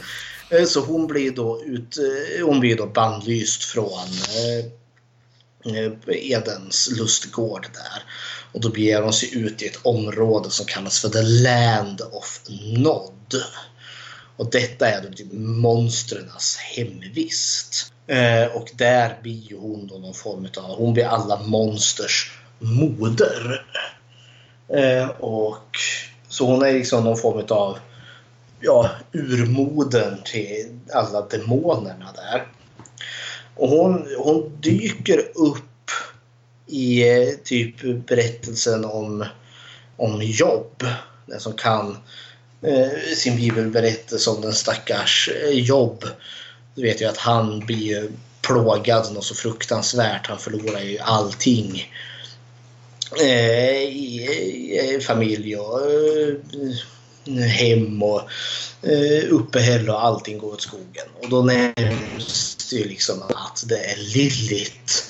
[0.49, 4.07] Eh, så hon blir då, ut, eh, hon blir då bannlyst från
[5.65, 8.03] eh, Edens lustgård där.
[8.51, 12.41] Och då beger hon sig ut i ett område som kallas för The Land of
[12.77, 13.43] Nod.
[14.37, 17.93] Och detta är då typ monstrens hemvist.
[18.07, 23.65] Eh, och där blir hon då någon form av, hon blir alla monsters moder.
[24.69, 25.77] Eh, och
[26.27, 27.77] så hon är liksom någon form av
[28.59, 32.47] ja, urmodern till alla demonerna där.
[33.55, 35.91] Och hon, hon dyker upp
[36.67, 39.25] i eh, typ berättelsen om,
[39.97, 40.83] om Jobb.
[41.25, 41.97] Den som kan eh,
[42.61, 46.05] Eh, sin bibelberättelse om den stackars eh, Jobb.
[46.75, 48.09] Du vet ju att han blir
[48.41, 50.27] plågad något så fruktansvärt.
[50.27, 51.93] Han förlorar ju allting.
[53.21, 54.27] Eh, i,
[54.95, 58.21] i, familj och eh, hem och
[58.81, 61.07] eh, uppehälle och allting går åt skogen.
[61.21, 65.05] Och då nämns det ju liksom att det är Lillit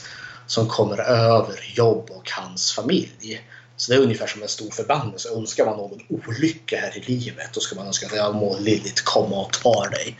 [0.47, 3.41] som kommer över jobb och hans familj.
[3.77, 5.29] Så det är ungefär som en stor förbannelse.
[5.29, 9.01] Önskar man någon olycka här i livet då ska man önska att jag må lilligt
[9.01, 10.17] komma och ta dig.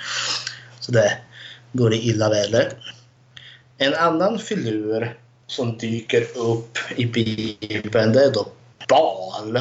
[0.80, 1.18] Så det,
[1.72, 2.74] då är det illa väder.
[3.78, 5.18] En annan filur
[5.48, 8.48] som dyker upp i Bibeln det är då
[8.90, 9.60] Bal.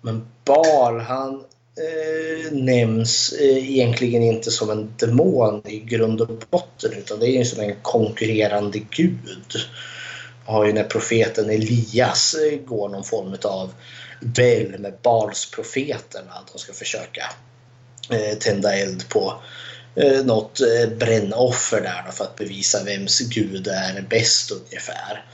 [0.00, 6.92] Men Bal, han eh, nämns eh, egentligen inte som en demon i grund och botten
[6.92, 9.56] utan det är ju som en konkurrerande gud.
[10.46, 13.72] Har ju när profeten Elias eh, går någon form av
[14.20, 16.32] duell med Balsprofeterna.
[16.32, 17.22] Att de ska försöka
[18.10, 19.42] eh, tända eld på
[19.94, 20.60] eh, något
[20.98, 25.24] brännoffer där för att bevisa vems gud är bäst ungefär.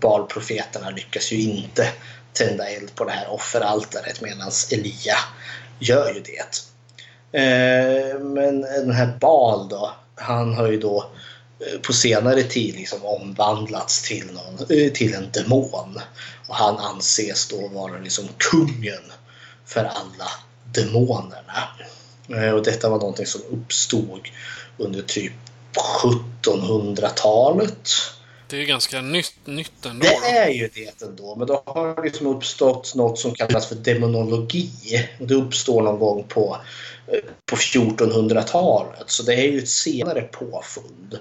[0.00, 1.88] Balprofeterna lyckas ju inte
[2.32, 5.16] tända eld på det här offeraltaret medan Elia
[5.78, 6.64] gör ju det.
[8.20, 11.08] Men den här Bal då, han har ju då eh,
[11.82, 16.00] på senare tid liksom omvandlats till, någon, eh, till en demon.
[16.48, 19.12] Och han anses då vara liksom kungen
[19.66, 20.30] för alla
[20.72, 21.68] demonerna.
[22.54, 24.28] Och detta var någonting som uppstod
[24.76, 25.32] under typ
[26.02, 27.90] 1700-talet.
[28.48, 30.06] Det är ju ganska nytt, nytt ändå.
[30.06, 33.74] Det är ju det ändå, men då har det liksom uppstått något som kallas för
[33.74, 34.70] demonologi.
[35.18, 36.56] Det uppstår någon gång på,
[37.46, 41.18] på 1400-talet, så det är ju ett senare påfund.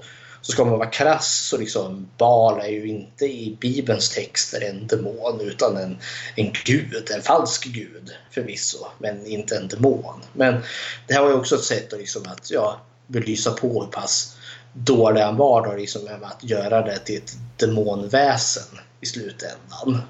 [0.48, 4.88] Så ska man vara krass så liksom Bal är ju inte i Bibelns texter en
[4.88, 5.98] demon utan en,
[6.36, 10.22] en gud, en falsk gud förvisso, men inte en demon.
[10.34, 10.62] Men
[11.08, 14.38] det här var ju också ett sätt att, liksom att ja, belysa på hur pass
[14.74, 20.02] dålig han var då, liksom, med att göra det till ett demonväsen i slutändan.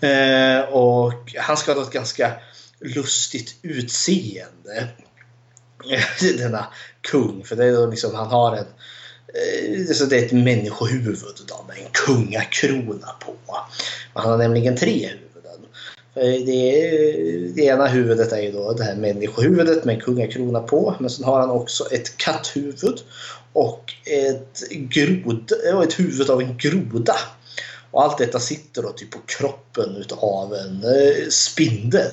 [0.00, 2.32] Eh, och han ska ha ett ganska
[2.80, 4.88] lustigt utseende.
[6.38, 6.66] Denna
[7.00, 8.66] kung, för det är då liksom, han har en
[9.34, 13.34] Eh, det är ett människohuvud då, med en kungakrona på.
[14.14, 15.66] Han har nämligen tre huvuden.
[16.14, 20.94] Eh, det, det ena huvudet är ju då det här människohuvudet med en kungakrona på.
[20.98, 23.00] Men sen har han också ett katthuvud
[23.52, 27.16] och ett, grod, eh, ett huvud av en groda.
[27.90, 30.84] Och allt detta sitter då typ på kroppen utav en
[31.30, 32.10] spindel.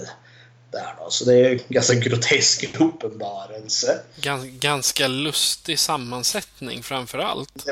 [0.72, 1.10] Där då.
[1.10, 4.00] Så det är en ganska grotesk uppenbarelse.
[4.22, 7.66] Gans, ganska lustig sammansättning framför allt.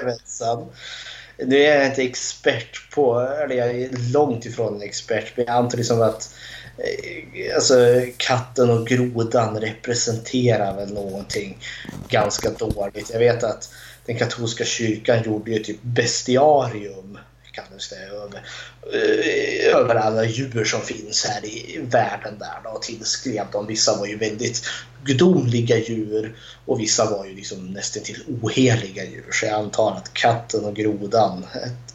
[1.37, 5.55] Nu är jag inte expert på, eller jag är långt ifrån en expert, men jag
[5.55, 6.29] antar liksom att
[6.77, 7.75] Eh, alltså,
[8.17, 11.57] katten och grodan representerar väl någonting
[12.09, 13.09] ganska dåligt.
[13.13, 13.69] Jag vet att
[14.05, 17.14] den katolska kyrkan gjorde ju typ bestiarium
[17.55, 18.41] kallades det, över,
[18.93, 23.67] eh, över alla djur som finns här i världen där då, och tillskrev dem.
[23.67, 24.61] Vissa var ju väldigt
[25.03, 29.25] gudomliga djur och vissa var ju liksom nästan till oheliga djur.
[29.31, 31.45] Så jag antar att katten och grodan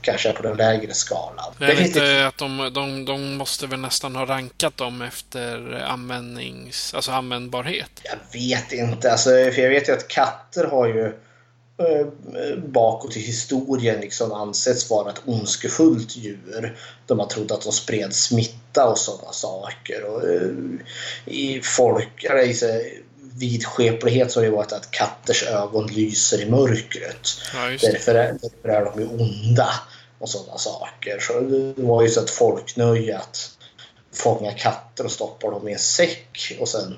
[0.01, 1.55] kanske är på den lägre skalan.
[1.59, 6.95] Det är inte att de, de, de måste väl nästan ha rankat dem efter användnings,
[6.95, 7.91] alltså användbarhet?
[8.03, 9.13] Jag vet inte.
[9.13, 11.30] Alltså, för jag vet ju att katter har ju Eh,
[12.57, 16.79] bakåt i historien liksom ansetts vara ett ondskefullt djur.
[17.07, 20.05] De har trott att de spred smitta och sådana saker.
[20.05, 20.51] Och, eh,
[21.25, 22.27] I folk,
[23.39, 27.29] vidskeplighet så har det varit att katters ögon lyser i mörkret.
[27.55, 29.71] Ja, därför, är, därför är de ju onda
[30.19, 31.19] och sådana saker.
[31.21, 31.41] Så
[31.77, 33.51] det var ju så ett folknöje att
[34.13, 36.97] fånga katter och stoppa dem i en säck och sen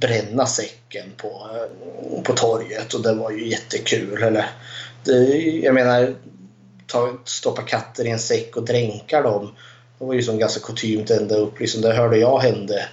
[0.00, 1.48] bränna säcken på,
[2.24, 4.22] på torget och det var ju jättekul.
[4.22, 4.50] Eller,
[5.04, 5.12] det,
[5.62, 6.14] jag menar,
[6.86, 9.54] ta, stoppa katter i en säck och dränka dem.
[9.98, 11.60] Det var ju som ganska kutymt ända upp.
[11.60, 12.88] Liksom, det hörde jag hände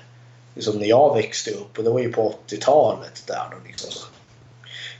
[0.55, 3.23] liksom, när jag växte upp och det var ju på 80-talet.
[3.27, 3.91] där då, liksom.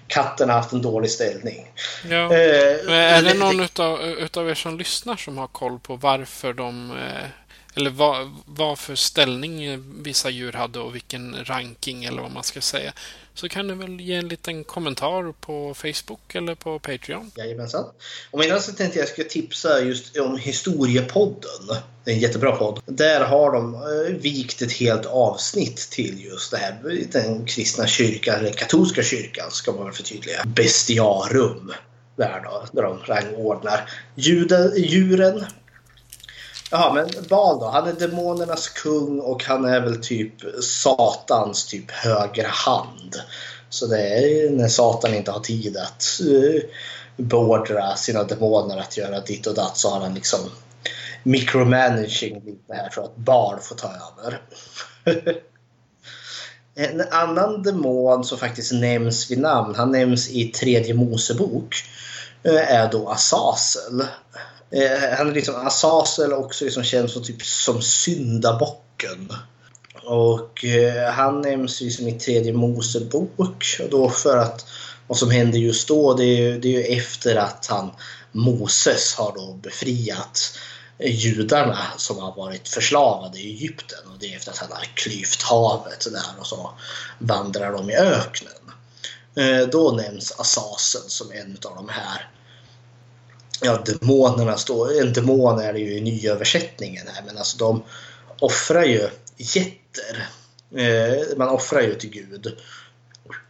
[0.08, 1.72] Katten har haft en dålig ställning.
[2.10, 2.34] Ja.
[2.34, 6.92] Eh, är det någon utav, utav er som lyssnar som har koll på varför de
[6.92, 7.43] eh
[7.76, 12.62] eller vad, vad för ställning vissa djur hade och vilken ranking eller vad man ska
[12.62, 12.94] säga.
[13.36, 17.32] Så kan du väl ge en liten kommentar på Facebook eller på Patreon.
[17.36, 17.86] Jajamensan.
[18.32, 21.78] Och medan så tänkte jag ska tipsa just om Historiepodden.
[22.04, 22.82] Det är en jättebra podd.
[22.86, 27.06] Där har de eh, vikt ett helt avsnitt till just det här.
[27.12, 30.44] Den kristna kyrkan, eller katolska kyrkan ska man väl förtydliga.
[30.46, 31.74] Bestiarum.
[32.16, 35.46] Där då, där de rangordnar djuren
[36.74, 37.66] Jaha, men Bal då?
[37.66, 40.34] Han är demonernas kung och han är väl typ
[40.64, 43.16] Satans typ högra hand.
[43.70, 46.62] Så det är när Satan inte har tid att uh,
[47.18, 50.40] beordra sina demoner att göra ditt och datt så har han liksom
[51.24, 54.42] micromanaging lite här för att Bal får ta över.
[56.76, 61.76] en annan demon som faktiskt nämns vid namn, han nämns i tredje Mosebok,
[62.44, 64.06] eh, är då Asasel.
[64.74, 69.30] Eh, han är liksom Azazel också liksom känd som, typ, som syndabocken.
[70.04, 73.80] Och eh, han nämns liksom i tredje Mosebok.
[73.84, 74.66] Och då för att
[75.08, 77.92] vad som händer just då det är, det är ju efter att han
[78.32, 80.58] Moses har då befriat
[81.00, 84.00] eh, judarna som har varit förslavade i Egypten.
[84.14, 86.72] Och det är efter att han har klyft havet där och så
[87.20, 88.54] vandrar de i öknen.
[89.36, 92.30] Eh, då nämns Asasen som en av de här
[93.64, 94.58] ja, demonerna.
[94.58, 97.84] Står, en demon är det ju i nyöversättningen här men alltså de
[98.40, 100.28] offrar ju getter.
[100.76, 102.58] Eh, man offrar ju till Gud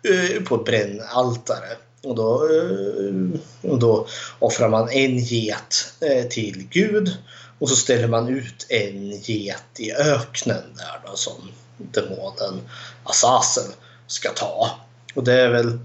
[0.09, 1.77] eh, på ett brännaltare.
[2.03, 3.39] Och då, eh,
[3.71, 4.07] och då
[4.39, 7.17] offrar man en get eh, till Gud
[7.59, 12.61] och så ställer man ut en get i öknen där då, som demonen
[13.03, 13.71] Asasen
[14.07, 14.79] ska ta.
[15.15, 15.79] Och det är väl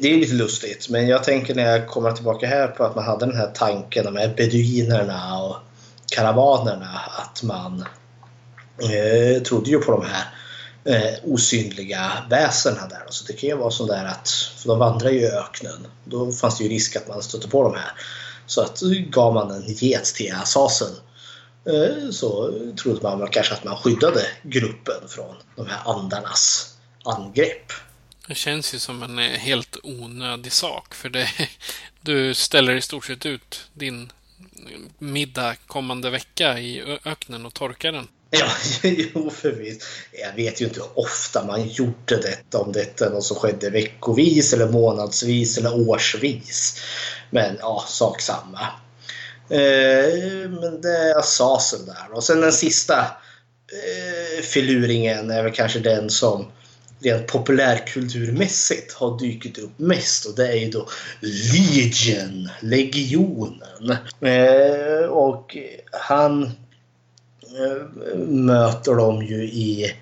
[0.00, 3.04] det är lite lustigt, men jag tänker när jag kommer tillbaka här på att man
[3.04, 5.56] hade den här tanken med beduinerna och
[6.06, 7.84] karavanerna att man
[8.78, 10.24] eh, trodde ju på de här
[10.84, 13.04] eh, osynliga väsena där.
[13.08, 16.32] Så det kan ju vara så där att, för de vandrar ju i öknen, då
[16.32, 17.92] fanns det ju risk att man stötte på de här.
[18.46, 18.80] Så att
[19.10, 20.92] gav man en get till Asasen
[21.64, 26.74] eh, så trodde man kanske att man skyddade gruppen från de här andarnas
[27.04, 27.72] angrepp.
[28.28, 31.28] Det känns ju som en eh, helt onödig sak för det,
[32.00, 34.12] du ställer i stort sett ut din
[34.98, 38.08] middag kommande vecka i öknen och torkar den.
[38.30, 38.46] Ja,
[38.82, 39.86] jo förvisso.
[40.12, 43.70] Jag vet ju inte hur ofta man gjorde detta, om detta är något som skedde
[43.70, 46.80] veckovis eller månadsvis eller årsvis.
[47.30, 48.60] Men ja, sak samma.
[49.50, 55.78] Eh, men det jag sa sådär Och sen den sista eh, filuringen är väl kanske
[55.78, 56.46] den som
[57.00, 60.88] rent populärkulturmässigt har dykt upp mest och det är ju då
[61.20, 63.96] Legion, Legionen.
[64.20, 65.56] Eh, och
[65.92, 69.92] han eh, möter dem ju i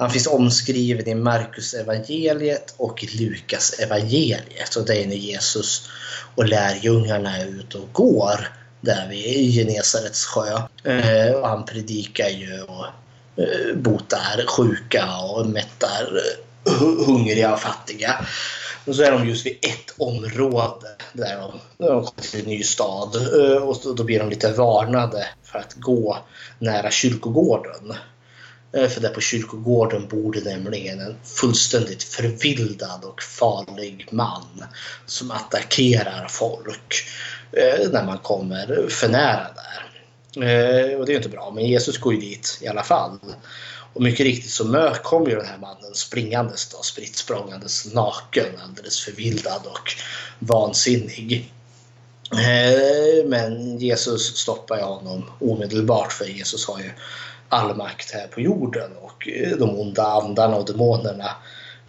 [0.00, 4.76] han finns omskriven i Markus evangeliet och Lukas evangeliet.
[4.76, 5.88] och det är när Jesus
[6.34, 8.48] och lärjungarna är ute och går
[8.80, 10.62] där vid Genesarets sjö.
[10.84, 12.86] Eh, och han predikar ju och
[13.36, 16.12] Eh, botar sjuka och mättar
[16.66, 16.72] eh,
[17.06, 18.26] hungriga och fattiga.
[18.86, 22.62] Och så är de just vid ett område där de, de kommer till en ny
[22.62, 26.18] stad eh, och då blir de lite varnade för att gå
[26.58, 27.94] nära kyrkogården.
[28.72, 34.64] För där på kyrkogården bor det nämligen en fullständigt förvildad och farlig man
[35.06, 37.08] som attackerar folk
[37.90, 39.89] när man kommer för nära där.
[40.36, 43.18] Eh, och det är inte bra, men Jesus går ju dit i alla fall.
[43.92, 49.00] Och mycket riktigt så kommer ju den här mannen springandes då, spritt språngandes naken, alldeles
[49.00, 49.92] förvildad och
[50.38, 51.52] vansinnig.
[52.32, 56.90] Eh, men Jesus stoppar ju honom omedelbart för Jesus har ju
[57.48, 61.30] all makt här på jorden och eh, de onda andarna och demonerna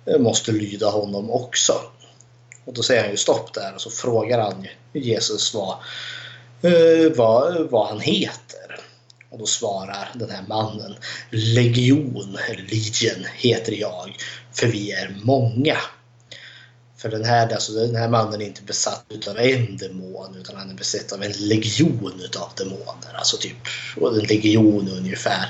[0.05, 1.73] eh, måste lyda honom också.
[2.65, 5.75] Och då säger han ju stopp där och så frågar han Jesus vad
[6.61, 8.79] eh, vad, vad han heter.
[9.29, 10.95] Och då svarar den här mannen
[11.29, 14.17] Legion, eller Legion heter jag,
[14.53, 15.77] för vi är många.
[16.97, 20.69] För den här, alltså den här mannen är inte besatt av en demon utan han
[20.69, 23.13] är besatt av en legion av demoner.
[23.13, 23.57] Alltså typ,
[23.97, 25.45] och en legion är ungefär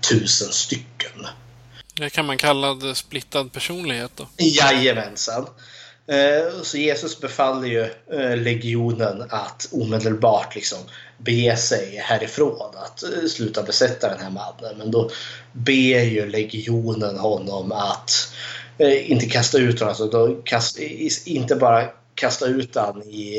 [0.00, 1.26] tusen stycken.
[1.94, 4.26] Det kan man kalla det splittad personlighet då?
[4.36, 5.46] Jajamensan.
[6.10, 7.82] Eh, så Jesus befaller ju
[8.12, 10.78] eh, legionen att omedelbart liksom
[11.18, 14.78] bege sig härifrån, att eh, sluta besätta den här mannen.
[14.78, 15.10] Men då
[15.52, 18.32] ber ju legionen honom att
[18.78, 20.78] inte kasta ut honom, alltså då kast,
[21.24, 23.36] inte bara kasta ut honom i,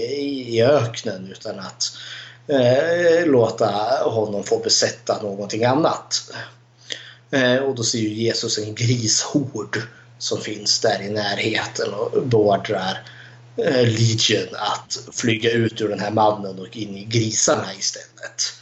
[0.58, 1.92] i öknen utan att
[2.48, 3.68] eh, låta
[4.04, 6.32] honom få besätta någonting annat.
[7.32, 9.78] Eh, och då ser ju Jesus en grishord
[10.22, 13.04] som finns där i närheten och beordrar
[13.58, 18.54] eh, Legion att flyga ut ur den här mannen och in i grisarna istället.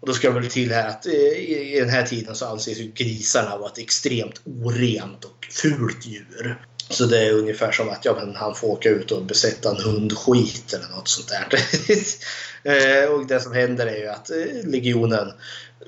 [0.00, 2.78] Och då ska jag väl till här att eh, i den här tiden så anses
[2.78, 6.64] ju grisarna vara ett extremt orent och fult djur.
[6.90, 9.82] Så det är ungefär som att ja, men han får åka ut och besätta en
[9.82, 11.60] hundskit eller något sånt där.
[12.64, 14.30] Eh, och det som händer är ju att
[14.64, 15.32] legionen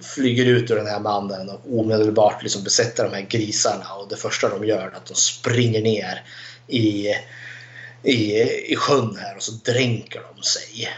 [0.01, 3.93] flyger ut ur den här mannen och omedelbart liksom besätter de här grisarna.
[4.01, 6.23] Och det första de gör är att de springer ner
[6.69, 7.09] i,
[8.03, 8.43] i,
[8.73, 10.89] i sjön här och så dränker de sig.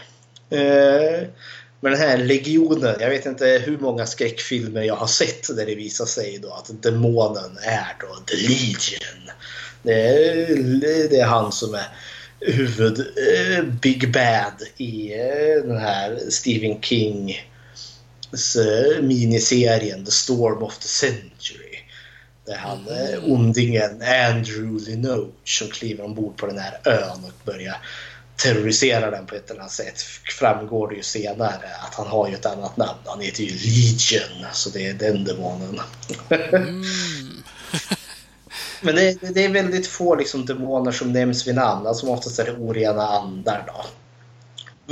[0.49, 1.27] Eh,
[1.79, 5.75] men den här legionen, jag vet inte hur många skräckfilmer jag har sett där det
[5.75, 9.31] visar sig då att demonen är då The Legion.
[9.83, 11.87] Det är, det är han som är
[12.39, 17.54] huvud eh, Big Bad i eh, den här Stephen King Eh,
[19.01, 21.79] miniserien The Storm of the Century.
[22.45, 23.31] Där han, mm.
[23.31, 27.77] ondingen Andrew Linoge som kliver ombord på den här ön och börjar
[28.35, 30.01] terroriserar den på ett eller annat sätt.
[30.39, 32.99] Framgår det ju senare att han har ju ett annat namn.
[33.05, 35.81] Han heter ju Legion, så det är den demonen.
[36.29, 36.83] Mm.
[38.81, 41.87] Men det, det, är väldigt få liksom, demoner som nämns vid namn.
[41.87, 43.63] Alltså oftast är det orena andar.
[43.67, 43.85] Då.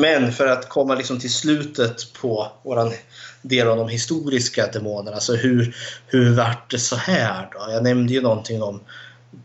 [0.02, 2.94] Men för att komma liksom till slutet på våran
[3.44, 5.16] del av de historiska demonerna.
[5.16, 5.76] Alltså hur,
[6.08, 7.72] hur vart det så här då?
[7.72, 8.82] Jag nämnde ju någonting om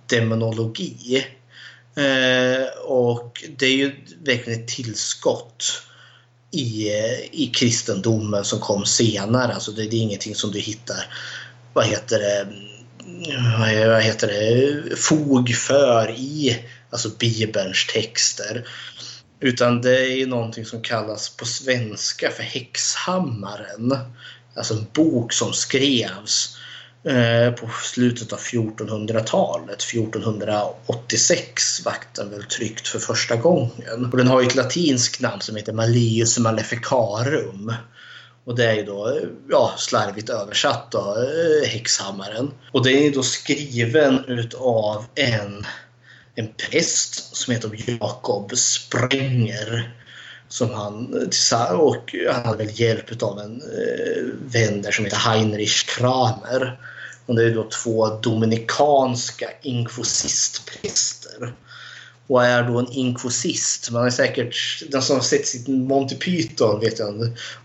[0.06, 1.26] demonologi.
[1.96, 3.92] Eh, och det är ju
[4.24, 5.82] verkligen ett tillskott
[6.50, 6.88] i,
[7.32, 9.54] i kristendomen som kom senare.
[9.54, 11.14] Alltså det, det är ingenting som du hittar,
[11.72, 12.48] vad heter det,
[13.88, 16.58] vad heter det, fog för i
[16.90, 18.68] alltså Bibelns texter.
[19.40, 23.98] Utan det är någonting som kallas på svenska för Häxhammaren.
[24.54, 26.56] Alltså en bok som skrevs
[27.04, 29.82] eh, på slutet av 1400-talet.
[29.82, 34.10] 1486 vart den väl tryckt för första gången.
[34.12, 37.72] Och den har ett latinskt namn som heter Malleus Maleficarum.
[38.44, 42.50] Och det är ju då ja, slarvigt översatt då, eh, Häxhammaren.
[42.72, 45.66] Och det är då skriven utav en
[46.38, 47.70] en präst som heter
[48.00, 49.94] Jakob Spränger.
[50.48, 51.28] Som han,
[51.72, 56.80] och han hade väl hjälp av en eh, vän där som heter Heinrich Kramer.
[57.26, 61.52] Och det är då två dominikanska inkvisistpräster.
[62.28, 63.90] Och är då en inkvisist.
[63.90, 67.08] Man är säkert, den som har sett sitt Monty Python vet jag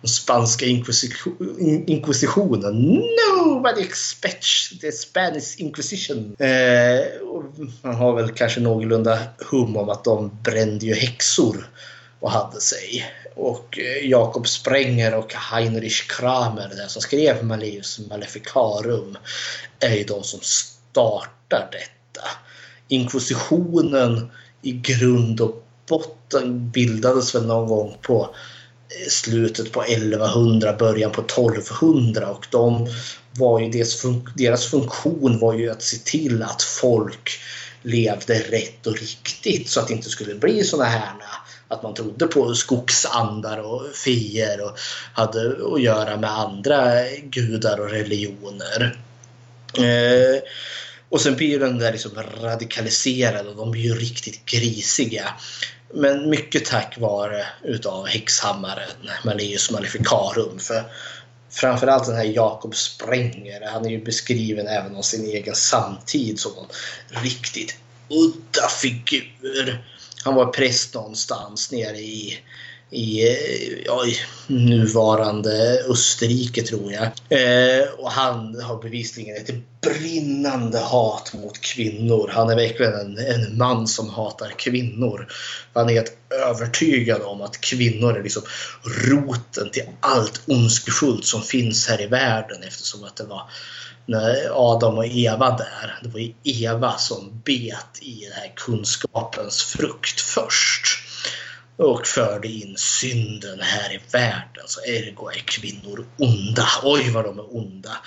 [0.02, 0.66] om spanska
[1.86, 3.04] inkvisitionen.
[3.36, 6.36] Nobody expects the Spanish Inquisition.
[6.40, 7.02] Eh,
[7.82, 9.20] man har väl kanske någorlunda
[9.52, 11.70] hum om att de brände ju häxor
[12.20, 13.06] och hade sig.
[13.36, 19.18] Och eh, Jakob Sprenger och Heinrich Kramer, den som skrev Malleus Maleficarum,
[19.80, 22.28] är ju de som startar detta.
[22.88, 24.32] Inkvisitionen
[24.64, 28.36] i grund och botten bildades väl någon gång på
[28.90, 32.88] eh, slutet på 1100, början på 1200 och de
[33.32, 37.40] var ju deras, fun deras funktion var ju att se till att folk
[37.82, 41.14] levde rätt och riktigt så att det inte skulle bli såna här
[41.68, 44.78] att man trodde på skogsandar och fier och
[45.14, 48.98] hade att göra med andra gudar och religioner.
[49.78, 50.42] Eh,
[51.14, 52.12] och sen blir den där liksom
[52.42, 55.34] radikaliserad och de blir ju riktigt grisiga.
[55.94, 60.60] Men mycket tack vare utav häxhammaren Malleus Maleficarum.
[60.60, 60.84] För
[61.50, 66.52] framförallt den här Jakob Sprenger, han är ju beskriven även av sin egen samtid som
[67.10, 67.76] en riktigt
[68.10, 69.86] udda figur.
[70.24, 72.40] Han var präst någonstans nere i
[72.94, 74.16] i, ja, i
[74.48, 77.04] nuvarande Österrike tror jag.
[77.04, 82.30] Eh, och han har bevisligen ett brinnande hat mot kvinnor.
[82.34, 85.28] Han är verkligen en, en man som hatar kvinnor.
[85.74, 86.18] Han är helt
[86.50, 88.44] övertygad om att kvinnor är liksom
[88.84, 93.50] roten till allt ondskefullt som finns här i världen eftersom att det var
[94.06, 96.00] när Adam och Eva där.
[96.04, 101.03] Det var ju Eva som bet i den här kunskapens frukt först
[101.78, 104.64] och förde in synden här i världen.
[104.68, 106.68] Så ergo är kvinnor onda.
[106.84, 107.98] Oj vad de är onda!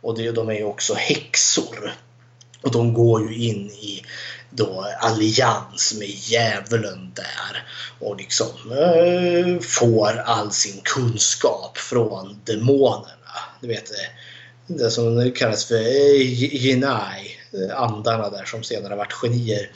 [0.00, 1.92] Och det, de är också häxor.
[2.62, 4.04] Och de går ju in i
[4.50, 7.66] då allians med djävulen där
[7.98, 13.06] och liksom äh, får all sin kunskap från demonerna.
[13.60, 17.36] Du vet det, det som kallas för eh, Jinai,
[17.76, 19.70] andarna där som senare varit genier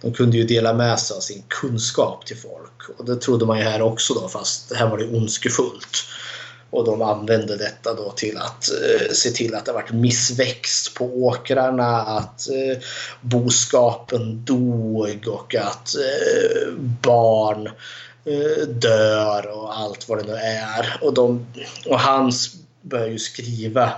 [0.00, 2.98] de kunde ju dela med sig av sin kunskap till folk.
[2.98, 6.04] Och det trodde man ju här också då, fast här var det ondskefullt.
[6.70, 11.04] Och de använde detta då till att eh, se till att det varit missväxt på
[11.04, 12.82] åkrarna, att eh,
[13.20, 17.66] boskapen dog och att eh, barn
[18.24, 20.98] eh, dör och allt vad det nu är.
[21.00, 21.46] Och, de,
[21.86, 23.92] och Hans börjar ju skriva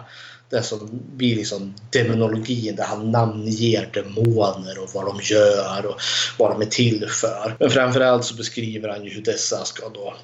[0.51, 6.01] det som blir liksom demonologin där han namnger demoner och vad de gör och
[6.39, 7.57] vad de är till för.
[7.59, 10.15] Men framförallt så beskriver han ju hur dessa ska då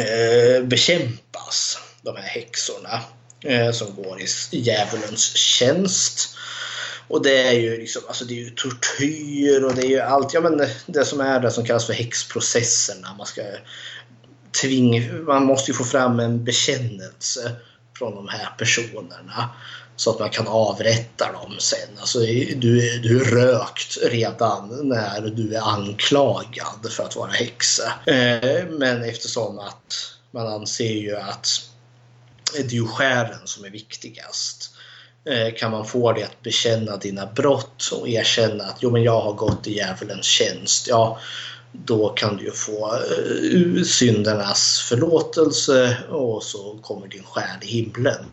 [0.00, 3.00] eh, bekämpas, de här häxorna
[3.44, 6.36] eh, som går i djävulens tjänst.
[7.08, 10.34] Och det är ju liksom, alltså det är ju tortyr och det är ju allt,
[10.34, 13.14] ja men det som är det som kallas för häxprocesserna.
[13.18, 13.42] Man ska
[14.62, 17.56] tvinga, man måste ju få fram en bekännelse
[18.00, 19.50] från de här personerna.
[19.96, 21.98] Så att man kan avrätta dem sen.
[22.00, 27.92] Alltså, du, du är rökt redan när du är anklagad för att vara häxa.
[28.06, 31.48] Eh, men eftersom att man anser ju att
[32.52, 34.70] det är ju skären som är viktigast.
[35.24, 39.20] Eh, kan man få dig att bekänna dina brott och erkänna att jo, men jag
[39.20, 40.88] har gått i djävulens tjänst.
[40.88, 41.18] Ja,
[41.72, 48.24] då kan du ju få eh, syndernas förlåtelse och så kommer din själ i himlen.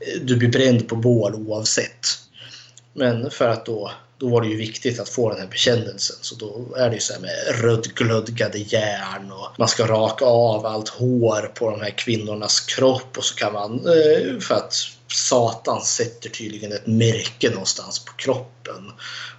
[0.00, 2.06] Eh, du blir bränd på bål oavsett.
[2.92, 6.16] Men för att då, då var det ju viktigt att få den här bekännelsen.
[6.20, 10.66] Så då är det ju så här med rödglödgade järn och man ska raka av
[10.66, 14.74] allt hår på de här kvinnornas kropp och så kan man, eh, för att
[15.12, 18.92] Satan sätter tydligen ett märke någonstans på kroppen.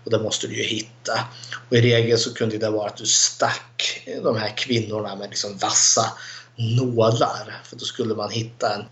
[0.03, 1.27] Och det måste du ju hitta.
[1.69, 5.57] Och I regel så kunde det vara att du stack de här kvinnorna med liksom
[5.57, 6.13] vassa
[6.55, 7.61] nålar.
[7.63, 8.85] För då skulle man hitta en,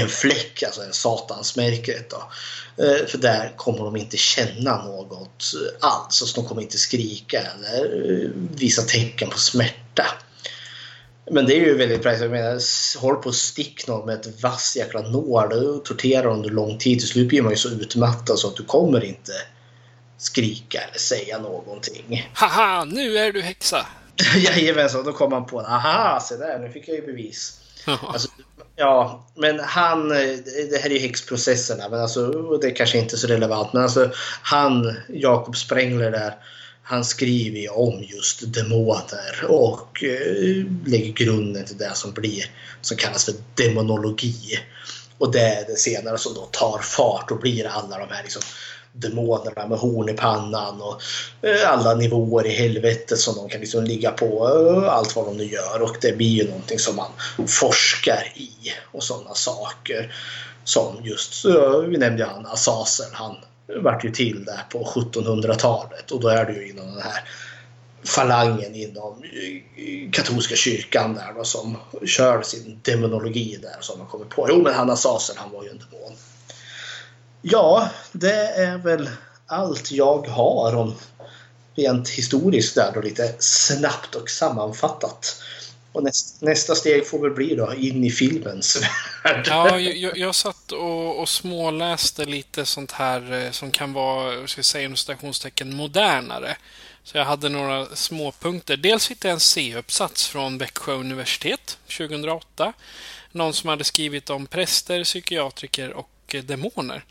[0.00, 2.10] en fläck, alltså en satansmärket.
[2.10, 2.30] Då.
[2.84, 6.22] Eh, för där kommer de inte känna något alls.
[6.22, 10.06] Alltså de kommer inte skrika eller visa tecken på smärta.
[11.30, 12.22] Men det är ju väldigt praktiskt.
[12.22, 12.60] Jag menar,
[13.00, 16.98] håll på att stick någon med ett vass jäkla nål och tortera under lång tid.
[16.98, 19.32] Till slut blir man ju så utmattad så att du kommer inte
[20.18, 22.30] skrika eller säga någonting.
[22.34, 23.86] Haha, nu är du häxa!
[24.36, 27.60] Jajamensan, då kom man på aha, se där, nu fick jag ju bevis.
[27.86, 28.28] Alltså,
[28.76, 32.26] ja, men han, det här är ju häxprocesserna, men alltså,
[32.60, 33.72] det är kanske inte så relevant.
[33.72, 34.10] Men alltså,
[34.42, 36.34] han, Jakob Sprängler där,
[36.88, 42.50] han skriver ju om just demoner och eh, lägger grunden till det som blir
[42.80, 44.58] som kallas för demonologi.
[45.18, 48.42] Och det är det senare som då tar fart och blir alla de här liksom,
[48.92, 51.02] demonerna med horn i pannan och
[51.42, 54.48] eh, alla nivåer i helvetet som de kan liksom ligga på.
[54.48, 57.10] Eh, allt vad de nu gör och det blir ju någonting som man
[57.46, 58.50] forskar i
[58.92, 60.14] och sådana saker.
[60.64, 61.44] Som just,
[61.88, 63.36] vi nämnde ju han Azazel, han
[63.82, 67.28] vart ju till där på 1700-talet och då är det ju inom den här
[68.04, 74.24] falangen inom eh, katolska kyrkan där då, som kör sin demonologi där som man kommer
[74.24, 74.46] på.
[74.50, 76.16] Jo men Hanna Saser han var ju en demon.
[77.42, 79.10] Ja, det är väl
[79.46, 80.94] allt jag har om
[81.74, 85.42] rent historiskt där då lite snabbt och sammanfattat.
[85.96, 88.82] Och nästa, nästa steg får väl bli då in i filmens
[89.24, 89.46] värld.
[89.48, 94.58] Ja, jag, jag satt och, och småläste lite sånt här eh, som kan vara, ska
[94.58, 96.56] jag säga inom citationstecken, modernare.
[97.02, 98.76] Så jag hade några småpunkter.
[98.76, 102.72] Dels hittade jag en C-uppsats från Växjö universitet 2008.
[103.32, 107.04] Någon som hade skrivit om präster, psykiatriker och eh, demoner.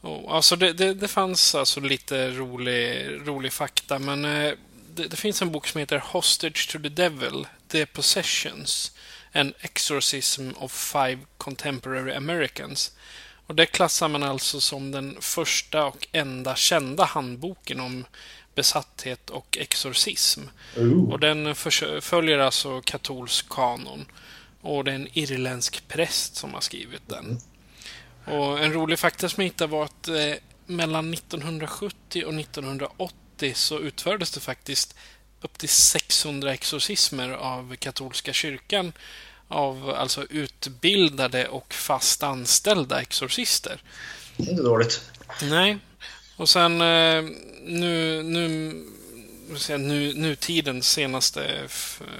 [0.00, 4.52] Och, alltså det, det, det fanns alltså lite rolig, rolig fakta, men eh,
[4.94, 8.92] det, det, finns en bok som heter Hostage to the Devil, The Possessions,
[9.32, 12.92] An Exorcism of Five Contemporary Americans.
[13.46, 18.04] Och det klassar man alltså som den första och enda kända handboken om
[18.54, 20.40] besatthet och exorcism.
[20.76, 21.12] Ooh.
[21.12, 21.54] Och den
[22.00, 24.06] följer alltså katolsk kanon.
[24.60, 27.24] Och det är en irländsk präst som har skrivit den.
[28.26, 28.38] Mm.
[28.38, 30.34] Och en rolig fakta som jag hittade var att eh,
[30.66, 34.96] mellan 1970 och 1980 så utfördes det faktiskt
[35.42, 38.92] upp till 600 exorcismer av katolska kyrkan
[39.48, 43.82] av alltså utbildade och fast anställda exorcister.
[44.36, 45.00] Inte dåligt.
[45.42, 45.78] Nej.
[46.36, 47.24] Och sen eh,
[47.64, 48.74] nu, nu,
[49.78, 51.68] nu, nutidens senaste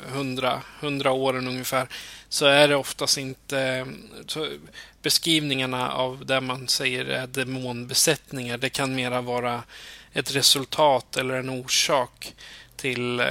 [0.07, 1.89] hundra, hundra åren ungefär
[2.29, 3.87] så är det oftast inte
[5.03, 8.59] beskrivningarna av det man säger är demonbesättningar.
[8.59, 9.63] Det kan mera vara
[10.13, 12.35] ett resultat eller en orsak
[12.81, 13.27] till eh,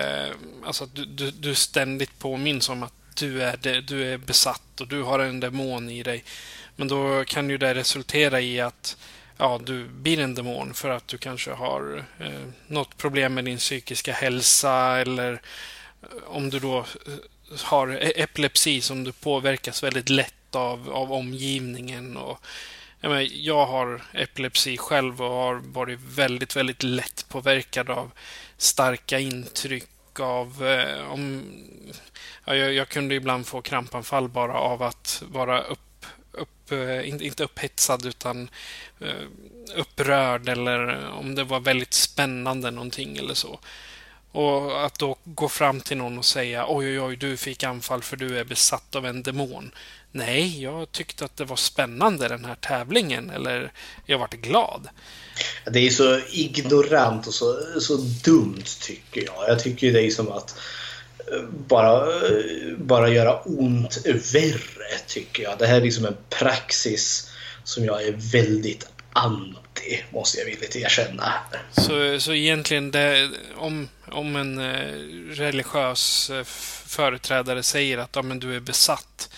[0.66, 4.82] alltså att du, du, du ständigt påminns om att du är, det, du är besatt
[4.82, 6.24] och du har en demon i dig.
[6.76, 8.98] Men då kan ju det resultera i att
[9.38, 13.58] ja, du blir en demon för att du kanske har eh, något problem med din
[13.58, 15.42] psykiska hälsa eller
[16.02, 16.86] eh, om du då eh,
[17.64, 22.18] har e-, epilepsi som du påverkas väldigt lätt av, av omgivningen.
[22.18, 22.46] Och,
[23.02, 28.12] jag, menar, jag har epilepsi själv och har varit väldigt, väldigt lätt påverkad av
[28.62, 30.68] starka intryck av...
[30.68, 31.44] Eh, om,
[32.46, 37.44] ja, jag, jag, kunde ibland få krampanfall bara av att vara upp, upp eh, inte
[37.44, 38.50] upphetsad utan
[39.00, 39.26] eh,
[39.76, 43.60] upprörd eller om det var väldigt spännande någonting eller så.
[44.40, 48.02] Och att då gå fram till någon och säga oj, oj, oj, du fick anfall
[48.02, 49.72] för du är besatt av en demon.
[50.12, 53.72] Nej, jag tyckte att det var spännande den här tävlingen eller
[54.06, 54.90] jag vart glad.
[55.72, 59.50] Det är så ignorant och så, så dumt tycker jag.
[59.50, 60.56] Jag tycker det är som att
[61.32, 63.98] eh, bara, eh, bara göra ont
[64.34, 65.60] värre tycker jag.
[65.60, 67.32] Det här är liksom en praxis
[67.64, 69.69] som jag är väldigt anti,
[70.10, 71.34] måste jag villigt erkänna.
[71.72, 74.94] Så, så egentligen, det, om, om en eh,
[75.36, 76.44] religiös eh,
[76.86, 79.30] företrädare säger att ja, men du är besatt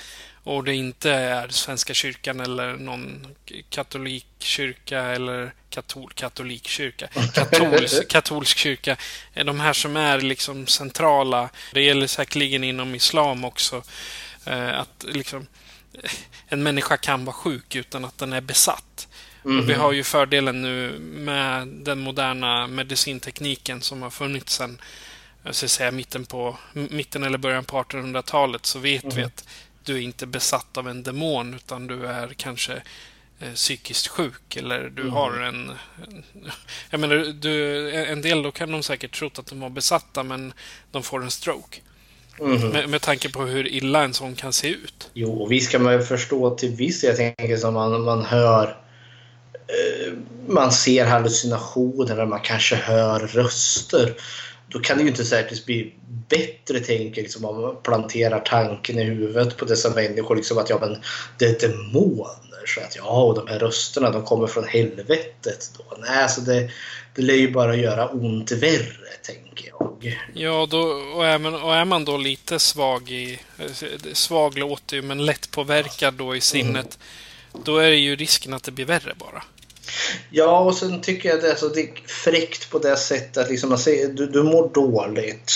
[0.43, 3.27] och det inte är Svenska kyrkan eller någon
[3.69, 8.97] katolikkyrka eller katol, katolikkyrka, katolsk, katolsk kyrka.
[9.33, 11.49] De här som är liksom centrala.
[11.73, 13.83] Det gäller säkerligen inom islam också.
[14.45, 15.47] Eh, att liksom
[16.47, 19.07] en människa kan vara sjuk utan att den är besatt.
[19.45, 19.65] Mm.
[19.65, 24.81] Vi har ju fördelen nu med den moderna medicintekniken som har funnits sedan
[25.43, 29.47] jag ska säga mitten, på, mitten eller början på 1800-talet så vet mm vi att
[29.83, 32.73] du är inte besatt av en demon utan du är kanske
[33.39, 35.13] eh, psykiskt sjuk eller du mm.
[35.13, 35.71] har en.
[36.89, 40.53] Jag menar, du, en del då kan de säkert trott att de var besatta men
[40.91, 41.77] de får en stroke.
[42.39, 42.69] Mm.
[42.69, 45.09] Med, med tanke på hur illa en sån kan se ut.
[45.13, 48.77] Jo, visst kan man förstå till viss Jag tänker som man, man hör
[50.47, 54.13] man ser hallucinationer eller man kanske hör röster.
[54.67, 55.93] Då kan det ju inte säkert bli
[56.29, 60.35] bättre tänker liksom, om man planterar tanken i huvudet på dessa människor.
[60.35, 60.97] Liksom, att ja, men
[61.37, 62.65] det är demoner.
[62.65, 65.71] Så att ja, och de här rösterna de kommer från helvetet.
[65.77, 65.97] Då.
[65.97, 66.69] Nej, så det,
[67.15, 70.19] det lär ju bara göra ont värre, tänker jag.
[70.33, 70.81] Ja, då,
[71.15, 73.39] och, är man, och är man då lite svag i...
[74.13, 76.99] Svag låter ju, men lätt påverkad då i sinnet.
[77.53, 77.63] Mm.
[77.65, 79.43] Då är det ju risken att det blir värre bara.
[80.29, 83.69] Ja, och sen tycker jag det är, det är fräckt på det sättet att liksom
[83.69, 85.51] man säger, du, du mår dåligt.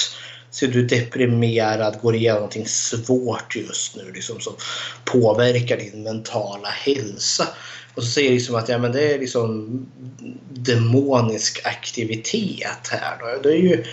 [0.52, 4.54] Så du är deprimerad, går igenom någonting svårt just nu liksom, som
[5.06, 7.48] påverkar din mentala hälsa.
[7.96, 9.70] Och så säger liksom att ja, men det är liksom
[10.50, 13.18] demonisk aktivitet här.
[13.20, 13.42] Då.
[13.44, 13.84] Det är ju,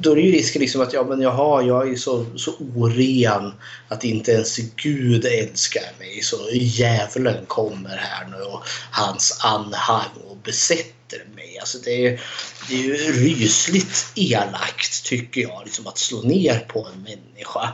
[0.00, 3.52] då är det ju risken liksom att ja, men jaha, jag är så, så oren
[3.88, 6.22] att inte ens Gud älskar mig.
[6.22, 11.58] Så djävulen kommer här nu och hans anhang och besätter mig.
[11.58, 12.20] Alltså det, är,
[12.68, 17.72] det är ju rysligt elakt tycker jag, liksom att slå ner på en människa.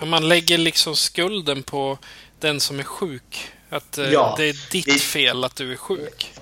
[0.00, 1.98] Om man lägger liksom skulden på
[2.40, 3.48] den som är sjuk.
[3.70, 4.98] Att eh, ja, det är ditt det...
[4.98, 6.32] fel att du är sjuk.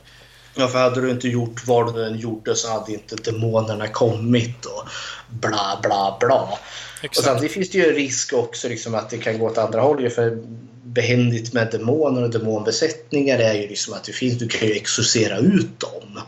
[0.59, 4.65] Ja, för hade du inte gjort vad du än gjorde så hade inte demonerna kommit
[4.65, 4.89] och
[5.29, 6.59] bla bla bla.
[7.03, 7.19] Exakt.
[7.19, 9.81] Och samtidigt finns det ju en risk också liksom att det kan gå åt andra
[9.81, 10.15] hållet.
[10.15, 10.39] För
[10.85, 15.39] behändigt med demoner och demonbesättningar är ju liksom att det finns, du kan ju exorcera
[15.39, 16.21] ut dem.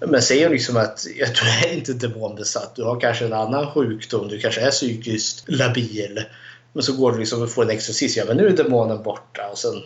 [0.00, 4.28] Men säg liksom att ja, du är inte demonbesatt, du har kanske en annan sjukdom,
[4.28, 6.24] du kanske är psykiskt labil.
[6.72, 9.48] Men så går du liksom och får en exorcism, ja men nu är demonen borta
[9.52, 9.82] och sen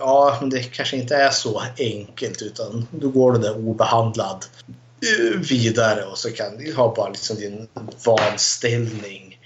[0.00, 4.44] Ja, men det kanske inte är så enkelt utan då går du där obehandlad
[5.02, 7.68] eh, vidare och så kan du ha bara liksom din
[8.04, 9.38] vanställning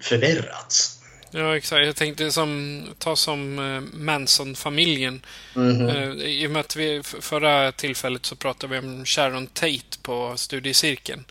[0.00, 0.98] förvärrats.
[1.30, 1.86] Ja, exakt.
[1.86, 5.20] Jag tänkte som, ta som uh, Manson-familjen.
[5.56, 6.22] Mm -hmm.
[6.22, 11.24] I och med att vi förra tillfället så pratade vi om Sharon Tate på studiecirkeln.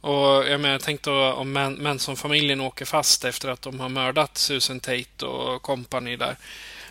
[0.00, 4.38] Och jag, menar, jag tänkte om Man Manson-familjen åker fast efter att de har mördat
[4.38, 6.36] Susan Tate och kompani där.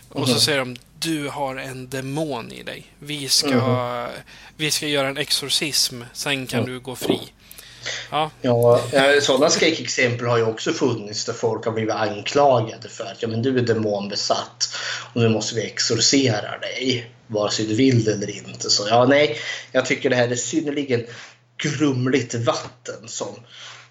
[0.08, 0.26] Och mm -hmm.
[0.26, 0.40] så mhm.
[0.40, 2.92] säger de du har en demon i dig.
[2.98, 4.10] Vi ska, mm.
[4.56, 6.72] vi ska göra en exorcism, sen kan mm.
[6.72, 7.20] du gå fri.
[8.10, 8.30] Ja.
[8.42, 8.80] ja,
[9.22, 13.42] sådana skräckexempel har ju också funnits där folk har blivit anklagade för att ja, men
[13.42, 14.74] du är demonbesatt
[15.14, 18.70] och nu måste vi exorcera dig vare sig du vill eller inte.
[18.70, 19.36] Så ja, nej,
[19.72, 21.06] jag tycker det här är synnerligen
[21.56, 23.34] grumligt vatten som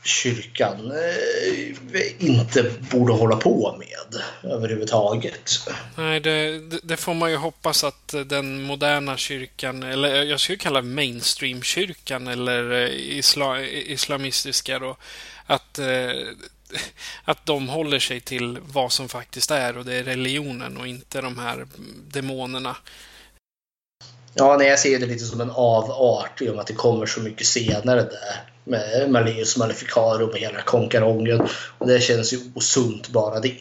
[0.03, 4.22] kyrkan eh, inte borde hålla på med
[4.52, 5.49] överhuvudtaget.
[5.95, 10.82] Nej, det, det, får man ju hoppas att den moderna kyrkan, eller jag skulle kalla
[10.82, 14.98] mainstream-kyrkan eller eh, isla, islamistiska då,
[15.45, 16.11] att, eh,
[17.26, 21.22] att de håller sig till vad som faktiskt är och det är religionen och inte
[21.22, 21.68] de här
[22.07, 22.78] demonerna.
[24.34, 27.06] Ja, nej, jag ser det lite som en avart i och med att det kommer
[27.06, 31.47] så mycket senare där med Malleus Maleficarum och hela konkarongen.
[31.77, 33.57] Och det känns ju osunt bara det.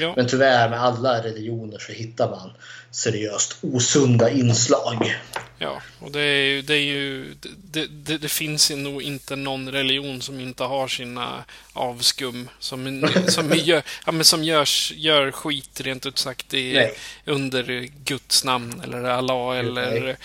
[0.00, 0.12] Ja.
[0.16, 2.50] Men tyvärr med alla religioner så hittar man
[2.90, 5.16] seriöst osunda inslag.
[5.58, 6.62] Ja, och det är ju...
[6.62, 11.44] Det, är ju, det, det, det, finns nog inte någon religion som inte har sina
[11.72, 12.48] avskum.
[12.58, 16.90] Som, som, gör, ja, men som görs, gör skit rent ut sagt i,
[17.24, 20.16] under Guds namn eller Allah eller Nej.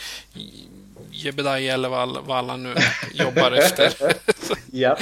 [1.11, 2.75] Jebediah eller vad, vad alla nu
[3.13, 3.93] jobbar efter.
[4.71, 4.97] ja.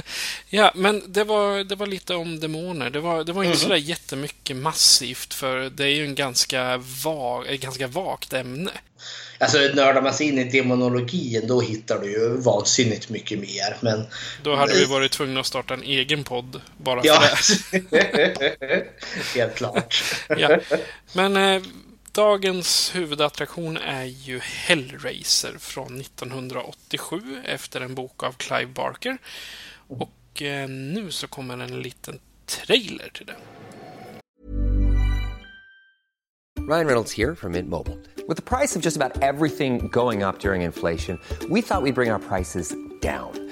[0.50, 2.90] ja, men det var, det var lite om demoner.
[2.90, 3.62] Det var, det var inte mm.
[3.62, 8.70] sådär jättemycket massivt för det är ju en ganska vag, ett ganska vagt ämne.
[9.42, 13.76] Alltså nördar man sig in i demonologin då hittar du ju vansinnigt mycket mer.
[13.80, 14.06] Men...
[14.42, 17.22] Då hade vi varit tvungna att starta en egen podd bara för ja.
[17.90, 18.86] det.
[19.34, 20.04] Helt klart.
[20.28, 20.58] ja.
[21.12, 21.62] Men eh,
[22.14, 29.18] Dagens huvudattraktion är ju Hellraiser från 1987 efter en bok av Clive Barker.
[29.88, 33.36] Och eh, nu så kommer en liten trailer till den.
[36.68, 37.96] Ryan Reynolds här från Mint Mobile.
[38.44, 42.12] priset på nästan allt som går upp under inflationen, trodde vi att vi skulle bring
[42.12, 42.64] våra priser
[43.02, 43.51] down.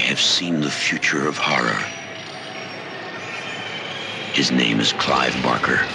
[0.00, 1.78] Have seen the future of horror.
[4.34, 5.86] His name is Clive Barker.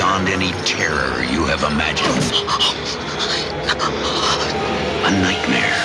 [0.00, 2.24] Beyond any terror you have imagined.
[5.04, 5.76] A nightmare.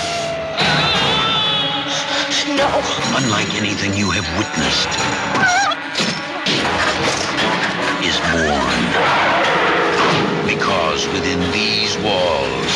[2.55, 2.69] No.
[3.19, 4.87] Unlike anything you have witnessed.
[8.07, 8.83] Is born.
[10.47, 12.71] Because within these walls,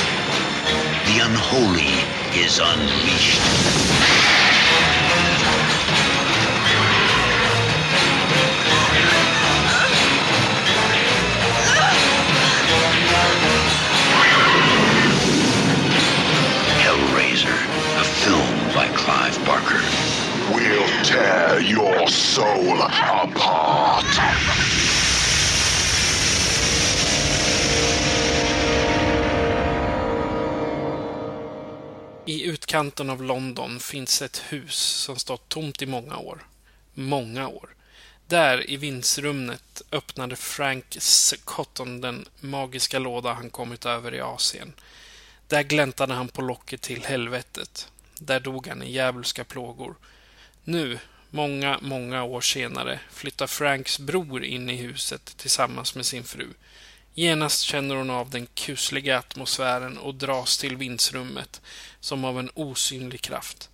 [1.07, 2.03] the unholy
[2.35, 4.38] is unleashed.
[20.55, 24.19] Will tear your soul apart.
[32.25, 36.45] I utkanten av London finns ett hus som stått tomt i många år.
[36.93, 37.69] Många år.
[38.27, 40.97] Där i vindsrummet öppnade Frank
[41.43, 44.73] Cotton den magiska låda han kommit över i Asien.
[45.47, 47.91] Där gläntade han på locket till helvetet.
[48.19, 49.95] Där dog han i djävulska plågor.
[50.69, 56.47] Nu, många, många år senare, flyttar Franks bror in i huset tillsammans med sin fru.
[57.13, 61.61] Genast känner hon av den kusliga atmosfären och dras till vindsrummet
[61.99, 63.69] som av en osynlig kraft.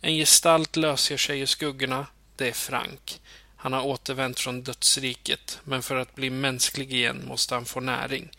[0.00, 2.06] En gestalt löser sig i skuggorna.
[2.36, 3.20] Det är Frank.
[3.56, 8.30] Han har återvänt från dödsriket, men för att bli mänsklig igen måste han få näring.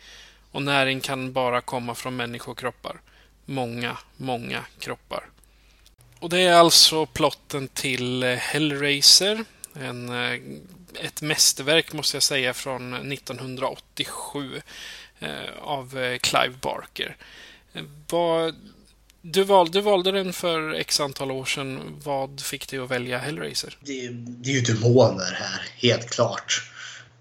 [0.51, 3.01] Och näring kan bara komma från människokroppar.
[3.45, 5.29] Många, många kroppar.
[6.19, 9.45] Och det är alltså plotten till eh, Hellraiser.
[9.73, 10.39] En, eh,
[11.05, 14.61] ett mästerverk måste jag säga från 1987
[15.19, 15.29] eh,
[15.61, 17.17] av eh, Clive Barker.
[19.21, 22.01] Du, val, du valde den för x antal år sedan.
[22.03, 23.77] Vad fick dig att välja Hellraiser?
[23.79, 26.71] Det, det är ju demoner här, helt klart.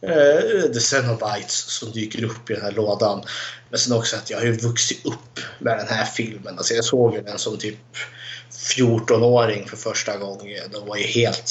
[0.00, 3.24] Eh, The Cenobites som dyker upp i den här lådan.
[3.70, 6.58] Men sen också att jag har ju vuxit upp med den här filmen.
[6.58, 7.96] Alltså jag såg ju den som typ
[8.64, 11.50] 14-åring för första gången och var ju helt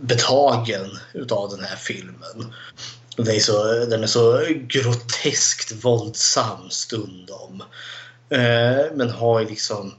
[0.00, 2.54] betagen utav den här filmen.
[3.16, 7.62] Den är så, den är så groteskt våldsam stundom.
[8.30, 9.94] Eh, men har ju liksom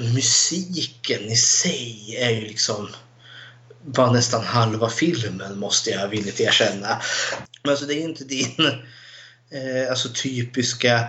[0.00, 2.88] musiken i sig är ju liksom
[3.84, 7.02] var nästan halva filmen måste jag villigt erkänna.
[7.62, 8.66] Men alltså det är inte din
[9.50, 11.08] eh, alltså typiska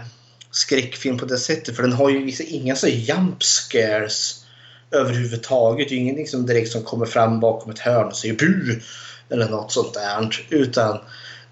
[0.51, 4.42] skräckfilm på det sättet för den har ju liksom inga så jump scares
[4.93, 5.89] överhuvudtaget.
[5.89, 8.79] Det är ingenting som direkt som kommer fram bakom ett hörn och säger bu
[9.29, 10.43] eller något sånt där.
[10.49, 10.99] Utan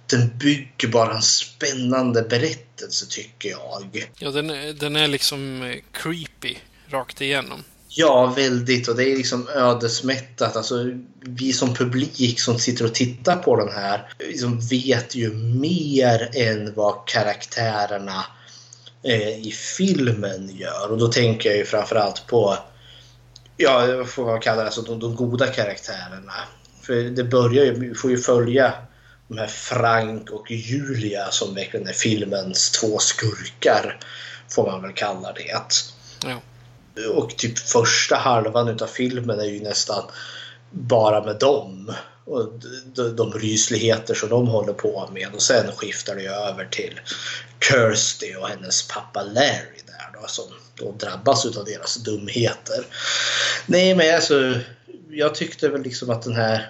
[0.09, 4.09] den bygger bara en spännande berättelse tycker jag.
[4.18, 6.55] Ja, den, är- den är liksom eh, creepy
[6.89, 7.63] rakt igenom.
[7.88, 8.88] Ja, väldigt.
[8.88, 10.55] Och det är liksom ödesmättat.
[10.55, 10.76] Alltså,
[11.22, 16.73] vi som publik som sitter och tittar på den här liksom vet ju mer än
[16.76, 18.26] vad karaktärerna
[19.03, 20.91] eh, i filmen gör.
[20.91, 22.57] Och då tänker jag ju framförallt på,
[23.61, 26.33] ja, vad får man kalla det, alltså de, de goda karaktärerna.
[26.81, 28.73] För det börjar ju, vi får ju följa
[29.27, 33.99] de här Frank och Julia som verkligen är filmens två skurkar.
[34.49, 35.61] Får man väl kalla det.
[36.23, 36.41] Ja.
[37.15, 40.03] Och typ första halvan utav filmen är ju nästan
[40.71, 41.93] bara med dem
[42.25, 42.51] och
[42.95, 45.27] de, de rysligheter som de håller på med.
[45.33, 46.99] Och sen skiftar det över till
[47.59, 50.45] Kirsty och hennes pappa Larry där då, som
[50.81, 52.85] och drabbas av deras dumheter.
[53.65, 54.53] Nej, men alltså,
[55.09, 56.69] jag tyckte väl liksom att den här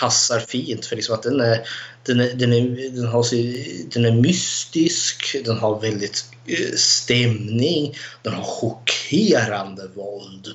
[0.00, 1.68] passar fint för liksom att den är,
[2.02, 3.26] den är, den är, den har,
[3.94, 10.48] den är mystisk, den har väldigt eh, stämning, den har chockerande våld.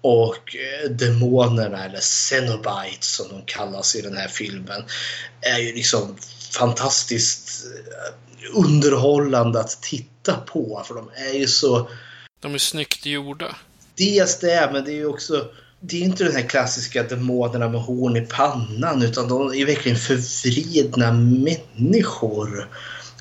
[0.00, 4.84] Och eh, demonerna, eller Cenobites som de kallas i den här filmen,
[5.40, 6.16] är ju liksom
[6.50, 10.82] fantastiskt eh, underhållande att titta på.
[10.86, 11.88] För de är ju så...
[12.40, 13.56] De är snyggt gjorda.
[13.94, 15.44] Dels det, men det är ju också...
[15.80, 19.98] Det är inte den här klassiska demonerna med horn i pannan utan de är verkligen
[19.98, 22.68] förvridna människor.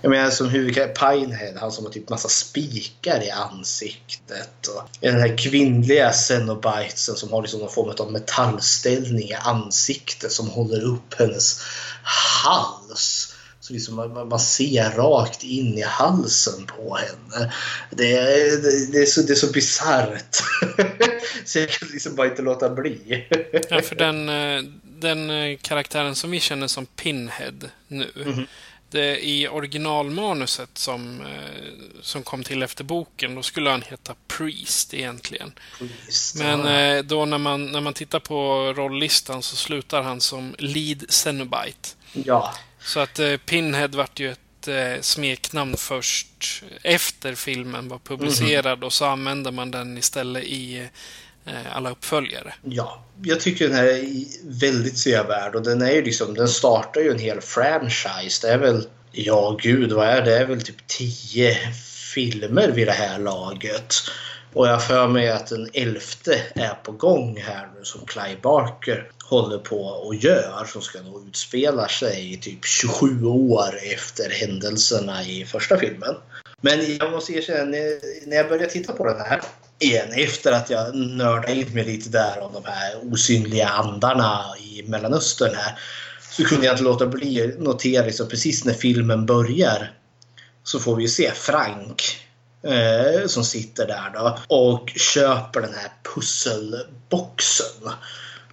[0.02, 4.68] Jag menar som huvudkaraktären Pinehead, han som har typ massa spikar i ansiktet.
[4.68, 10.50] Och den här kvinnliga Cenobitesen som har liksom någon form av metallställning i ansiktet som
[10.50, 11.62] håller upp hennes
[12.04, 13.34] hals.
[13.68, 17.54] Så liksom man, man ser rakt in i halsen på henne.
[17.92, 20.36] Det är, det, det är så, det är så bisarrt.
[21.46, 23.28] så jag kan liksom bara inte låta bli.
[23.70, 28.12] ja, för den, eh, den eh, karaktären som vi känner som Pinhead nu.
[28.16, 28.48] Mm -hmm
[28.90, 34.94] det, I originalmanuset som, eh, som kom till efter boken, då skulle han heta Priest
[34.94, 35.54] egentligen.
[35.80, 37.04] Priest, Men ja.
[37.04, 41.90] då när man, när man tittar på rolllistan så slutar han som Lead Cenobite.
[42.14, 42.54] Ja.
[42.88, 48.80] Så att eh, Pinhead vart ju ett eh, smeknamn först efter filmen var publicerad mm
[48.80, 48.84] -hmm.
[48.84, 50.90] och så använde man den istället i
[51.48, 52.54] Eh, alla uppföljare.
[52.64, 54.04] Ja, jag tycker den här är
[54.44, 58.48] väldigt sevärd och den är ju liksom, den startar ju en hel franchise.
[58.48, 60.32] Det är väl, ja gud vad är det?
[60.32, 61.58] Det är väl typ tio
[62.14, 63.94] filmer vid det här laget.
[64.54, 69.12] Och jag för mig att den elfte är på gång här nu som Clive Barker
[69.30, 75.24] håller på och gör som ska då utspela sig i typ 27 år efter händelserna
[75.24, 76.16] i första filmen.
[76.62, 77.66] Men jag måste erkänna,
[78.26, 79.42] när jag började titta på den här
[79.80, 84.84] igen efter att jag nördade in mig lite där om de här osynliga andarna i
[84.88, 85.80] Mellanöstern här.
[86.32, 89.92] Så kunde jag inte låta bli att notera liksom, precis när filmen börjar
[90.64, 92.20] så får vi ju se Frank
[92.64, 97.92] eh, som sitter där då och köper den här pusselboxen.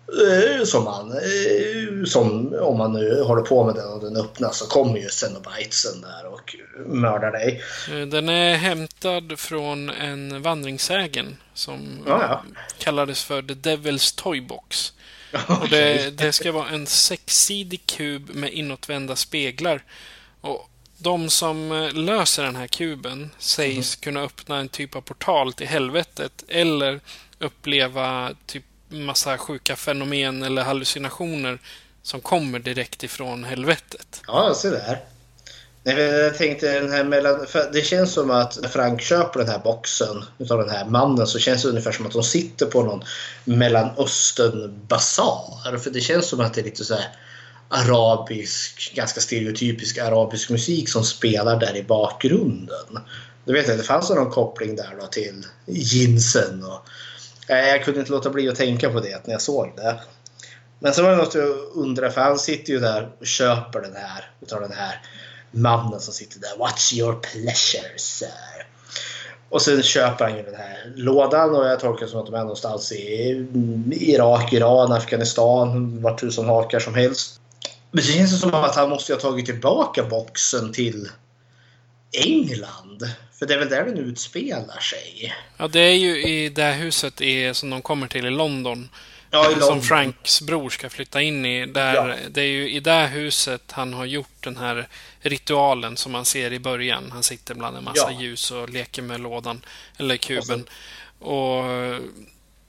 [0.08, 4.58] Eh, som man, eh, som om man nu håller på med den och den öppnas
[4.58, 6.56] så kommer ju Cenobitesen där och
[6.86, 7.62] mördar dig.
[7.90, 12.42] Eh, den är hämtad från en vandringssägen som ja, ja.
[12.78, 14.92] kallades för The Devil's Toybox.
[15.48, 19.84] Och det, det, ska vara en sexsidig kub med inåtvända speglar.
[20.40, 24.00] Och de som löser den här kuben sägs mm.
[24.00, 27.00] kunna öppna en typ av portal till helvetet eller
[27.38, 28.64] uppleva typ
[28.94, 31.58] massa sjuka fenomen eller hallucinationer
[32.02, 34.22] som kommer direkt ifrån helvetet.
[34.26, 35.04] Ja, se där.
[35.86, 37.46] Nej, jag tänkte den här mellan...
[37.46, 41.26] För det känns som att när Frank köper den här boxen utav den här mannen
[41.26, 43.04] så känns det ungefär som att de sitter på någon
[43.44, 45.78] Mellanöstern-basar.
[45.78, 46.96] För det känns som att det är lite så
[47.68, 52.98] arabisk, ganska stereotypisk arabisk musik som spelar där i bakgrunden.
[53.44, 56.88] Du vet jag, det fanns någon koppling där då till jeansen och
[57.46, 60.00] jag kunde inte låta bli att tänka på det när jag såg det.
[60.78, 63.96] Men så var det något jag undrade, för han sitter ju där och köper den
[63.96, 65.00] här utav den här
[65.50, 66.64] mannen som sitter där.
[66.64, 68.66] What's your pleasure sir?
[69.48, 72.34] Och sen köper han ju den här lådan och jag tolkar det som att de
[72.34, 73.46] är någonstans i
[73.90, 77.40] Irak, Iran, Afghanistan, vart tusen hakar som helst.
[77.90, 81.08] Men det känns som att han måste ha tagit tillbaka boxen till
[82.12, 83.02] England.
[83.38, 85.34] För det är väl där den utspelar sig.
[85.56, 88.88] Ja, det är ju i det här huset i, som de kommer till i London.
[89.30, 89.68] Ja, i London.
[89.68, 91.66] Som Franks bror ska flytta in i.
[91.66, 92.16] Där, ja.
[92.30, 94.88] Det är ju i det huset han har gjort den här
[95.20, 97.10] ritualen som man ser i början.
[97.12, 98.20] Han sitter bland en massa ja.
[98.20, 99.64] ljus och leker med lådan,
[99.96, 100.66] eller kuben.
[101.18, 102.00] Och, och,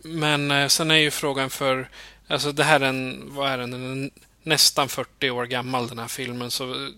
[0.04, 1.90] men eh, sen är ju frågan för...
[2.28, 3.72] Alltså det här är en, vad är den?
[3.72, 4.10] Den är
[4.44, 6.52] nästan 40 år gammal den här filmen.
[6.52, 6.92] Så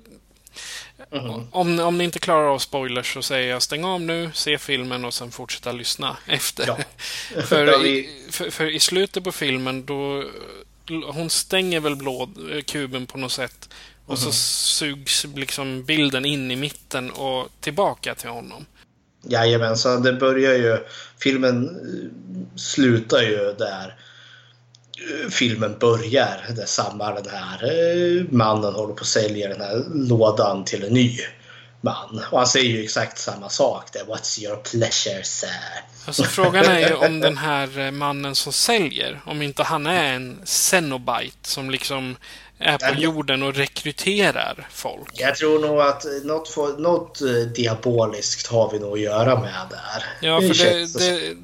[1.12, 1.48] Mm.
[1.52, 5.06] Om, om ni inte klarar av spoilers så säger jag stäng av nu, se filmen
[5.06, 6.68] och sen fortsätta lyssna efter.
[6.68, 6.78] Ja.
[7.42, 10.24] för, i, för, för, i slutet på filmen då
[11.08, 12.30] hon stänger väl blå,
[12.66, 13.70] kuben på något sätt
[14.06, 14.26] och mm.
[14.26, 18.66] så sugs liksom bilden in i mitten och tillbaka till honom.
[19.24, 20.78] Jajamensan, det börjar ju...
[21.20, 21.70] Filmen
[22.56, 23.96] slutar ju där
[25.30, 26.46] filmen börjar.
[26.56, 30.94] Där samma den här eh, mannen håller på att sälja den här lådan till en
[30.94, 31.18] ny
[31.82, 32.22] man.
[32.32, 34.04] Och han säger ju exakt samma sak där.
[34.04, 35.50] What's your pleasure, sir?
[36.06, 40.14] Alltså frågan är ju om den här eh, mannen som säljer, om inte han är
[40.14, 42.16] en Cenobite som liksom
[42.60, 45.10] är på jorden och rekryterar folk.
[45.14, 49.66] Jag tror nog att något, får, något eh, diaboliskt har vi nog att göra med
[49.70, 50.28] där.
[50.28, 50.94] Ja, för det,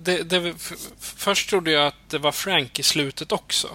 [0.03, 0.53] det, det, det,
[0.99, 3.67] först trodde jag att det var Frank i slutet också.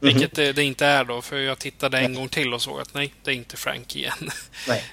[0.00, 0.52] Vilket mm -hmm.
[0.52, 3.14] det, det, inte är då, för jag tittade en gång till och såg att nej,
[3.22, 4.30] det är inte Frank igen.
[4.68, 4.84] Nej.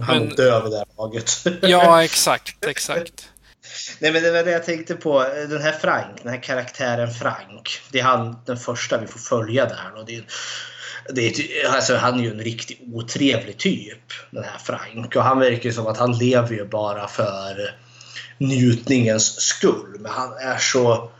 [0.00, 1.30] Han men, vid det här laget.
[1.62, 3.28] ja, exakt, exakt.
[3.98, 5.22] Nej, men det var det jag tänkte på.
[5.22, 7.80] Den här Frank, den här karaktären Frank.
[7.90, 9.92] Det är han den första vi får följa där.
[9.96, 10.24] Och det är,
[11.14, 15.16] det är, alltså, han är ju en riktigt otrevlig typ, den här Frank.
[15.16, 17.74] Och han verkar som att han lever ju bara för
[18.38, 19.96] njutningens skull.
[19.98, 21.10] Men han är så,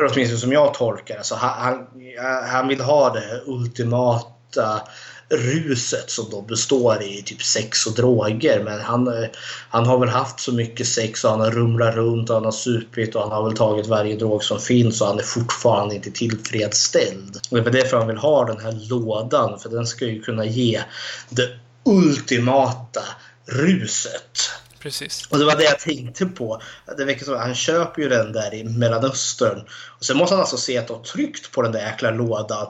[0.00, 1.86] åtminstone som jag tolkar det, alltså, han,
[2.18, 4.82] han, han vill ha det ultimata
[5.30, 8.64] ruset som då består i typ sex och droger.
[8.64, 9.26] Men han,
[9.70, 12.52] han har väl haft så mycket sex och han har rumlat runt och han har
[12.52, 16.10] supit och han har väl tagit varje drog som finns och han är fortfarande inte
[16.10, 17.40] tillfredsställd.
[17.50, 20.82] Det är därför han vill ha den här lådan för den ska ju kunna ge
[21.30, 21.48] det
[21.84, 23.02] ultimata
[23.46, 24.50] ruset.
[24.78, 25.26] Precis.
[25.30, 26.62] Och det var det jag tänkte på.
[26.96, 29.64] Det verkar som han köper ju den där i Mellanöstern.
[29.98, 32.66] Och sen måste han alltså se att ha tryckt på den där jäkla lådan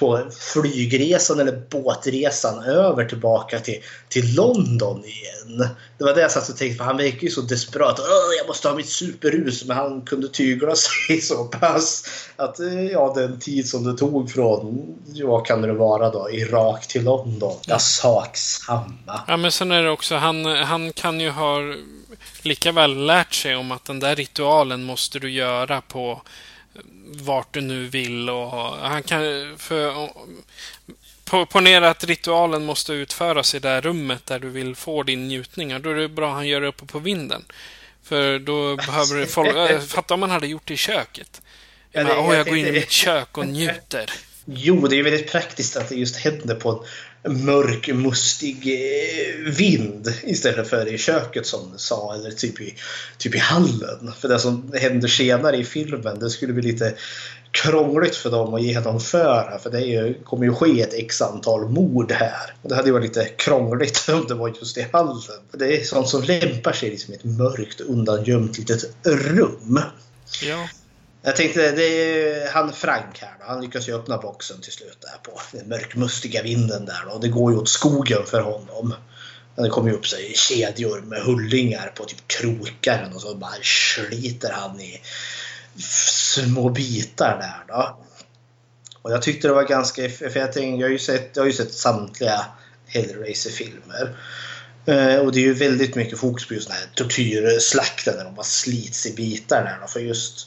[0.00, 0.20] på
[0.52, 5.68] flygresan eller båtresan över tillbaka till, till London igen.
[5.98, 6.84] Det var det jag satt och tänkte på.
[6.84, 8.00] Han verkar ju så desperat.
[8.38, 9.64] jag måste ha mitt superhus.
[9.64, 10.74] Men han kunde tygla
[11.08, 12.04] sig så pass
[12.36, 14.94] att eh, ja, den tid som det tog från,
[15.24, 17.56] vad kan det vara då, Irak till London.
[17.66, 19.20] Ja, sak samma.
[19.26, 21.58] Ja, men sen är det också, han, han kan ju ha
[22.42, 26.22] lika väl lärt sig om att den där ritualen måste du göra på
[27.04, 29.20] vart du nu vill och han kan...
[29.58, 30.10] För,
[31.44, 35.82] ponera att ritualen måste utföras i det här rummet där du vill få din njutning.
[35.82, 37.44] Då är det bra att han gör det uppe på vinden.
[38.02, 39.56] För då behöver du folk...
[39.56, 41.42] Äh, fatta om man hade gjort det i köket.
[41.92, 44.10] Ja, det, bara, jag, jag går in i mitt kök och njuter.
[44.44, 46.78] Jo, det är väldigt praktiskt att det just händer på en
[47.28, 52.74] mörk, mustig eh, vind istället för i köket som du sa, eller typ i,
[53.18, 54.12] typ i hallen.
[54.18, 56.94] För det som händer senare i filmen, det skulle bli lite
[57.50, 59.58] krångligt för dem att genomföra.
[59.58, 62.54] För det ju, kommer ju ske ett x antal mord här.
[62.62, 65.40] Och det hade ju varit lite krångligt om det var just i hallen.
[65.52, 69.80] Det är sånt som lämpar sig liksom i ett mörkt undangömt litet rum.
[70.42, 70.68] Ja.
[71.22, 73.44] Jag tänkte, det är ju han Frank här då.
[73.46, 77.18] Han lyckas ju öppna boxen till slut där på den mörkmustiga vinden där då.
[77.18, 78.94] Det går ju åt skogen för honom.
[79.56, 84.52] Det kommer ju upp sig kedjor med hullingar på typ krokar och så bara sliter
[84.52, 85.00] han i
[86.34, 87.98] små bitar där då.
[89.02, 90.08] Och jag tyckte det var ganska...
[90.08, 92.46] För jag, tänkte, jag, har ju sett, jag har ju sett samtliga
[92.86, 94.16] Hellraiser-filmer.
[94.86, 98.34] Eh, och det är ju väldigt mycket fokus på just den här tortyrslakten när de
[98.34, 99.78] bara slits i bitar där.
[99.80, 100.46] Då, för just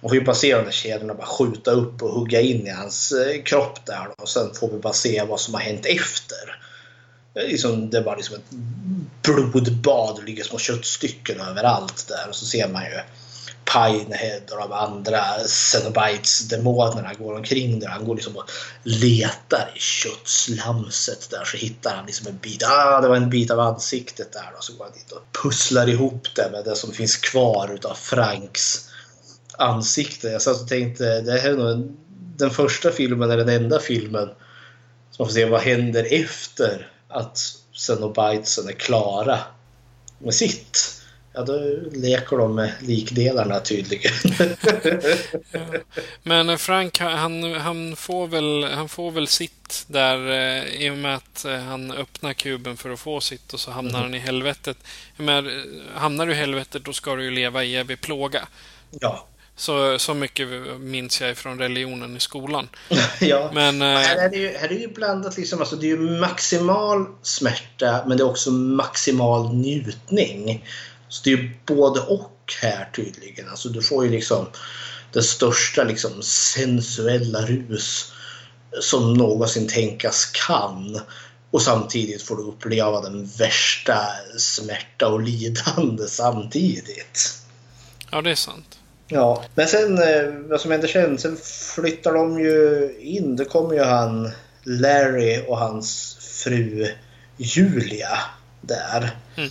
[0.00, 2.70] man får ju bara se kedjorna och kedjorna bara skjuta upp och hugga in i
[2.70, 4.08] hans eh, kropp där.
[4.18, 6.60] Och sen får vi bara se vad som har hänt efter.
[7.34, 8.50] Liksom, det är bara liksom ett
[9.22, 10.16] blodbad.
[10.16, 12.28] Det ligger små köttstycken överallt där.
[12.28, 13.00] Och så ser man ju
[13.72, 17.88] Pinehead och de andra Cenobites-demonerna går omkring där.
[17.88, 18.50] Han går liksom och
[18.82, 21.44] letar i köttslamset där.
[21.44, 22.62] Så hittar han liksom en bit.
[22.62, 24.52] Ah, det var en bit av ansiktet där.
[24.56, 27.94] Och så går han dit och pusslar ihop det med det som finns kvar utav
[27.94, 28.87] Franks
[29.58, 30.28] ansikte.
[30.28, 31.96] Jag satt och tänkte, det här är nog
[32.36, 34.28] den första filmen, eller den enda filmen
[35.10, 37.38] som får se vad händer efter att
[37.78, 39.38] Cenobitesen är klara
[40.18, 40.94] med sitt.
[41.32, 41.58] Ja, då
[41.92, 44.12] leker de med likdelarna tydligen.
[45.52, 45.60] ja.
[46.22, 51.14] Men Frank, han, han, får väl, han får väl sitt där eh, i och med
[51.14, 54.02] att eh, han öppnar kuben för att få sitt och så hamnar mm.
[54.02, 54.76] han i helvetet.
[55.16, 55.62] Men,
[55.94, 58.48] hamnar du i helvetet då ska du ju leva i evig plåga.
[59.00, 59.27] Ja.
[59.58, 60.48] Så, så mycket
[60.80, 62.68] minns jag från religionen i skolan.
[63.20, 63.50] ja.
[63.54, 63.88] Men, äh...
[63.88, 65.36] här, är det ju, här är det ju blandat.
[65.36, 70.64] Liksom, alltså, det är ju maximal smärta men det är också maximal njutning.
[71.08, 73.48] Så det är ju både och här tydligen.
[73.48, 74.46] Alltså, du får ju liksom
[75.12, 78.12] det största liksom, sensuella rus
[78.80, 81.00] som någonsin tänkas kan.
[81.50, 84.06] Och samtidigt får du uppleva den värsta
[84.38, 87.38] smärta och lidande samtidigt.
[88.10, 88.77] Ja, det är sant.
[89.08, 91.36] Ja, men sen eh, vad som händer sen, sen
[91.74, 93.36] flyttar de ju in.
[93.36, 94.30] Det kommer ju han
[94.62, 96.88] Larry och hans fru
[97.36, 98.18] Julia
[98.60, 99.10] där.
[99.36, 99.50] Mm.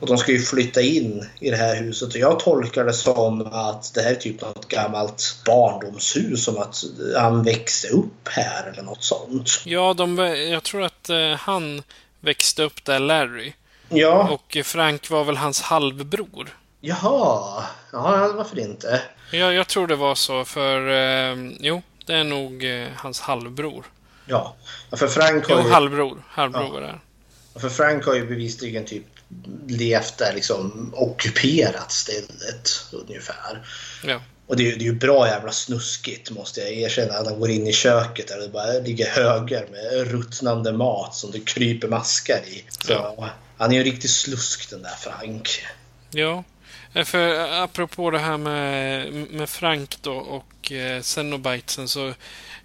[0.00, 3.46] Och de ska ju flytta in i det här huset och jag tolkar det som
[3.52, 6.44] att det här är typ något gammalt barndomshus.
[6.44, 6.82] Som att
[7.16, 9.50] han växte upp här eller något sånt.
[9.64, 10.18] Ja, de,
[10.50, 11.82] jag tror att eh, han
[12.20, 13.52] växte upp där, Larry.
[13.88, 14.28] Ja.
[14.28, 16.48] Och Frank var väl hans halvbror.
[16.86, 17.64] Jaha.
[17.92, 19.02] Ja, varför inte?
[19.32, 23.84] Jag, jag tror det var så, för eh, jo, det är nog eh, hans halvbror.
[24.26, 24.56] Ja.
[24.90, 25.70] ja för Frank har Jo, ju...
[25.72, 26.22] halvbror.
[26.28, 26.70] Halvbror Ja.
[26.70, 26.98] var det.
[27.60, 29.04] För Frank har ju bevisligen typ
[29.68, 33.66] levt där liksom ockuperat stället ungefär.
[34.04, 34.20] Ja.
[34.46, 37.12] Och det är, ju- det är ju bra jävla snuskigt måste jag erkänna.
[37.22, 41.30] När han går in i köket där det bara ligger högar med ruttnande mat som
[41.30, 42.64] det kryper maskar i.
[42.68, 43.28] Så, Ja.
[43.58, 45.64] Han är ju en riktig slusk den där Frank.
[46.10, 46.44] Ja,
[47.04, 52.14] för eh, apropå det här med, med Frank då och eh, Cenobitesen så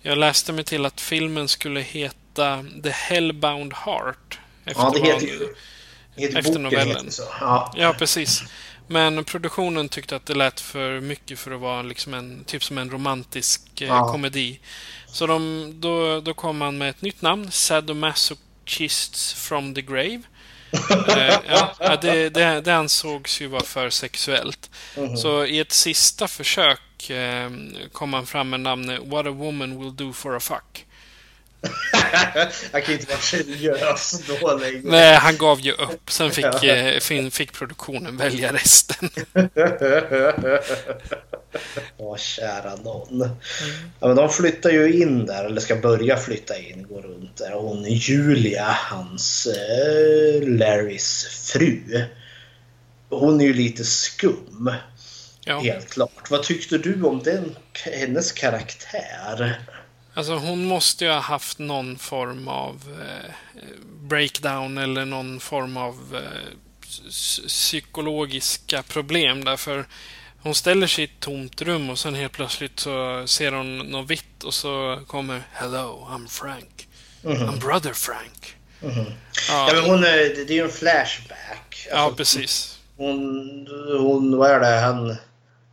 [0.02, 4.40] jag läste mig till att filmen skulle heta The Hellbound Heart.
[4.66, 6.28] Efter, Ja, det heter ju...
[6.28, 7.10] efter boken novellen.
[7.40, 7.74] Ja.
[7.78, 8.44] Ja, precis.
[8.88, 12.78] Men produktionen tyckte att det lät för mycket för att vara liksom en, typ som
[12.78, 14.12] en romantisk eh, Ja.
[14.12, 14.60] komedi.
[15.08, 20.22] Så de, då, då kom man med ett nytt namn, Sadomasochists from the Grave.
[21.18, 21.40] Eh,
[21.80, 24.70] ja, det, det, det ansågs ju vara för sexuellt.
[24.98, 25.18] Mhm.
[25.18, 27.50] Så i ett sista försök eh,
[27.92, 30.86] kom man fram med namnet What a woman will do for a fuck.
[32.72, 34.82] Jag kan inte vara seriös då längre.
[34.84, 36.12] Nej, han gav ju upp.
[36.12, 39.10] Sen fick, eh, fick produktionen välja resten.
[41.98, 43.20] Åh, kära någon.
[44.00, 47.52] Ja, men de flyttar ju in där, eller ska börja flytta in, går runt där.
[47.52, 52.06] Hon Julia, hans eh, Larrys fru.
[53.10, 54.72] Hon är ju lite skum.
[55.46, 55.60] Ja.
[55.60, 56.30] Helt klart.
[56.30, 59.60] Vad tyckte du om den, hennes karaktär?
[60.22, 63.32] Alltså hon måste ju ha haft någon form av eh,
[64.02, 66.48] breakdown eller någon form av eh,
[67.10, 69.86] psy- psykologiska problem därför
[70.42, 74.10] hon ställer sig i ett tomt rum och sen helt plötsligt så ser hon något
[74.10, 76.88] vitt och så kommer Hello, I'm Frank.
[77.24, 78.56] I'm brother Frank.
[78.82, 78.90] Ja,
[79.50, 81.88] Ja, men hon, är- det är ju en flashback.
[81.90, 82.80] ja, Alltså, precis.
[82.98, 83.68] Hon,
[84.00, 85.16] hon, vad är det, han,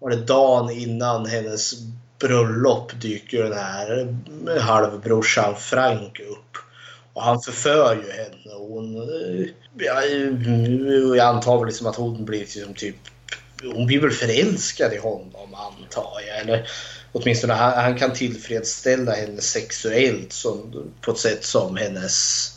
[0.00, 1.72] var det dagen innan hennes
[2.18, 4.14] bröllop dyker den här
[4.60, 6.56] halvbrorsan Frank upp.
[7.12, 9.46] Och han förför ju henne och hon, eh,
[9.78, 10.02] ja,
[11.16, 12.96] jag antar väl liksom att hon blir liksom typ,
[13.62, 16.38] hon blir väl förälskad i honom antar jag.
[16.38, 16.68] Eller
[17.12, 22.48] åtminstone han, han kan tillfredsställa henne sexuellt som, på ett sätt som hennes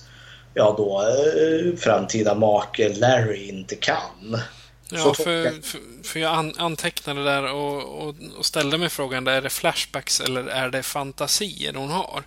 [0.53, 4.37] ja då eh, framtida make Larry inte kan.
[4.91, 9.41] Ja, för, för, för jag an, antecknade där och, och, och ställde mig frågan, är
[9.41, 12.23] det flashbacks eller är det fantasier hon har?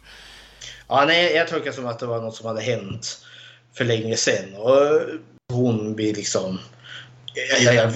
[0.88, 3.18] Ja, nej, jag tolkar som att det var något som hade hänt
[3.76, 4.54] för länge sedan.
[4.54, 5.00] Och
[5.52, 6.58] hon blir liksom...
[7.34, 7.90] Ja, ja, ja,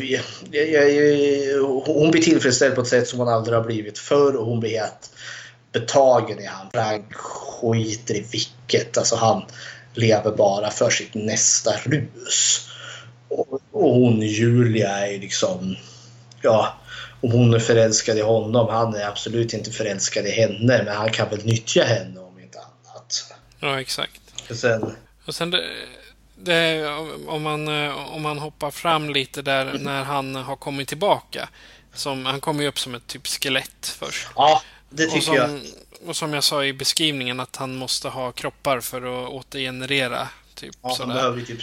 [1.86, 4.78] hon blir tillfredsställd på ett sätt som hon aldrig har blivit förr och hon blir
[4.78, 5.10] helt
[5.72, 6.70] betagen i han.
[6.72, 8.98] Frank skiter i vilket.
[8.98, 9.42] Alltså han
[9.94, 12.68] lever bara för sitt nästa rus.
[13.28, 15.76] Och, och hon Julia är liksom...
[16.42, 16.74] Ja,
[17.20, 18.68] om hon är förälskad i honom.
[18.68, 22.58] Han är absolut inte förälskad i henne men han kan väl nyttja henne om inte
[22.58, 23.32] annat.
[23.60, 24.20] Ja, exakt.
[24.50, 24.94] Och sen...
[25.24, 25.64] Och sen det,
[26.36, 26.86] det,
[27.26, 31.48] om, man, om man hoppar fram lite där när han har kommit tillbaka.
[31.94, 34.28] Som, han kommer ju upp som ett typ skelett först.
[34.34, 35.60] Ja, det och, tycker som, jag.
[36.06, 40.28] och som jag sa i beskrivningen att han måste ha kroppar för att återgenerera.
[40.54, 41.60] Typ Ja, han behöver typ...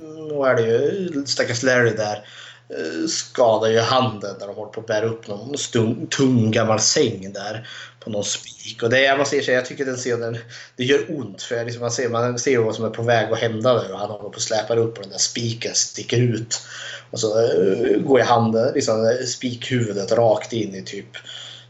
[0.00, 2.24] Mm, nu är det ju stackars Larry där.
[2.70, 6.80] Eh, skadar ju handen när de håller på att bära upp någon stung, tung gammal
[6.80, 7.68] säng där
[8.00, 8.82] på någon spik.
[8.82, 10.38] Och det, jag ser sig, jag tycker den scenen,
[10.76, 11.42] det gör ont.
[11.42, 13.98] För liksom man, ser, man ser vad som är på väg att hända där och
[13.98, 16.62] han håller på att släpa upp och den där spiken sticker ut.
[17.10, 21.16] Och så eh, går ju handen, liksom eh, spikhuvudet rakt in i typ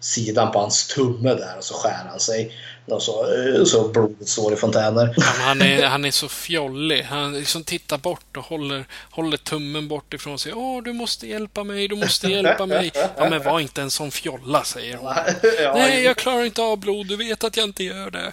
[0.01, 2.53] sidan på hans tumme där och så skär han sig.
[2.93, 5.15] Och så, eh, så blodet står i fontäner.
[5.17, 7.03] Ja, han, är, han är så fjollig.
[7.03, 10.53] Han liksom tittar bort och håller, håller tummen bort ifrån sig.
[10.55, 12.93] Åh, du måste hjälpa mig, du måste hjälpa mig.
[12.95, 15.15] Ja, men var inte en sån fjolla, säger hon.
[15.63, 17.07] Ja, Nej, jag klarar inte av blod.
[17.07, 18.33] Du vet att jag inte gör det.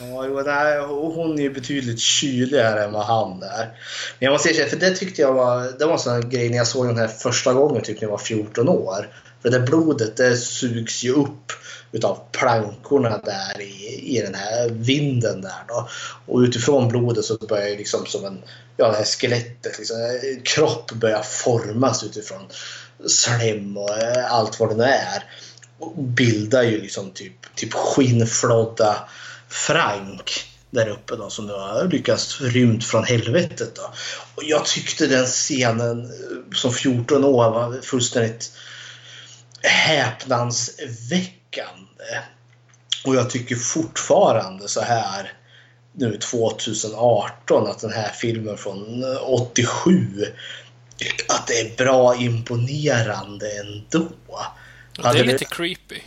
[0.00, 3.66] Ja, jo, nej, hon är ju betydligt kyligare än vad han är.
[4.18, 6.56] Men jag måste erkänna, för det tyckte jag var, det var en sån grej när
[6.56, 9.08] jag såg den här första gången, typ när jag var 14 år.
[9.42, 11.52] För det blodet det sugs ju upp
[11.92, 15.88] utav plankorna där i, i den här vinden där då.
[16.26, 18.42] Och utifrån blodet så börjar liksom som en,
[18.76, 22.48] ja det här skelettet, liksom, en kropp börjar formas utifrån
[23.06, 25.24] slem och eh, allt vad det nu är.
[25.78, 29.08] Och bildar ju liksom typ, typ skinnflodda
[29.48, 33.74] Frank där uppe då som nu har lyckats rymt från helvetet.
[33.74, 33.92] Då.
[34.34, 36.10] Och jag tyckte den scenen eh,
[36.54, 38.52] som 14 år var fullständigt
[39.62, 41.79] häpnadsväckande.
[43.04, 45.32] Och jag tycker fortfarande så här
[45.92, 50.06] nu 2018 att den här filmen från 87
[51.28, 54.08] att det är bra imponerande ändå.
[54.96, 56.00] Det är lite creepy.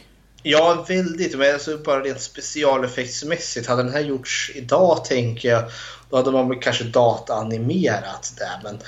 [0.44, 1.38] Ja, väldigt.
[1.38, 3.68] Men alltså bara rent specialeffektsmässigt.
[3.68, 5.64] Hade den här gjorts idag, tänker jag,
[6.10, 8.60] då hade man kanske dataanimerat det.
[8.64, 8.80] Men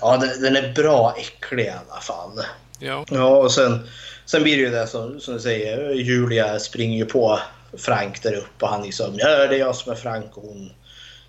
[0.00, 2.40] ja, den, den, är bra äcklig i alla fall.
[2.78, 3.04] Ja.
[3.10, 3.88] Ja, och sen,
[4.26, 5.90] sen blir det ju det som, som du säger.
[5.90, 7.40] Julia springer ju på
[7.76, 10.70] Frank där uppe och han liksom, ja det är jag som är Frank och hon...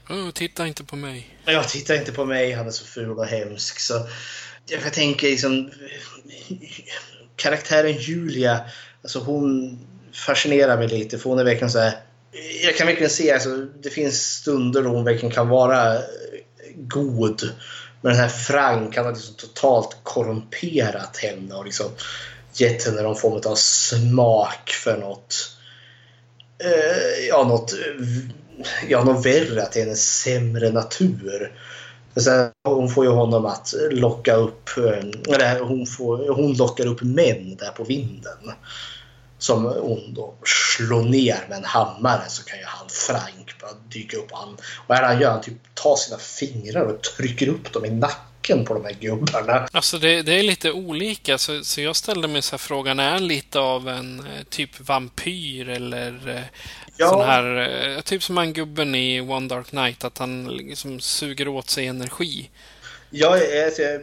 [0.09, 1.37] Oh, titta inte på mig.
[1.45, 3.79] Ja, titta inte på mig, han är så ful och hemsk.
[3.79, 4.07] Så
[4.65, 5.71] jag kan tänka liksom...
[7.35, 8.61] Karaktären Julia,
[9.03, 9.79] alltså hon
[10.13, 11.93] fascinerar mig lite för hon är verkligen så här...
[12.63, 15.97] Jag kan verkligen se, alltså, det finns stunder då hon verkligen kan vara
[16.75, 17.49] god.
[18.01, 21.91] Men den här Frank, han har liksom totalt korrumperat henne och liksom
[22.61, 25.57] gett henne någon form av smak för något
[26.63, 28.05] eh, ja, något, eh,
[28.87, 31.53] ja, något värre, till hennes sämre natur.
[32.15, 37.01] Sen, hon får ju honom att locka upp, eh, eller hon, får, hon lockar upp
[37.01, 38.51] män där på vinden.
[39.39, 44.17] Som hon då slår ner med en hammare så kan ju han Frank bara dyka
[44.17, 44.31] upp.
[44.31, 44.57] Han,
[44.87, 48.26] och här han gör han typ tar sina fingrar och trycker upp dem i nacken
[48.55, 49.67] på de här gubbarna.
[49.71, 51.37] Alltså det, det är lite olika.
[51.37, 54.79] Så, så jag ställde mig så här frågan, är han lite av en eh, typ
[54.79, 56.43] vampyr eller eh,
[56.97, 57.09] ja.
[57.09, 61.47] sån här, eh, typ som han gubben i One Dark Night, att han liksom suger
[61.47, 62.49] åt sig energi?
[63.09, 64.01] Ja, jag, jag,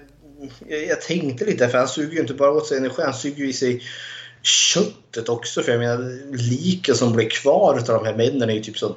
[0.88, 3.52] jag tänkte lite, för han suger ju inte bara åt sig energi, han suger i
[3.52, 3.82] sig
[4.42, 5.62] köttet också.
[5.62, 8.96] För jag menar, liken som blir kvar av de här männen är ju typ som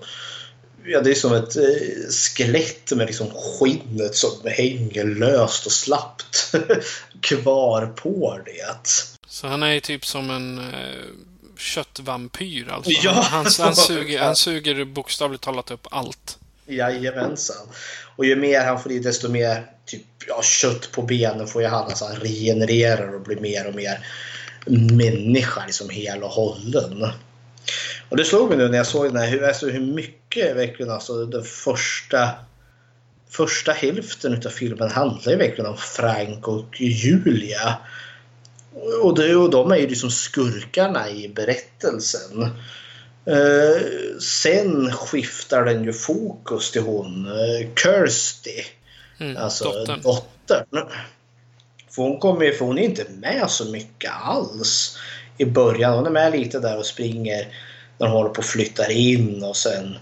[0.89, 1.64] Ja, det är som ett eh,
[2.09, 6.55] skelett med liksom skinnet som hänger löst och slappt
[7.22, 8.89] kvar på det.
[9.27, 11.05] Så han är ju typ som en eh,
[11.57, 12.91] köttvampyr alltså?
[12.91, 13.11] Ja.
[13.11, 16.38] Han, han, han, suger, han suger bokstavligt talat upp allt.
[16.65, 17.68] Jajamensan.
[18.15, 21.68] Och ju mer han får i desto mer typ, ja, kött på benen får ju
[21.68, 21.84] han.
[21.85, 24.07] Alltså han regenererar och blir mer och mer
[24.91, 27.11] människa liksom hel och hållen.
[28.09, 30.91] Och det slog mig nu när jag såg den här, hur, alltså hur mycket verkligen
[30.91, 32.30] alltså den första
[33.30, 37.77] första hälften av filmen handlar ju verkligen om Frank och Julia.
[39.01, 42.41] Och, det, och de är ju liksom skurkarna i berättelsen.
[43.26, 43.81] Eh,
[44.19, 48.64] sen skiftar den ju fokus till hon eh, Kirsty.
[49.19, 50.01] Mm, alltså dottern.
[50.01, 50.88] dottern.
[51.89, 54.97] För hon, kommer, för hon är inte med så mycket alls
[55.38, 55.93] i början.
[55.93, 57.47] Hon är med lite där och springer
[57.97, 59.97] när hon håller på och flyttar in och sen...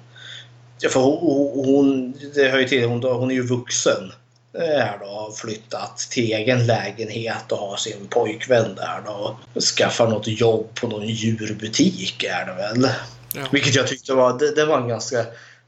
[0.80, 4.12] Ja, för hon, hon, det hör ju till, hon, hon är ju vuxen
[4.60, 9.38] här då, har flyttat till egen lägenhet och har sin pojkvän där då.
[9.54, 12.90] Och skaffar något jobb på någon djurbutik är det väl.
[13.36, 13.42] Ja.
[13.52, 15.26] Vilket jag tyckte var, det, det var en ganska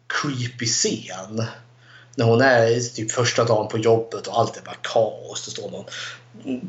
[0.08, 1.44] creepy scen
[2.16, 5.46] när hon är typ första dagen på jobbet och allt är bara kaos.
[5.46, 5.86] Det står någon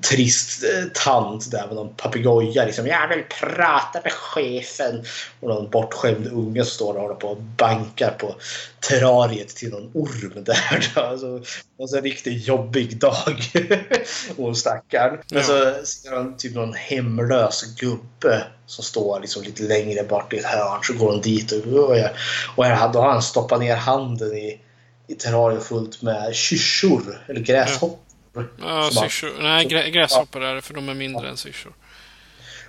[0.02, 2.64] trist eh, tant där med någon papegoja.
[2.64, 5.04] Liksom, jag vill prata med chefen.
[5.40, 8.34] Och någon bortskämd unge som står och håller på och bankar på
[8.80, 10.92] terrariet till någon orm där.
[10.94, 11.42] Alltså,
[11.80, 13.52] alltså en riktigt jobbig dag.
[14.36, 15.18] hon stackaren.
[15.30, 20.36] Men så ser han typ någon hemlös gubbe som står liksom lite längre bort i
[20.36, 20.80] ett hörn.
[20.82, 21.96] Så går hon dit och, och,
[22.56, 24.60] och då har han stoppat ner handen i
[25.08, 28.07] i terrarium fullt med kyrsor eller gräshoppor.
[28.34, 29.30] Ja, ja syrsor.
[29.40, 31.30] Nej, grä, gräshoppor är det för de är mindre ja.
[31.30, 31.72] än syrsor.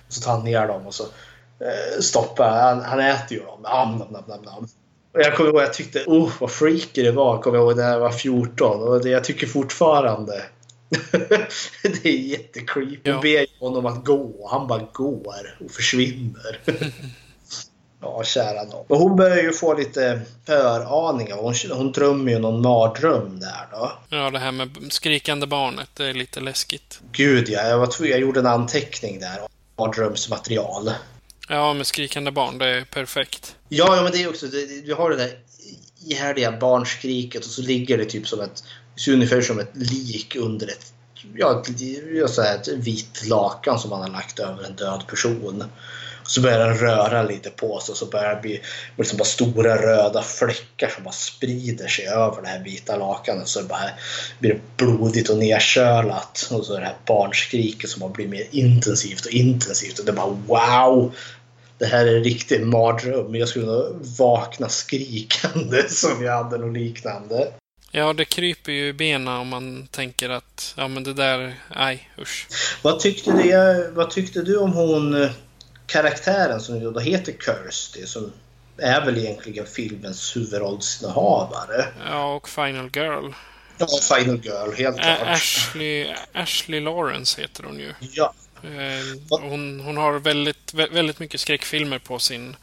[0.06, 1.02] Och så tar han ner dem och så
[1.60, 2.80] eh, stoppar han.
[2.80, 3.64] Han äter ju dem.
[3.64, 4.68] Am, nam, nam, nam, nam.
[5.12, 7.42] Och jag kommer ihåg jag tyckte oh, vad freaky det var.
[7.42, 8.82] Kommer jag ihåg när jag var 14.
[8.82, 10.44] Och det jag tycker fortfarande.
[11.82, 13.10] det är jättecreepy.
[13.10, 14.48] Hon ber honom att gå.
[14.50, 16.60] Han bara går och försvinner.
[18.02, 18.84] Ja, kära nån.
[18.88, 21.36] Och hon börjar ju få lite föraningar.
[21.36, 23.92] Hon, hon drömmer ju någon mardröm där då.
[24.08, 27.00] Ja, det här med skrikande barnet, det är lite läskigt.
[27.12, 29.40] Gud ja, jag, var jag gjorde en anteckning där.
[29.78, 30.92] Mardrömsmaterial.
[31.48, 33.56] Ja, med skrikande barn, det är perfekt.
[33.68, 35.30] Ja, ja men det är också, det, du har det där
[36.06, 38.64] ihärdiga barnskriket och så ligger det typ som ett,
[39.08, 40.92] ungefär som ett lik under ett,
[41.34, 41.62] ja,
[42.28, 45.64] så här, ett vitt lakan som man har lagt över en död person.
[46.30, 48.60] Så börjar den röra lite på sig och så börjar det bli
[48.98, 53.48] liksom bara stora röda fläckar som bara sprider sig över det här vita lakanet.
[53.48, 53.90] Så det bara
[54.38, 56.48] blir blodigt och nedkölat.
[56.50, 59.98] Och så det här barnskriket som bara blir mer intensivt och intensivt.
[59.98, 61.14] Och det bara wow!
[61.78, 63.34] Det här är en riktig mardröm.
[63.34, 67.52] Jag skulle nog vakna skrikande som jag hade något liknande.
[67.90, 72.10] Ja, det kryper ju i benen om man tänker att ja, men det där, nej,
[72.18, 72.48] usch.
[72.82, 75.30] Vad tyckte, det, vad tyckte du om hon
[75.90, 78.32] karaktären som då heter Kirsty som
[78.78, 81.86] är väl egentligen filmens huvudrollsinnehavare.
[82.08, 83.30] Ja, och Final Girl.
[83.78, 83.86] Ja,
[84.16, 85.28] Final Girl, helt Ä- klart.
[85.28, 87.92] Ashley, Ashley Lawrence heter hon ju.
[88.12, 88.34] Ja.
[88.62, 92.56] Eh, Hon, hon har väldigt, vä- väldigt mycket skräckfilmer på sin,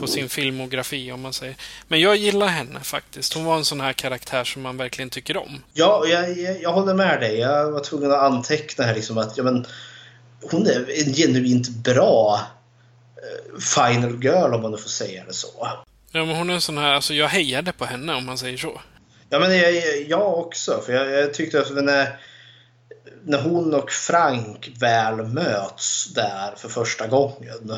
[0.00, 1.56] på sin filmografi, om man säger.
[1.88, 3.32] Men jag gillar henne faktiskt.
[3.34, 5.62] Hon var en sån här karaktär som man verkligen tycker om.
[5.72, 7.38] Ja, jag, jag, jag håller med dig.
[7.38, 9.66] Jag var tvungen att anteckna här liksom att ja, men,
[10.42, 12.40] hon är en genuint bra
[13.16, 15.68] eh, Final Girl om man nu får säga det så.
[16.12, 18.56] Ja, men hon är en sån här, alltså jag hejade på henne om man säger
[18.56, 18.80] så.
[19.28, 19.72] Ja, men jag,
[20.08, 20.82] jag- också.
[20.86, 22.18] För jag, jag tyckte att när,
[23.24, 27.74] när hon och Frank väl möts där för första gången.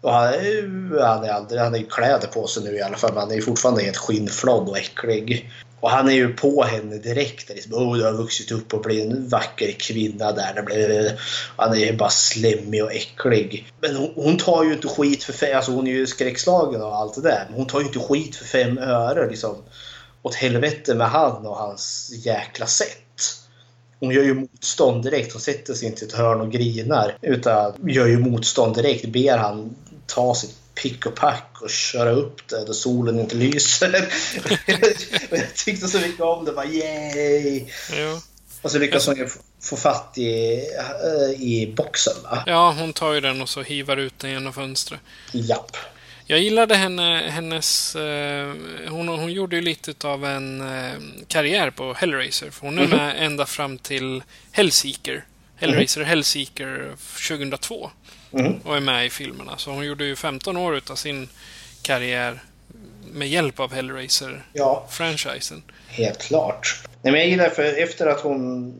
[0.00, 2.96] Och han, är ju- han, är aldrig, han ju kläder på sig nu i alla
[2.96, 5.50] fall, men han är fortfarande helt skinnflådd och äcklig.
[5.80, 7.48] Och han är ju på henne direkt.
[7.48, 11.18] Liksom, oh, du har vuxit upp och blivit en vacker kvinna där.
[11.56, 13.72] Han är ju bara slemmig och äcklig.
[13.80, 15.56] Men hon, hon tar ju inte skit för fem...
[15.56, 17.44] Alltså hon är ju skräckslagen och allt det där.
[17.48, 19.30] Men hon tar ju inte skit för fem öre.
[19.30, 19.56] Liksom.
[20.22, 22.90] Åt helvete med han och hans jäkla sätt.
[24.00, 25.32] Hon gör ju motstånd direkt.
[25.32, 27.18] Hon sätter sig inte i ett hörn och grinar.
[27.22, 29.06] Utan gör ju motstånd direkt.
[29.06, 29.76] Ber han
[30.06, 34.08] ta sitt pick och pack och köra upp det där solen inte lyser.
[35.30, 36.52] Jag tyckte så mycket om det.
[36.52, 37.64] Bara, yay!
[37.92, 38.20] Ja.
[38.62, 39.28] Och så lyckas hon ju
[39.62, 42.42] få- fatt i, eh, i boxen va?
[42.46, 45.00] ja, hon tar ju den och så hivar ut den genom fönstret.
[45.32, 45.76] Japp.
[46.28, 47.96] Jag gillade henne, hennes...
[47.96, 48.54] Eh,
[48.88, 50.92] hon, hon gjorde ju lite av en eh,
[51.28, 52.50] karriär på Hellraiser.
[52.50, 52.96] För hon är Mhm.
[52.96, 54.22] med ända fram till
[54.52, 55.24] Hellseeker.
[55.56, 56.94] Hellraiser Hellseeker
[57.28, 57.90] 2002.
[58.36, 58.60] Mhm.
[58.64, 59.58] Och är med i filmerna.
[59.58, 61.28] Så hon gjorde ju 15 år utav sin
[61.82, 62.40] karriär
[63.12, 65.62] med hjälp av Hellraiser-franchisen.
[65.66, 66.80] Ja, helt klart.
[67.02, 68.74] Nej, men jag gillar för efter att hon...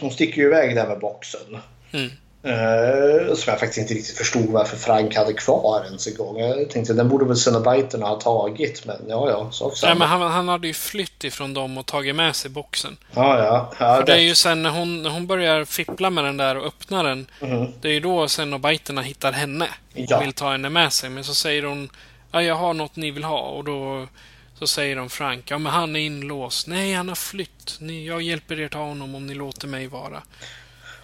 [0.00, 1.58] Hon sticker ju iväg där med boxen.
[1.92, 2.10] Mm.
[2.46, 6.40] Eh, som jag faktiskt inte riktigt förstod varför Frank hade kvar ens en gång.
[6.40, 9.94] Jag tänkte den borde väl Cenobiterna ha tagit, men ja, ja, Nej, samma.
[9.94, 12.96] men han, han hade ju flytt ifrån dem och tagit med sig boxen.
[13.14, 13.72] Ja, ja.
[13.78, 16.56] ja För det är ju sen när hon, när hon börjar fippla med den där
[16.56, 17.26] och öppnar den.
[17.40, 17.72] Mhm.
[17.80, 19.68] Det är ju då Cenobiterna hittar henne.
[19.94, 20.16] Ja.
[20.16, 21.10] Och vill ta henne med sig.
[21.10, 21.90] Men så säger hon
[22.32, 23.40] ja, jag har något ni vill ha.
[23.40, 24.06] Och då
[24.58, 26.66] så säger de Frank, ja men han är inlåst.
[26.66, 27.76] Nej, han har flytt.
[27.80, 30.22] Ni, jag hjälper er ta honom om ni låter mig vara.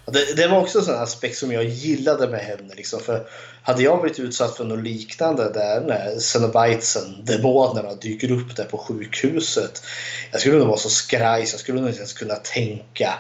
[0.07, 2.74] Det, det var också en sån aspekt som jag gillade med henne.
[2.74, 3.27] Liksom, för
[3.62, 8.79] hade jag blivit utsatt för något liknande där när Cenobitesen, demonerna, dyker upp där på
[8.79, 9.83] sjukhuset.
[10.31, 13.15] Jag skulle nog vara så skraj så jag skulle nog inte ens kunna tänka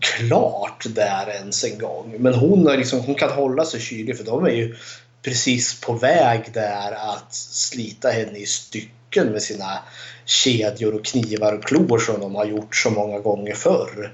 [0.00, 2.16] klart där ens en gång.
[2.18, 4.76] Men hon, liksom, hon kan hålla sig kylig för de är ju
[5.22, 9.78] precis på väg där att slita henne i stycken med sina
[10.24, 14.12] kedjor och knivar och klor som de har gjort så många gånger förr.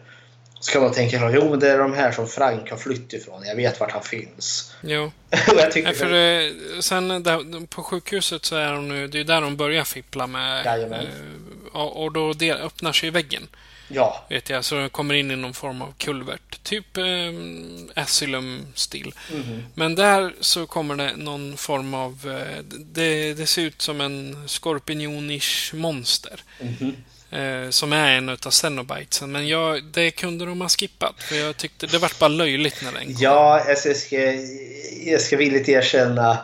[0.65, 3.43] Så kan man tänka jo men det är de här som Frank har flytt ifrån.
[3.47, 4.75] Jag vet vart han finns.
[4.81, 5.13] Jo.
[5.31, 9.19] Jag tycker Nej, för eh, sen där, på sjukhuset så är hon nu, det är
[9.19, 10.65] ju där de börjar fippla med.
[10.67, 11.01] Jajamän.
[11.01, 13.49] eh, och, och då det öppnar sig väggen.
[13.89, 14.25] Ja.
[14.29, 16.63] Vet jag, så den kommer in i någon form av kulvert.
[16.63, 17.05] Typ eh,
[17.95, 19.15] Asylum-stil.
[19.33, 19.63] Mhm.
[19.75, 22.39] Men där så kommer det någon form av...
[22.41, 26.41] Eh, det, det ser ut som en skorpionish monster.
[26.61, 26.97] Mhm.
[27.35, 29.33] Eh, som är en utav Cenobitesen.
[29.33, 31.15] Men jag, det kunde de ha skippat.
[31.19, 33.15] För jag tyckte det vart bara löjligt när den kom.
[33.19, 34.17] Ja, jag ska,
[35.05, 36.39] jag ska villigt erkänna.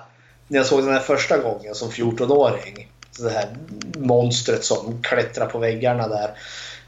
[0.48, 2.88] När jag såg den här första gången som 14-åring.
[3.12, 3.48] Så det här
[3.98, 6.30] monstret som klättrar på väggarna där.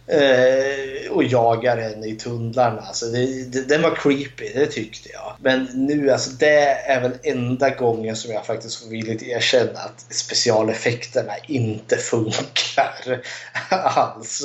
[0.06, 2.80] Eh, och jagar henne i tunnlarna.
[2.80, 5.36] Alltså det, det, den var creepy, det tyckte jag.
[5.40, 10.04] Men nu, alltså det är väl enda gången som jag faktiskt får villigt erkänna att
[10.14, 13.22] specialeffekterna inte funkar
[13.70, 14.42] alls.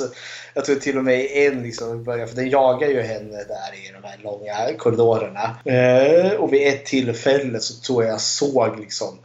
[0.54, 3.92] Jag tror till och med en liksom börjar, för den jagar ju henne där i
[3.92, 5.58] de här långa korridorerna.
[5.64, 9.18] Eh, och vid ett tillfälle så tror jag såg liksom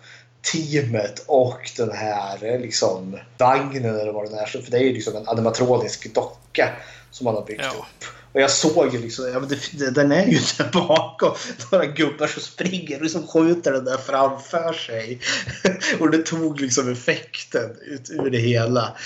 [0.51, 4.45] teamet och den här eh, liksom vagnen eller vad det är.
[4.45, 6.69] För det är ju liksom en animatronisk docka
[7.11, 8.05] som man har byggt upp.
[8.33, 11.35] Och jag såg ju liksom, ja, men det, den är ju där bakom.
[11.71, 15.19] Några gubbar som springer och liksom skjuter den där framför sig.
[15.99, 18.97] och det tog liksom effekten ut ur det hela.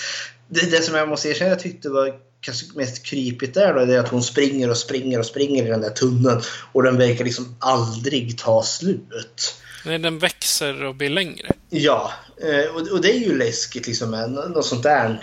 [0.48, 4.00] Det, det som jag måste erkänna jag tyckte var kanske mest krypigt där då, är
[4.00, 6.42] att hon springer och springer och springer i den där tunneln.
[6.72, 9.56] Och den verkar liksom aldrig ta slut.
[9.86, 11.52] Nej, den växer och blir längre.
[11.70, 15.20] Ja, eh, och, det är ju läskigt liksom med något sånt där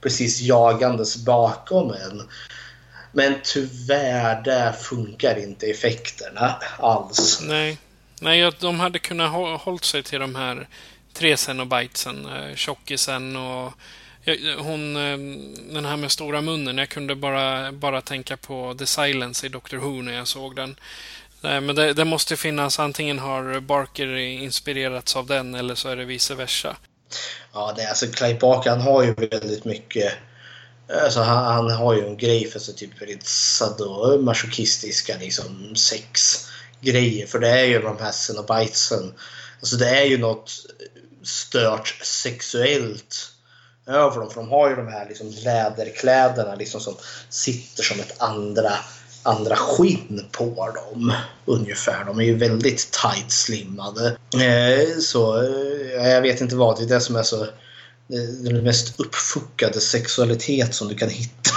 [0.00, 2.22] precis jagandes bakom en.
[3.12, 7.40] Men tyvärr, där funkar inte effekterna alls.
[7.42, 7.78] Nej.
[8.20, 10.68] Nej, de hade kunnat hå- hållit sig till de här
[11.12, 12.26] tre Cenobitesen.
[12.26, 13.72] Eh, tjockisen och
[14.58, 15.18] hon, eh,
[15.74, 16.78] den här med stora munnen.
[16.78, 20.76] Jag kunde bara, bara tänka på The Silence i Doctor Who när jag såg den.
[21.40, 25.96] Nej, men det, det måste finnas, antingen har Barker inspirerats av den eller så är
[25.96, 26.76] det vice versa.
[27.52, 30.12] Ja, det, alltså Clay Barker han har ju väldigt mycket
[31.04, 37.26] Alltså han, han har ju en grej för sig typ väldigt sadomasochistiska liksom sexgrejer.
[37.26, 39.14] För det är ju de här Cenobitesen.
[39.60, 40.52] Alltså det är ju något
[41.22, 43.32] stört sexuellt
[43.86, 44.30] över dem.
[44.30, 46.94] För de har ju de här liksom läderkläderna liksom som
[47.28, 48.72] sitter som ett andra,
[49.26, 51.12] andra skinn på dem.
[51.44, 52.04] Ungefär.
[52.04, 54.16] De är ju väldigt tight slimmade.
[54.34, 56.78] Eh, så eh, jag vet inte vad.
[56.78, 57.48] Det är det som är så eh,
[58.40, 61.50] den mest uppfuckade sexualitet som du kan hitta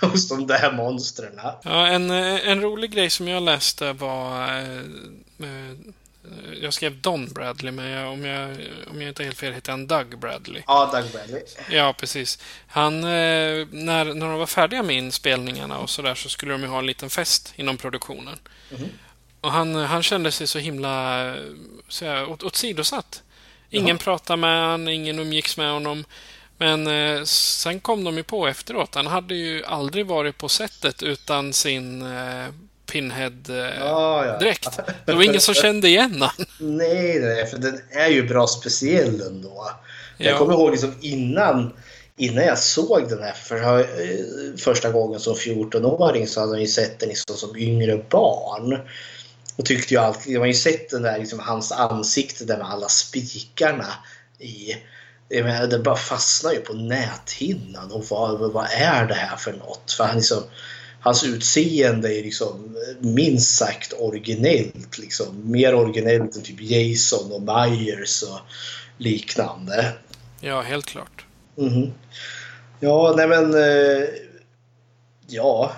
[0.06, 1.40] hos de där monstren.
[1.62, 4.58] Ja, en, en rolig grej som jag läste var...
[4.58, 5.72] Eh,
[6.60, 8.56] jag skrev Don Bradley, men jag, om, jag,
[8.90, 10.62] om jag inte är helt fel heter han Doug Bradley.
[10.66, 11.42] Ja, Doug Bradley.
[11.70, 12.38] Ja, precis.
[12.66, 16.68] Han, eh, när, när de var färdiga med inspelningarna och sådär så skulle de ju
[16.68, 18.38] ha en liten fest inom produktionen.
[18.76, 18.88] Mm.
[19.40, 21.34] Och han, han kände sig så himla
[21.88, 23.22] så jag, åt, åsidosatt.
[23.70, 23.98] Ingen Jaha.
[23.98, 26.04] pratade med honom, ingen umgicks med honom.
[26.58, 28.94] Men eh, sen kom de ju på efteråt.
[28.94, 32.48] Han hade ju aldrig varit på sättet utan sin eh,
[32.92, 34.66] Pinhead-dräkt.
[34.66, 34.92] Eh, ja.
[35.04, 36.30] Det var ingen som kände igen honom.
[36.58, 39.70] Nej, nej, för den är ju bra speciell ändå.
[40.16, 40.38] Jag ja.
[40.38, 41.72] kommer ihåg liksom innan,
[42.16, 43.84] innan jag såg den här för, eh,
[44.56, 48.78] första gången som 14-åring så hade jag ju sett den liksom som yngre barn.
[49.56, 52.70] Och tyckte ju alltid, jag har ju sett den där, liksom, hans ansikte där med
[52.70, 53.86] alla spikarna
[54.38, 54.74] i.
[55.30, 57.92] Menar, det bara fastnar ju på näthinnan.
[57.92, 59.92] Och vad, vad är det här för något?
[59.92, 60.42] För han liksom,
[61.00, 64.98] hans utseende är liksom minst sagt originellt.
[64.98, 65.50] Liksom.
[65.50, 68.38] Mer originellt än typ Jason och Myers och
[68.98, 69.92] liknande.
[70.40, 71.24] Ja, helt klart.
[71.58, 71.92] Mm.
[72.80, 73.54] Ja, nej men...
[73.54, 74.04] Eh,
[75.26, 75.72] ja,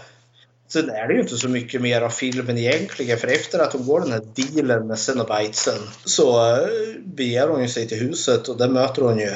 [0.72, 3.86] Sen är det ju inte så mycket mer av filmen egentligen för efter att hon
[3.86, 6.58] går den här dealen med Cenobitesen så eh,
[7.04, 9.34] beger hon ju sig till huset och där möter hon ju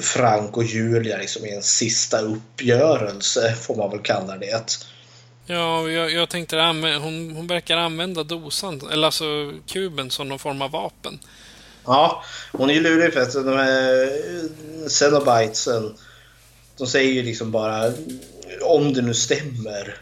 [0.00, 4.78] Frank och Julia liksom i en sista uppgörelse får man väl kalla det.
[5.46, 10.62] Ja, jag, jag tänkte hon, hon verkar använda dosan, eller alltså kuben som någon form
[10.62, 11.18] av vapen.
[11.84, 14.10] Ja, hon är ju lurig för att de här
[14.88, 15.94] Cenobitesen
[16.76, 17.92] de säger ju liksom bara
[18.62, 19.96] om det nu stämmer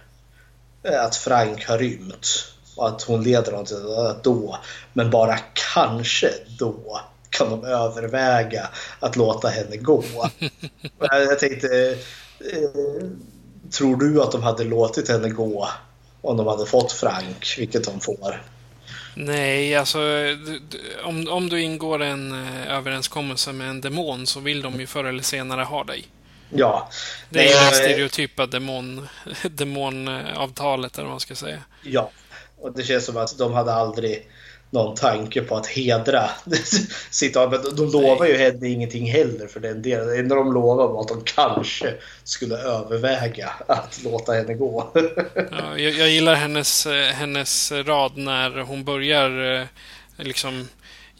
[1.05, 4.59] att Frank har rymt och att hon leder honom till att då,
[4.93, 5.39] men bara
[5.75, 7.01] kanske då
[7.33, 8.69] kan de överväga
[9.01, 10.05] att låta henne gå.
[10.99, 11.97] jag tänkte,
[12.41, 13.09] eh,
[13.71, 15.69] tror du att de hade låtit henne gå
[16.21, 18.43] om de hade fått Frank, vilket de får?
[19.15, 19.99] Nej, alltså
[21.05, 25.05] om, om du ingår en eh, överenskommelse med en demon så vill de ju förr
[25.05, 26.07] eller senare ha dig.
[26.51, 26.91] Ja.
[27.31, 29.09] Det är ju det stereotypa demon,
[29.51, 31.59] demonavtalet, eller vad man ska säga.
[31.83, 32.11] Ja,
[32.61, 34.29] och det känns som att de hade aldrig
[34.73, 36.31] någon tanke på att hedra
[37.11, 37.71] sitt arbete.
[37.71, 40.07] De lovar ju henne ingenting heller för den delen.
[40.07, 41.95] Det enda de lovade var att de kanske
[42.25, 44.93] skulle överväga att låta henne gå.
[45.51, 49.67] ja, jag, jag, gillar hennes, hennes rad när hon börjar eh,
[50.17, 50.69] liksom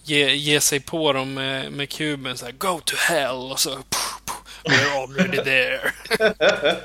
[0.05, 2.37] ge, ge sig på dem med, med kuben.
[2.37, 3.53] Så här, Go to hell!
[3.53, 3.71] Och så
[4.65, 5.93] We're already there.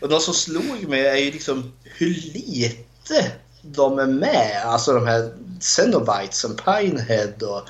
[0.00, 3.32] och de som slog mig är ju liksom hur lite
[3.64, 4.62] de är med.
[4.64, 7.68] Alltså de här Cenobites, Pinehead och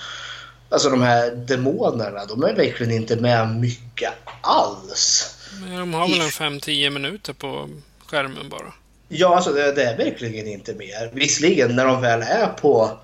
[0.69, 2.25] alltså de här demonerna.
[2.25, 5.31] De är verkligen inte med mycket alls.
[5.61, 7.69] De har väl en 5-10 minuter på
[8.07, 8.73] skärmen bara.
[9.09, 11.11] Ja, alltså det, det, är verkligen inte mer.
[11.13, 12.99] Visserligen när de väl är på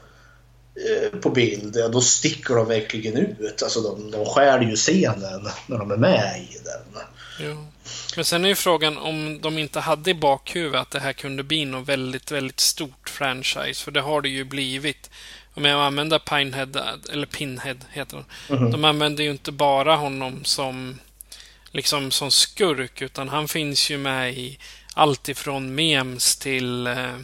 [0.75, 3.63] Eh, på bild, då sticker de verkligen ut.
[3.63, 7.03] Alltså de, de skär ju scenen när de är med i den.
[7.49, 7.67] Ja.
[8.17, 11.43] Men sen är ju frågan om de inte hade i bakhuvudet att det här kunde
[11.43, 13.85] bli något väldigt, väldigt stort franchise.
[13.85, 15.11] För det har det ju blivit.
[15.55, 18.25] Om jag använder Pinehead, eller Pinhead heter han.
[18.49, 18.73] Mm -hmm.
[18.73, 20.99] De använder ju inte bara honom som
[21.71, 24.59] liksom som skurk, utan han finns ju med i
[24.95, 27.17] allt ifrån memes till eh,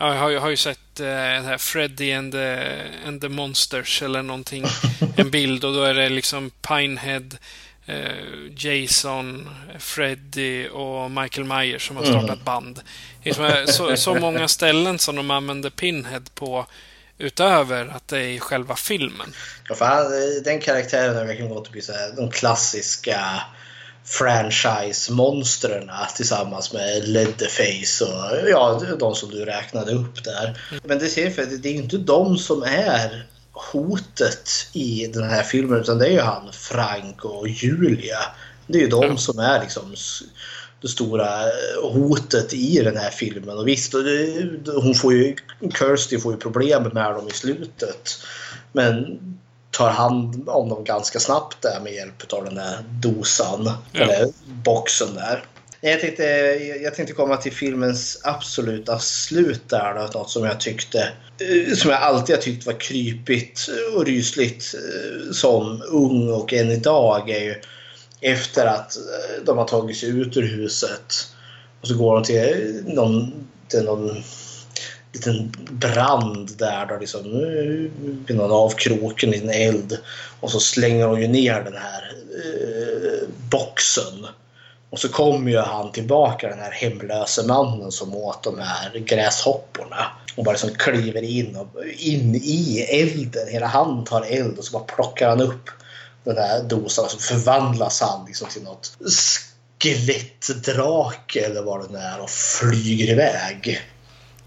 [0.00, 2.66] Ja, jag har, jag har ju sett eh, här Freddy and the,
[3.06, 4.64] and the Monsters eller någonting.
[5.16, 7.38] En bild och då är det liksom Pinehead, eh,
[8.56, 9.48] Jason,
[9.78, 12.18] Freddy och Michael Myers som har mm.
[12.18, 12.80] startat band.
[13.22, 16.66] Det är så, så många ställen som de använder Pinhead på
[17.18, 19.32] utöver att det är i själva filmen.
[19.68, 20.06] Ja, för han,
[20.44, 23.20] den karaktären har verkligen gått här, de klassiska
[24.04, 30.60] franchise-monstren tillsammans med Leatherface och ja, de som du räknade upp där.
[30.84, 35.80] Men det, ser för, det är inte de som är hotet i den här filmen
[35.80, 38.18] utan det är ju han Frank och Julia.
[38.66, 39.94] Det är ju de som är liksom
[40.80, 43.58] det stora eh, hotet i den här filmen.
[43.58, 43.94] Och visst,
[44.82, 45.36] hon får ju,
[45.78, 48.18] Kirsty får ju problem med dem i slutet.
[48.72, 49.18] Men
[49.70, 54.00] tar hand om dem ganska snabbt där med hjälp av den där dosan, ja.
[54.00, 55.44] eller boxen där.
[55.80, 56.24] Jag tänkte,
[56.82, 59.94] jag tänkte komma till filmens absoluta slut där.
[59.94, 64.74] Då, något som jag tyckte, eh, som jag alltid har tyckt var krypigt och rysligt
[64.74, 67.54] eh, som ung och än idag är ju
[68.20, 71.26] efter att eh, de har tagit sig ut ur huset
[71.80, 74.22] och så går de till någon, till någon
[75.12, 77.22] liten brand där då liksom
[78.26, 79.98] vid någon av kroken i en eld
[80.40, 82.12] och så slänger de ju ner den här
[82.44, 84.26] eh, boxen
[84.90, 90.06] och så kommer ju han tillbaka, den här hemlöse mannen som åt de här gräshopporna.
[90.36, 93.48] Och bara liksom kliver in, och, in i elden.
[93.48, 95.70] Hela han tar eld och så bara plockar han upp
[96.24, 98.96] den här dosan och så förvandlas han liksom till något
[99.82, 103.82] skelettdrake eller vad det är och flyger iväg.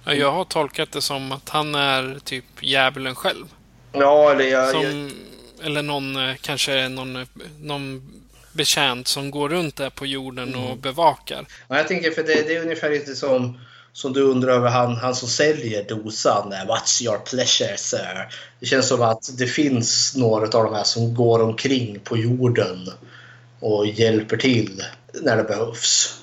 [0.06, 3.46] Jag har tolkat det som att han är typ djävulen själv.
[3.92, 4.72] Ja, eller jag...
[4.72, 5.12] Som.
[5.64, 7.28] Eller någon, eh, kanske någon,
[7.60, 8.21] någon
[8.54, 10.82] betjänt som går runt där på jorden och mm.
[10.82, 11.46] bevakar.
[11.68, 13.60] Ja, jag tänker för det, det är ungefär lite som
[13.94, 16.54] som du undrar över han, han som säljer dosan.
[16.54, 18.28] What's your pleasure sir?
[18.60, 22.90] Det känns som att det finns några av de här som går omkring på jorden
[23.60, 26.22] och hjälper till när det behövs.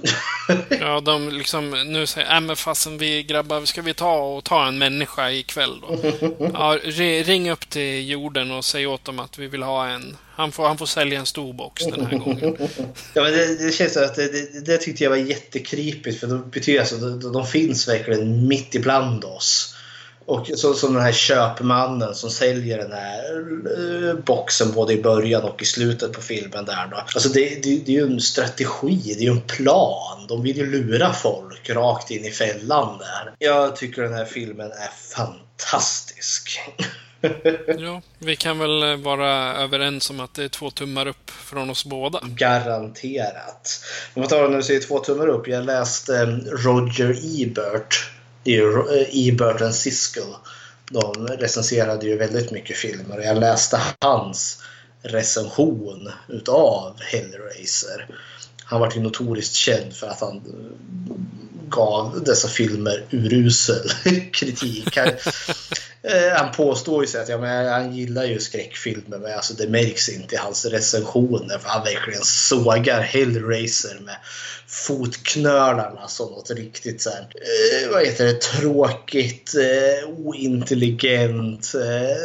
[0.80, 4.66] ja, de liksom nu säger äh, men fasen vi grabbar, ska vi ta och ta
[4.66, 5.98] en människa ikväll då?
[6.52, 6.78] Ja,
[7.22, 10.16] ring upp till jorden och säg åt dem att vi vill ha en.
[10.30, 12.56] Han får, han får sälja en stor box den här gången.
[13.14, 16.26] ja, men det, det känns som att det, det, det, tyckte jag var jättekripigt för
[16.26, 19.74] det betyder alltså att de, de finns verkligen mitt ibland oss.
[20.28, 25.42] Och så, som den här köpmannen som säljer den här eh, boxen både i början
[25.42, 26.64] och i slutet på filmen.
[26.64, 26.96] där då.
[26.96, 30.26] Alltså det, det, det är ju en strategi, det är ju en plan.
[30.28, 33.34] De vill ju lura folk rakt in i fällan där.
[33.38, 36.60] Jag tycker den här filmen är fantastisk.
[37.78, 41.84] ja, vi kan väl vara överens om att det är två tummar upp från oss
[41.84, 42.20] båda.
[42.22, 43.84] Garanterat.
[44.14, 45.48] Om man tar när du säger två tummar upp.
[45.48, 46.26] Jag läste
[46.64, 48.10] Roger Ebert
[48.42, 50.34] det är ju Ebert eh, och Siskel.
[50.90, 54.62] De recenserade ju väldigt mycket filmer och jag läste hans
[55.02, 58.08] recension utav Hellraiser.
[58.64, 61.14] Han var ju notoriskt känd för att han eh,
[61.68, 63.88] gav dessa filmer urusel
[64.32, 64.98] kritik.
[66.08, 69.68] Eh, han, påstår ju sig att ja, men han gillar ju skräckfilmer men alltså det
[69.68, 74.16] märks inte i hans recensioner för han verkligen sågar Hellraiser med
[74.66, 82.16] fotknölarna som något riktigt så här, eh, vad heter det, tråkigt, eh, ointelligent, eh,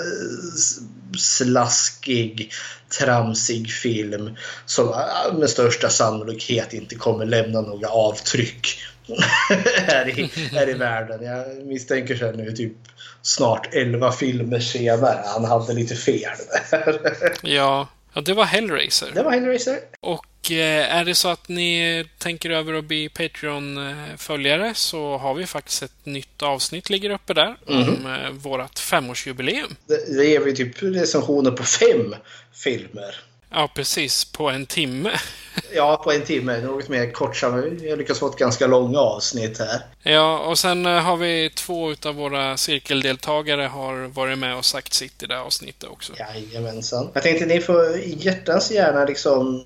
[1.18, 2.52] slaskig,
[3.00, 4.36] tramsig film
[4.66, 8.78] som eh, med största sannolikhet inte kommer lämna några avtryck.
[9.88, 11.24] här, i, här i världen.
[11.24, 12.74] Jag misstänker sig nu typ
[13.22, 15.24] snart 11 filmer senare.
[15.26, 16.32] Han hade lite fel
[16.72, 17.34] där.
[17.42, 19.12] ja, ja, det var Hellraiser.
[19.14, 19.80] Det var Hellraiser.
[20.00, 25.46] Och eh, är det så att ni tänker över att bli Patreon-följare så har vi
[25.46, 27.90] faktiskt ett nytt avsnitt ligger uppe där mm.
[27.90, 29.76] om eh, vårt femårsjubileum.
[29.88, 32.16] Det, det ger vi typ recensioner på fem
[32.54, 33.16] filmer.
[33.54, 34.26] Ja, precis.
[34.26, 35.12] På en timme.
[35.74, 36.62] ja, på en timme.
[36.62, 37.66] Något mer kortsamt.
[37.82, 39.82] Vi har lyckats få ett ganska långa avsnitt här.
[40.04, 44.94] Ja, och sen eh, har vi två av våra cirkeldeltagare har varit med och sagt
[44.94, 46.14] sitt i det här avsnittet också.
[46.18, 47.10] Jajamensan.
[47.14, 49.66] Jag tänkte ni får hjärtans gärna liksom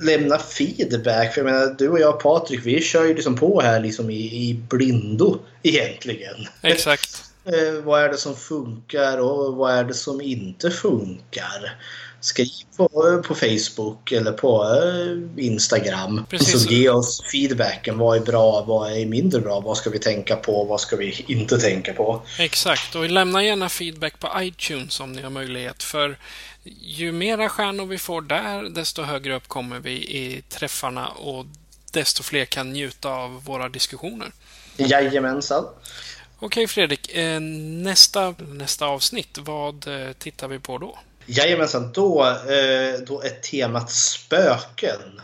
[0.00, 1.34] lämna feedback.
[1.34, 4.10] För jag menar, du och jag och Patrik, vi kör ju liksom på här liksom
[4.10, 6.46] i, i blindo egentligen.
[6.62, 7.24] Exakt.
[7.44, 11.78] eh, vad är det som funkar och vad är det som inte funkar?
[12.20, 16.26] Skriv på, på Facebook eller på eh, Instagram.
[16.30, 16.62] Precis.
[16.62, 17.98] Så ge oss feedbacken.
[17.98, 18.64] Vad är bra?
[18.66, 19.60] Vad är mindre bra?
[19.60, 20.64] Vad ska vi tänka på?
[20.64, 22.22] Vad ska vi inte tänka på?
[22.38, 22.94] Exakt.
[22.94, 25.82] Och lämna gärna feedback på iTunes om ni har möjlighet.
[25.82, 26.18] För
[26.80, 31.46] ju mera stjärnor vi får där, desto högre upp kommer vi i träffarna och
[31.92, 34.32] desto fler kan njuta av våra diskussioner.
[34.76, 35.64] Jajamensan.
[36.38, 40.98] Okej Fredrik, eh, nästa, nästa avsnitt, vad eh, tittar vi på då?
[41.30, 45.20] Jajamensan, då, eh, då är temat spöken.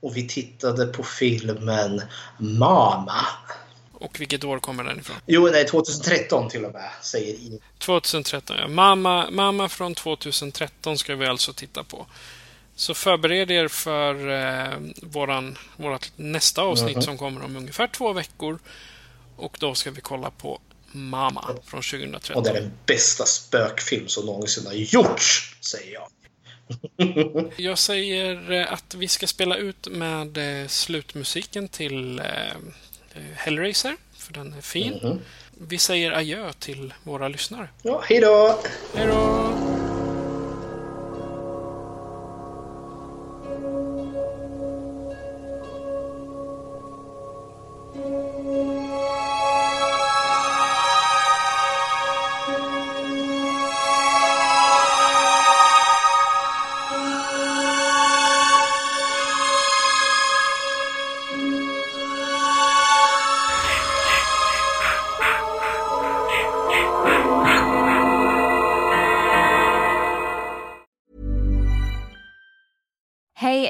[0.00, 2.02] Och vi tittade på filmen
[2.38, 3.26] Mama.
[3.92, 5.16] Och vilket år kommer den ifrån?
[5.26, 7.60] Jo, nej, 2013 till och med, säger I.
[7.78, 8.68] 2013, ja.
[8.68, 12.06] Mamma, Mamma från 2013 ska vi alltså titta på.
[12.76, 17.04] Så förbered er för eh, våran, vårat nästa avsnitt mm -hmm.
[17.04, 18.58] som kommer om ungefär två veckor.
[19.36, 20.60] Och då ska vi kolla på
[20.94, 22.36] Mama från 2013.
[22.36, 26.08] Och det är den bästa spökfilm som någonsin har gjorts, säger jag.
[27.56, 32.24] Jag säger eh, att vi ska spela ut med eh, slutmusiken till eh,
[33.34, 34.92] Hellraiser, för den är fin.
[34.92, 35.20] Mm -hmm.
[35.58, 37.68] Vi säger adjö till våra lyssnare.
[37.82, 38.60] Ja, hej då!
[38.94, 39.73] Hej då!